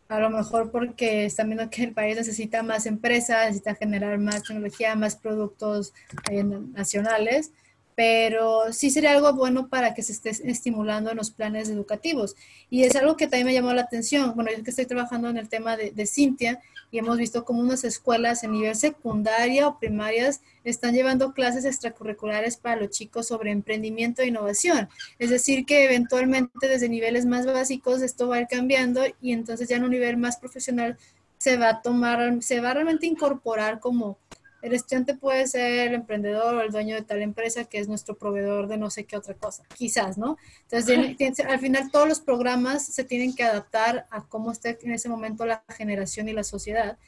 a 0.09 0.21
lo 0.21 0.31
mejor 0.31 0.71
porque 0.71 1.25
están 1.25 1.49
viendo 1.49 1.71
que 1.71 1.85
el 1.85 1.93
país 1.93 2.17
necesita 2.17 2.63
más 2.63 2.87
empresas, 2.87 3.47
necesita 3.47 3.75
generar 3.75 4.19
más 4.19 4.43
tecnología, 4.43 4.95
más 4.95 5.17
productos 5.17 5.93
eh, 6.31 6.43
nacionales, 6.43 7.53
pero 8.01 8.73
sí 8.73 8.89
sería 8.89 9.13
algo 9.13 9.31
bueno 9.35 9.69
para 9.69 9.93
que 9.93 10.03
se 10.03 10.13
esté 10.13 10.31
estimulando 10.31 11.11
en 11.11 11.19
los 11.19 11.31
planes 11.31 11.69
educativos. 11.69 12.35
Y 12.71 12.85
es 12.85 12.97
algo 12.97 13.15
que 13.15 13.27
también 13.27 13.49
me 13.49 13.53
llamó 13.53 13.75
la 13.75 13.83
atención. 13.83 14.33
Bueno, 14.35 14.51
yo 14.57 14.65
que 14.65 14.71
estoy 14.71 14.87
trabajando 14.87 15.29
en 15.29 15.37
el 15.37 15.51
tema 15.51 15.77
de, 15.77 15.91
de 15.91 16.07
Cintia 16.07 16.63
y 16.91 16.97
hemos 16.97 17.19
visto 17.19 17.45
como 17.45 17.61
unas 17.61 17.85
escuelas 17.85 18.43
en 18.43 18.53
nivel 18.53 18.75
secundaria 18.75 19.69
o 19.69 19.79
primarias 19.79 20.41
están 20.65 20.95
llevando 20.95 21.35
clases 21.35 21.67
extracurriculares 21.67 22.57
para 22.57 22.81
los 22.81 22.89
chicos 22.89 23.29
sobre 23.29 23.51
emprendimiento 23.51 24.23
e 24.23 24.29
innovación. 24.29 24.89
Es 25.19 25.29
decir, 25.29 25.67
que 25.67 25.85
eventualmente 25.85 26.69
desde 26.69 26.89
niveles 26.89 27.27
más 27.27 27.45
básicos 27.45 28.01
esto 28.01 28.29
va 28.29 28.37
a 28.37 28.41
ir 28.41 28.47
cambiando 28.47 29.03
y 29.21 29.33
entonces 29.33 29.69
ya 29.69 29.77
en 29.77 29.85
un 29.85 29.91
nivel 29.91 30.17
más 30.17 30.39
profesional 30.39 30.97
se 31.37 31.59
va 31.59 31.69
a 31.69 31.83
tomar, 31.83 32.43
se 32.43 32.63
va 32.63 32.71
a 32.71 32.75
realmente 32.75 33.05
incorporar 33.07 33.79
como 33.79 34.17
el 34.63 34.75
estudiante 34.75 35.15
puede 35.15 35.47
ser 35.47 35.89
el 35.89 35.95
emprendedor 35.95 36.55
o 36.55 36.61
el 36.61 36.71
dueño 36.71 36.95
de 36.95 37.03
tal 37.03 37.23
empresa 37.23 37.65
que 37.65 37.79
es 37.79 37.89
nuestro 37.89 38.17
proveedor 38.17 38.67
de 38.69 38.77
no 38.77 38.91
sé 38.91 39.05
qué 39.05 39.17
otra 39.17 39.35
cosa, 39.35 39.65
quizás, 39.77 40.19
¿no? 40.19 40.37
Entonces, 40.69 41.41
al 41.47 41.59
final 41.59 41.91
todos 41.91 42.09
los 42.09 42.21
programas 42.21 42.85
se 42.85 43.05
tienen 43.05 43.35
que 43.35 43.43
adaptar 43.43 44.07
a 44.11 44.23
cómo 44.27 44.53
está 44.53 44.71
en 44.71 44.93
ese 44.93 45.09
momento 45.09 45.47
la 45.47 45.65
generación 45.77 46.29
y 46.29 46.33
la 46.33 46.45
sociedad. 46.45 46.99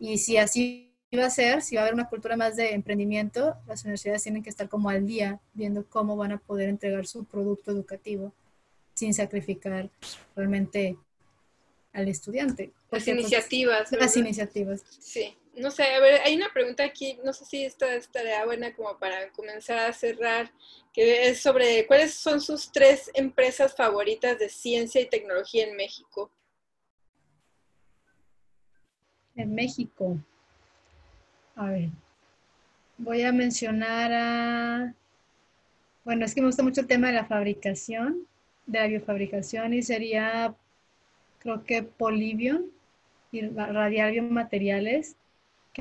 Y 0.00 0.18
si 0.18 0.36
así 0.36 0.92
va 1.16 1.26
a 1.26 1.30
ser, 1.30 1.62
si 1.62 1.76
va 1.76 1.82
a 1.82 1.84
haber 1.84 1.94
una 1.94 2.08
cultura 2.08 2.36
más 2.36 2.56
de 2.56 2.74
emprendimiento, 2.74 3.56
las 3.66 3.84
universidades 3.84 4.22
tienen 4.22 4.42
que 4.42 4.50
estar 4.50 4.68
como 4.68 4.88
al 4.88 5.06
día 5.06 5.40
viendo 5.54 5.86
cómo 5.88 6.16
van 6.16 6.32
a 6.32 6.38
poder 6.38 6.68
entregar 6.68 7.06
su 7.06 7.24
producto 7.24 7.70
educativo 7.70 8.32
sin 8.94 9.14
sacrificar 9.14 9.90
realmente 10.34 10.96
al 11.92 12.08
estudiante. 12.08 12.72
Las 12.90 13.06
iniciativas. 13.06 13.92
Las 13.92 14.16
iniciativas. 14.16 14.82
Sí 14.98 15.36
no 15.56 15.70
sé, 15.70 15.84
a 15.84 16.00
ver, 16.00 16.20
hay 16.22 16.36
una 16.36 16.52
pregunta 16.52 16.84
aquí, 16.84 17.18
no 17.24 17.32
sé 17.32 17.46
si 17.46 17.64
esta 17.64 17.94
estaría 17.94 18.44
buena 18.44 18.74
como 18.74 18.98
para 18.98 19.30
comenzar 19.30 19.78
a 19.78 19.92
cerrar, 19.92 20.50
que 20.92 21.28
es 21.28 21.40
sobre 21.40 21.86
cuáles 21.86 22.14
son 22.14 22.40
sus 22.40 22.70
tres 22.70 23.10
empresas 23.14 23.74
favoritas 23.74 24.38
de 24.38 24.50
ciencia 24.50 25.00
y 25.00 25.08
tecnología 25.08 25.66
en 25.66 25.76
México. 25.76 26.30
En 29.34 29.54
México. 29.54 30.18
A 31.54 31.70
ver, 31.70 31.88
voy 32.98 33.22
a 33.22 33.32
mencionar 33.32 34.12
a, 34.12 34.94
bueno, 36.04 36.26
es 36.26 36.34
que 36.34 36.42
me 36.42 36.48
gusta 36.48 36.62
mucho 36.62 36.82
el 36.82 36.86
tema 36.86 37.08
de 37.08 37.14
la 37.14 37.24
fabricación, 37.24 38.26
de 38.66 38.78
la 38.78 38.86
biofabricación 38.88 39.72
y 39.72 39.82
sería, 39.82 40.54
creo 41.38 41.64
que 41.64 41.82
Polivion 41.82 42.70
y 43.32 43.40
Radial 43.48 44.12
Biomateriales 44.12 45.16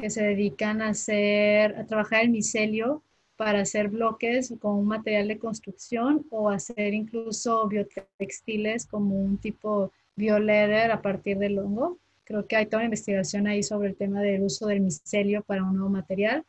que 0.01 0.09
se 0.09 0.23
dedican 0.23 0.81
a 0.81 0.89
hacer, 0.89 1.75
a 1.77 1.85
trabajar 1.85 2.23
el 2.23 2.29
micelio 2.29 3.01
para 3.37 3.61
hacer 3.61 3.89
bloques 3.89 4.53
con 4.59 4.75
un 4.75 4.87
material 4.87 5.27
de 5.27 5.39
construcción 5.39 6.25
o 6.29 6.49
hacer 6.49 6.93
incluso 6.93 7.67
biotextiles 7.67 8.85
como 8.85 9.15
un 9.15 9.37
tipo 9.37 9.91
bioleder 10.15 10.91
a 10.91 11.01
partir 11.01 11.37
del 11.37 11.59
hongo. 11.59 11.97
Creo 12.23 12.47
que 12.47 12.55
hay 12.55 12.65
toda 12.65 12.79
una 12.79 12.85
investigación 12.85 13.47
ahí 13.47 13.61
sobre 13.63 13.89
el 13.89 13.95
tema 13.95 14.21
del 14.21 14.43
uso 14.43 14.67
del 14.67 14.81
micelio 14.81 15.43
para 15.43 15.63
un 15.63 15.75
nuevo 15.75 15.89
material. 15.89 16.43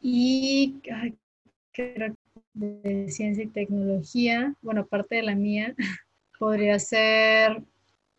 Y 0.00 0.76
creo 1.72 2.14
de 2.54 3.06
ciencia 3.08 3.44
y 3.44 3.48
tecnología, 3.48 4.54
bueno, 4.60 4.82
aparte 4.82 5.16
de 5.16 5.22
la 5.22 5.34
mía, 5.34 5.74
podría 6.38 6.78
ser... 6.78 7.62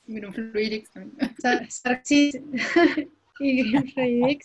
Mirofluidics 0.06 0.92
también. 0.92 1.32
y 3.40 4.40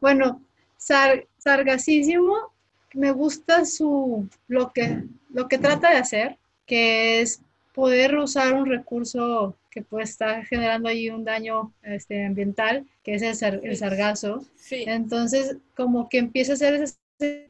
Bueno, 0.00 0.42
sar, 0.76 1.26
sargasísimo, 1.38 2.52
me 2.94 3.10
gusta 3.10 3.64
su, 3.64 4.28
lo, 4.48 4.72
que, 4.72 5.02
lo 5.32 5.48
que 5.48 5.58
trata 5.58 5.90
de 5.90 5.96
hacer, 5.96 6.38
que 6.66 7.20
es 7.20 7.42
poder 7.74 8.16
usar 8.16 8.54
un 8.54 8.66
recurso 8.66 9.56
que 9.70 9.82
puede 9.82 10.04
estar 10.04 10.44
generando 10.46 10.88
ahí 10.88 11.10
un 11.10 11.24
daño 11.24 11.72
este, 11.82 12.24
ambiental, 12.24 12.86
que 13.02 13.14
es 13.14 13.42
el, 13.42 13.60
el 13.64 13.76
sargazo. 13.76 14.44
Entonces, 14.70 15.56
como 15.76 16.08
que 16.08 16.18
empieza 16.18 16.52
a 16.52 16.54
hacer 16.54 16.74
esas 16.74 17.00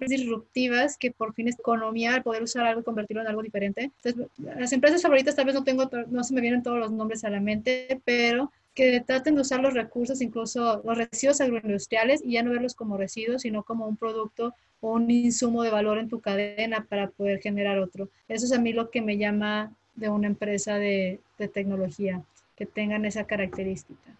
disruptivas 0.00 0.96
que 0.96 1.10
por 1.10 1.34
fin 1.34 1.48
es 1.48 1.58
economía, 1.58 2.22
poder 2.22 2.42
usar 2.42 2.66
algo 2.66 2.80
y 2.80 2.84
convertirlo 2.84 3.22
en 3.22 3.28
algo 3.28 3.42
diferente. 3.42 3.92
Entonces, 4.02 4.26
las 4.38 4.72
empresas 4.72 5.02
favoritas 5.02 5.36
tal 5.36 5.46
vez 5.46 5.54
no 5.54 5.64
tengo, 5.64 5.90
no 6.08 6.24
se 6.24 6.34
me 6.34 6.40
vienen 6.40 6.62
todos 6.62 6.78
los 6.78 6.90
nombres 6.90 7.24
a 7.24 7.30
la 7.30 7.40
mente, 7.40 8.00
pero 8.04 8.50
que 8.74 9.00
traten 9.00 9.36
de 9.36 9.42
usar 9.42 9.60
los 9.60 9.74
recursos, 9.74 10.20
incluso 10.20 10.82
los 10.84 10.98
residuos 10.98 11.40
agroindustriales, 11.40 12.22
y 12.24 12.32
ya 12.32 12.42
no 12.42 12.50
verlos 12.50 12.74
como 12.74 12.96
residuos, 12.96 13.42
sino 13.42 13.62
como 13.62 13.86
un 13.86 13.96
producto 13.96 14.54
o 14.80 14.92
un 14.92 15.10
insumo 15.10 15.62
de 15.62 15.70
valor 15.70 15.98
en 15.98 16.08
tu 16.08 16.20
cadena 16.20 16.84
para 16.88 17.08
poder 17.08 17.40
generar 17.40 17.78
otro. 17.78 18.10
Eso 18.28 18.46
es 18.46 18.52
a 18.52 18.58
mí 18.58 18.72
lo 18.72 18.90
que 18.90 19.00
me 19.00 19.16
llama 19.16 19.72
de 19.94 20.08
una 20.08 20.26
empresa 20.26 20.76
de, 20.76 21.20
tecnología, 21.52 22.22
que 22.56 22.66
tengan 22.66 23.04
esa 23.04 23.26
característica. 23.26 24.16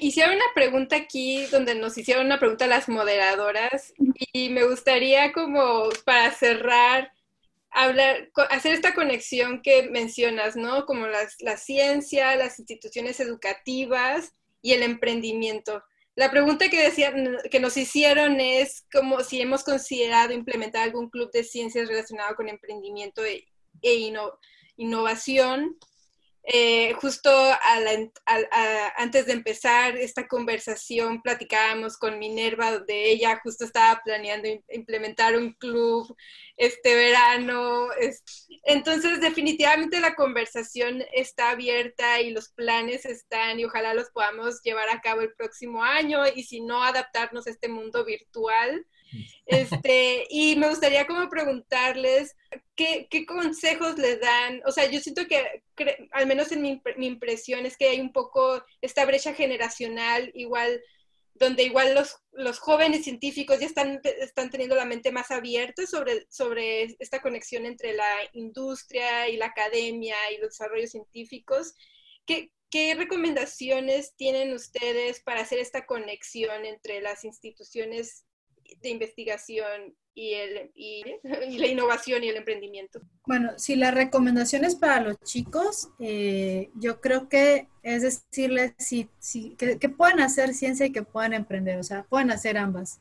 hicieron 0.00 0.36
una 0.36 0.44
pregunta 0.54 0.96
aquí 0.96 1.44
donde 1.46 1.74
nos 1.74 1.96
hicieron 1.98 2.26
una 2.26 2.38
pregunta 2.38 2.66
las 2.66 2.88
moderadoras 2.88 3.94
y 4.32 4.48
me 4.50 4.64
gustaría 4.64 5.32
como 5.32 5.88
para 6.04 6.30
cerrar 6.32 7.12
hablar, 7.76 8.30
hacer 8.50 8.72
esta 8.72 8.94
conexión 8.94 9.60
que 9.60 9.88
mencionas, 9.90 10.56
¿no? 10.56 10.86
Como 10.86 11.06
las, 11.06 11.36
la 11.40 11.58
ciencia, 11.58 12.34
las 12.34 12.58
instituciones 12.58 13.20
educativas 13.20 14.32
y 14.62 14.72
el 14.72 14.82
emprendimiento. 14.82 15.84
La 16.14 16.30
pregunta 16.30 16.70
que, 16.70 16.82
decían, 16.82 17.36
que 17.50 17.60
nos 17.60 17.76
hicieron 17.76 18.40
es 18.40 18.86
como 18.90 19.20
si 19.20 19.42
hemos 19.42 19.62
considerado 19.62 20.32
implementar 20.32 20.84
algún 20.84 21.10
club 21.10 21.30
de 21.32 21.44
ciencias 21.44 21.88
relacionado 21.88 22.34
con 22.34 22.48
emprendimiento 22.48 23.22
e, 23.22 23.46
e 23.82 24.10
innovación 24.78 25.76
eh, 26.48 26.92
justo 27.00 27.28
antes 28.96 29.26
de 29.26 29.32
empezar 29.32 29.96
esta 29.96 30.28
conversación 30.28 31.20
platicábamos 31.20 31.96
con 31.98 32.20
Minerva, 32.20 32.70
donde 32.70 33.10
ella 33.10 33.40
justo 33.42 33.64
estaba 33.64 34.00
planeando 34.04 34.48
implementar 34.68 35.36
un 35.36 35.54
club 35.54 36.16
este 36.56 36.94
verano. 36.94 37.88
entonces, 38.64 39.20
definitivamente 39.20 39.98
la 39.98 40.14
conversación 40.14 41.02
está 41.12 41.50
abierta 41.50 42.20
y 42.20 42.30
los 42.30 42.50
planes 42.50 43.04
están 43.06 43.58
y 43.58 43.64
ojalá 43.64 43.94
los 43.94 44.10
podamos 44.10 44.62
llevar 44.62 44.88
a 44.90 45.00
cabo 45.00 45.22
el 45.22 45.34
próximo 45.34 45.82
año 45.82 46.22
y 46.32 46.44
si 46.44 46.60
no, 46.60 46.84
adaptarnos 46.84 47.48
a 47.48 47.50
este 47.50 47.68
mundo 47.68 48.04
virtual. 48.04 48.86
Este, 49.46 50.26
y 50.28 50.56
me 50.56 50.68
gustaría 50.68 51.06
como 51.06 51.28
preguntarles 51.28 52.34
qué, 52.74 53.08
consejos 53.26 53.98
les 53.98 54.20
dan. 54.20 54.62
O 54.66 54.72
sea, 54.72 54.90
yo 54.90 55.00
siento 55.00 55.22
que, 55.26 55.62
al 56.12 56.26
menos 56.26 56.52
en 56.52 56.62
mi, 56.62 56.80
impresión, 57.06 57.66
es 57.66 57.76
que 57.76 57.88
hay 57.88 58.00
un 58.00 58.12
poco 58.12 58.62
esta 58.80 59.04
brecha 59.04 59.34
generacional, 59.34 60.30
igual, 60.34 60.80
donde 61.34 61.62
igual 61.62 61.94
los, 61.94 62.16
los 62.32 62.58
jóvenes 62.58 63.04
científicos 63.04 63.60
ya 63.60 63.66
están, 63.66 64.00
están 64.02 64.50
teniendo 64.50 64.74
la 64.74 64.84
mente 64.84 65.12
más 65.12 65.30
abierta 65.30 65.86
sobre, 65.86 66.26
sobre 66.28 66.96
esta 66.98 67.20
conexión 67.20 67.66
entre 67.66 67.94
la 67.94 68.10
industria 68.32 69.28
y 69.28 69.36
la 69.36 69.46
academia 69.46 70.16
y 70.32 70.38
los 70.38 70.50
desarrollos 70.50 70.90
científicos. 70.90 71.74
¿Qué, 72.26 72.50
¿Qué 72.68 72.94
recomendaciones 72.94 74.14
tienen 74.16 74.52
ustedes 74.52 75.20
para 75.22 75.40
hacer 75.40 75.60
esta 75.60 75.86
conexión 75.86 76.64
entre 76.64 77.00
las 77.00 77.24
instituciones 77.24 78.25
de 78.80 78.88
investigación 78.88 79.94
y, 80.14 80.32
el, 80.32 80.70
y, 80.74 81.58
la 81.58 81.66
innovación 81.66 82.24
y 82.24 82.28
el 82.28 82.36
emprendimiento? 82.36 83.00
Bueno, 83.26 83.52
si 83.56 83.76
la 83.76 83.90
recomendación 83.90 84.64
es 84.64 84.74
para 84.74 85.00
los 85.00 85.20
chicos, 85.20 85.90
eh, 85.98 86.70
yo 86.74 87.00
creo 87.00 87.28
que 87.28 87.68
es 87.82 88.02
decirles 88.02 88.72
si, 88.78 89.08
si, 89.18 89.50
que, 89.56 89.78
que, 89.78 89.88
pueden 89.88 90.20
hacer 90.20 90.54
ciencia 90.54 90.86
y 90.86 90.92
que 90.92 91.02
pueden 91.02 91.34
emprender, 91.34 91.78
o 91.78 91.84
sea, 91.84 92.04
pueden 92.04 92.30
hacer 92.30 92.58
ambas. 92.58 92.98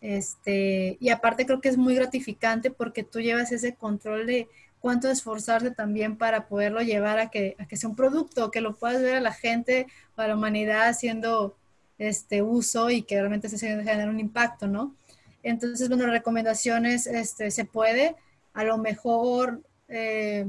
Este, 0.00 0.96
y 1.00 1.08
aparte 1.10 1.44
creo 1.44 1.60
que 1.60 1.68
es 1.68 1.76
muy 1.76 1.94
gratificante 1.94 2.70
porque 2.70 3.02
tú 3.02 3.20
llevas 3.20 3.50
ese 3.52 3.74
control 3.74 4.26
de 4.26 4.48
cuánto 4.80 5.10
esforzarse 5.10 5.70
también 5.70 6.16
para 6.16 6.46
poderlo 6.46 6.80
llevar 6.82 7.18
a 7.18 7.30
que, 7.30 7.56
a 7.58 7.66
que 7.66 7.76
sea 7.76 7.90
un 7.90 7.96
producto, 7.96 8.50
que 8.50 8.60
lo 8.60 8.76
puedas 8.76 9.02
ver 9.02 9.16
a 9.16 9.20
la 9.20 9.32
gente, 9.32 9.86
a 10.16 10.28
la 10.28 10.36
humanidad 10.36 10.88
haciendo 10.88 11.56
este 11.98 12.42
uso 12.42 12.90
y 12.90 13.02
que 13.02 13.16
realmente 13.16 13.48
se 13.48 13.58
genera 13.58 14.08
un 14.08 14.20
impacto, 14.20 14.66
¿no? 14.66 14.94
Entonces, 15.42 15.88
bueno, 15.88 16.06
recomendaciones, 16.06 17.06
este, 17.06 17.50
se 17.50 17.64
puede, 17.64 18.16
a 18.54 18.64
lo 18.64 18.78
mejor 18.78 19.62
eh, 19.88 20.48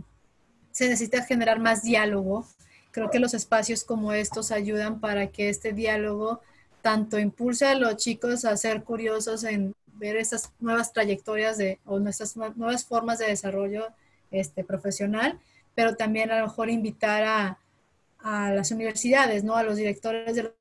se 0.71 0.89
necesita 0.89 1.23
generar 1.23 1.59
más 1.59 1.83
diálogo. 1.83 2.47
Creo 2.91 3.09
que 3.09 3.19
los 3.19 3.33
espacios 3.33 3.83
como 3.83 4.13
estos 4.13 4.51
ayudan 4.51 4.99
para 4.99 5.27
que 5.27 5.49
este 5.49 5.73
diálogo 5.73 6.41
tanto 6.81 7.19
impulse 7.19 7.65
a 7.65 7.75
los 7.75 7.97
chicos 7.97 8.45
a 8.45 8.55
ser 8.57 8.83
curiosos 8.83 9.43
en 9.43 9.75
ver 9.93 10.15
estas 10.15 10.51
nuevas 10.59 10.93
trayectorias 10.93 11.57
de, 11.57 11.79
o 11.85 11.99
nuestras 11.99 12.35
nuevas 12.37 12.85
formas 12.85 13.19
de 13.19 13.27
desarrollo 13.27 13.87
este, 14.31 14.63
profesional, 14.63 15.39
pero 15.75 15.95
también 15.95 16.31
a 16.31 16.39
lo 16.39 16.47
mejor 16.47 16.69
invitar 16.69 17.23
a, 17.23 17.59
a 18.19 18.51
las 18.51 18.71
universidades, 18.71 19.43
¿no? 19.43 19.55
A 19.55 19.63
los 19.63 19.75
directores 19.75 20.35
de 20.35 20.53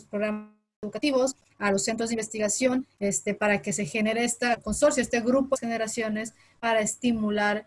programas 0.00 0.50
educativos, 0.82 1.36
a 1.58 1.70
los 1.70 1.84
centros 1.84 2.10
de 2.10 2.14
investigación, 2.14 2.86
este, 3.00 3.34
para 3.34 3.62
que 3.62 3.72
se 3.72 3.86
genere 3.86 4.24
este 4.24 4.56
consorcio, 4.62 5.02
este 5.02 5.20
grupo 5.20 5.56
de 5.56 5.60
generaciones 5.66 6.34
para 6.60 6.80
estimular 6.80 7.66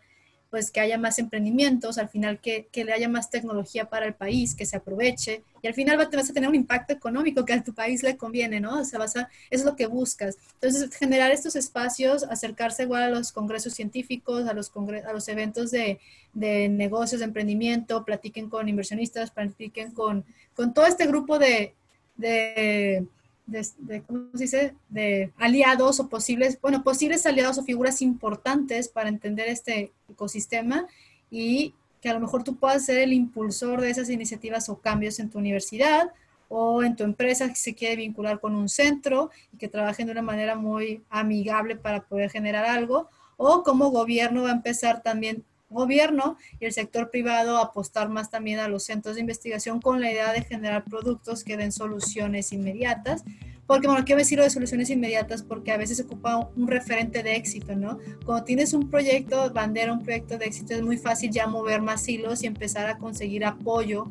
pues 0.50 0.72
que 0.72 0.80
haya 0.80 0.98
más 0.98 1.20
emprendimientos, 1.20 1.98
al 1.98 2.10
final 2.10 2.40
que, 2.40 2.68
que 2.72 2.90
haya 2.92 3.10
más 3.10 3.30
tecnología 3.30 3.90
para 3.90 4.06
el 4.06 4.14
país, 4.14 4.56
que 4.56 4.66
se 4.66 4.78
aproveche 4.78 5.44
y 5.62 5.68
al 5.68 5.74
final 5.74 5.98
vas 5.98 6.30
a 6.30 6.34
tener 6.34 6.48
un 6.48 6.56
impacto 6.56 6.94
económico 6.94 7.44
que 7.44 7.54
a 7.54 7.64
tu 7.64 7.74
país 7.74 8.02
le 8.04 8.16
conviene, 8.16 8.60
¿no? 8.60 8.80
O 8.80 8.86
sea, 8.86 9.00
vas 9.00 9.18
a, 9.18 9.30
eso 9.50 9.64
es 9.64 9.66
lo 9.66 9.76
que 9.76 9.88
buscas. 9.88 10.38
Entonces, 10.54 10.96
generar 10.96 11.32
estos 11.32 11.56
espacios, 11.56 12.24
acercarse 12.24 12.84
igual 12.84 13.04
a 13.04 13.10
los 13.10 13.32
congresos 13.32 13.74
científicos, 13.74 14.48
a 14.48 14.54
los, 14.54 14.72
a 15.06 15.14
los 15.14 15.28
eventos 15.28 15.72
de, 15.72 16.00
de 16.34 16.70
negocios, 16.70 17.20
de 17.20 17.26
emprendimiento, 17.26 18.06
platiquen 18.06 18.50
con 18.50 18.70
inversionistas, 18.70 19.32
platiquen 19.32 19.92
con, 19.92 20.24
con 20.56 20.74
todo 20.74 20.86
este 20.86 21.08
grupo 21.08 21.40
de, 21.40 21.76
de, 22.18 23.06
de, 23.46 24.04
¿cómo 24.06 24.30
se 24.34 24.44
dice? 24.44 24.76
de 24.90 25.32
aliados 25.38 26.00
o 26.00 26.10
posibles, 26.10 26.60
bueno, 26.62 26.84
posibles 26.84 27.26
aliados 27.26 27.58
o 27.58 27.64
figuras 27.64 28.02
importantes 28.02 28.90
para 28.90 29.10
entender 29.10 29.48
este 29.48 29.94
ecosistema 30.10 30.88
y 31.32 31.74
que 32.02 32.10
a 32.10 32.14
lo 32.14 32.20
mejor 32.20 32.44
tú 32.44 32.58
puedas 32.58 32.86
ser 32.86 33.00
el 33.00 33.14
impulsor 33.14 33.82
de 33.82 33.90
esas 33.90 34.10
iniciativas 34.10 34.70
o 34.70 34.80
cambios 34.80 35.20
en 35.20 35.30
tu 35.30 35.40
universidad 35.40 36.12
o 36.50 36.84
en 36.84 36.96
tu 36.96 37.04
empresa 37.04 37.50
que 37.50 37.56
se 37.56 37.76
quiere 37.76 37.98
vincular 37.98 38.40
con 38.40 38.56
un 38.56 38.70
centro 38.70 39.32
y 39.54 39.58
que 39.58 39.68
trabajen 39.68 40.06
de 40.06 40.14
una 40.14 40.22
manera 40.22 40.56
muy 40.56 41.04
amigable 41.10 41.76
para 41.76 42.02
poder 42.02 42.30
generar 42.30 42.66
algo, 42.66 43.10
o 43.36 43.64
como 43.64 43.92
gobierno 43.92 44.44
va 44.44 44.50
a 44.50 44.54
empezar 44.54 45.04
también 45.04 45.44
gobierno 45.70 46.38
y 46.60 46.66
el 46.66 46.74
sector 46.74 47.10
privado 47.10 47.58
apostar 47.58 48.10
más 48.10 48.30
también 48.30 48.60
a 48.60 48.68
los 48.68 48.84
centros 48.84 49.16
de 49.16 49.22
investigación 49.22 49.82
con 49.82 50.02
la 50.02 50.12
idea 50.12 50.32
de 50.32 50.44
generar 50.44 50.84
productos 50.86 51.44
que 51.44 51.58
den 51.58 51.72
soluciones 51.72 52.52
inmediatas. 52.54 53.24
Porque, 53.68 53.88
bueno, 53.88 54.06
quiero 54.06 54.20
decir 54.20 54.40
de 54.40 54.50
soluciones 54.50 54.90
inmediatas 54.90 55.44
porque 55.44 55.74
a 55.74 55.78
veces 55.78 55.98
se 55.98 56.04
ocupa 56.04 56.50
un 56.56 56.68
referente 56.70 57.22
de 57.22 57.36
éxito, 57.36 57.76
¿no? 57.76 58.00
Cuando 58.26 58.46
tienes 58.46 58.72
un 58.72 58.90
proyecto, 58.90 59.52
bandera, 59.52 59.92
un 59.92 60.04
proyecto 60.04 60.38
de 60.38 60.46
éxito, 60.46 60.74
es 60.74 60.82
muy 60.82 60.98
fácil 60.98 61.32
ya 61.32 61.48
mover 61.48 61.82
más 61.82 62.08
hilos 62.08 62.44
y 62.44 62.48
empezar 62.48 62.88
a 62.88 62.98
conseguir 62.98 63.44
apoyo 63.44 64.10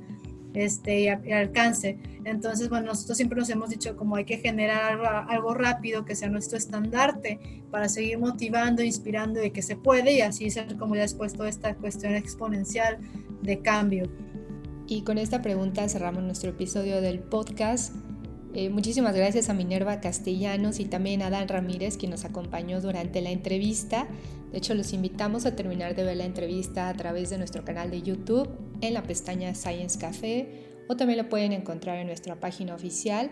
este, 0.57 1.01
y, 1.01 1.09
alcance. 1.09 1.99
Entonces, 2.25 2.71
bueno, 2.71 2.87
nosotros 2.87 3.19
siempre 3.19 3.39
nos 3.39 3.51
hemos 3.51 3.69
dicho 3.69 3.95
como 3.95 4.17
hay 4.17 4.25
que 4.25 4.39
generar 4.39 4.99
algo, 5.29 5.53
rápido 5.53 6.07
que 6.07 6.17
sea 6.17 6.31
nuestro 6.31 6.57
estandarte 6.57 7.39
para 7.71 7.91
seguir 7.91 8.19
motivando, 8.19 8.83
inspirando 8.83 9.45
y 9.45 9.51
que 9.51 9.61
se 9.61 9.77
puede 9.77 10.15
y 10.15 10.23
así 10.23 10.51
ser 10.51 10.77
como 10.79 10.97
ya 10.97 11.03
después 11.03 11.35
toda 11.35 11.51
esta 11.51 11.75
cuestión 11.75 12.15
exponencial 12.15 12.99
de 13.43 13.61
cambio. 13.61 14.11
Y 14.87 15.03
con 15.03 15.19
esta 15.19 15.43
pregunta 15.43 15.87
cerramos 15.91 16.23
nuestro 16.23 16.51
episodio 16.51 17.03
del 17.03 17.21
podcast. 17.21 17.95
Eh, 18.59 18.71
muchísimas 18.71 19.15
gracias 19.15 19.51
a 19.51 19.53
Minerva 19.53 20.01
Castellanos 20.01 20.81
y 20.81 20.87
también 20.87 21.21
a 21.21 21.29
Dan 21.29 21.47
Ramírez, 21.47 21.99
quien 21.99 22.11
nos 22.11 22.25
acompañó 22.25 22.81
durante 22.81 23.21
la 23.21 23.31
entrevista. 23.31 24.09
De 24.51 24.57
hecho, 24.57 24.73
los 24.73 24.95
invitamos 24.95 25.45
a 25.45 25.55
terminar 25.55 25.95
de 25.95 26.05
ver 26.05 26.17
la 26.17 26.25
entrevista 26.25 26.89
a 26.89 26.95
través 26.95 27.29
de 27.29 27.37
nuestro 27.37 27.67
canal 27.67 27.91
de 27.91 28.01
YouTube 28.01 28.49
en 28.81 28.95
la 28.95 29.03
pestaña 29.03 29.55
Science 29.55 29.99
Café 29.99 30.49
o 30.89 30.97
también 30.97 31.19
lo 31.19 31.29
pueden 31.29 31.53
encontrar 31.53 31.99
en 31.99 32.07
nuestra 32.07 32.41
página 32.41 32.75
oficial. 32.75 33.31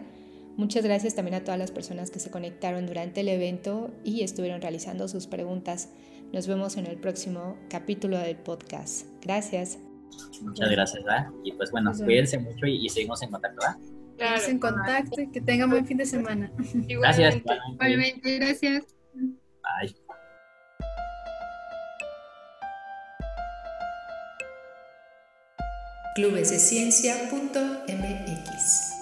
Muchas 0.59 0.85
gracias 0.85 1.15
también 1.15 1.37
a 1.37 1.43
todas 1.43 1.59
las 1.59 1.71
personas 1.71 2.11
que 2.11 2.21
se 2.21 2.31
conectaron 2.31 2.85
durante 2.85 3.23
el 3.23 3.29
evento 3.29 3.93
y 4.05 4.25
estuvieron 4.25 4.61
realizando 4.61 5.09
sus 5.09 5.27
preguntas. 5.27 5.89
Nos 6.35 6.47
vemos 6.47 6.77
en 6.77 6.85
el 6.85 6.99
próximo 6.99 7.57
capítulo 7.71 8.19
del 8.19 8.37
podcast. 8.37 9.07
Gracias. 9.23 9.79
Muchas 10.43 10.71
gracias, 10.71 11.03
¿verdad? 11.03 11.29
Y 11.45 11.53
pues 11.53 11.71
bueno, 11.71 11.93
cuídense 11.97 12.39
mucho 12.39 12.67
y, 12.67 12.87
seguimos 12.91 13.23
en 13.23 13.31
contacto, 13.31 13.63
¿verdad? 13.63 13.94
Claro. 14.17 14.43
en 14.47 14.59
contacto 14.59 15.21
y 15.21 15.31
que 15.31 15.41
tengan 15.41 15.71
buen 15.71 15.87
fin 15.87 15.97
de 15.97 16.07
semana. 16.07 16.51
Gracias. 16.89 17.37
Igualmente, 17.73 18.39
gracias. 18.39 18.85
Bye. 19.15 19.95
clubesdeciencia.mx 26.15 28.94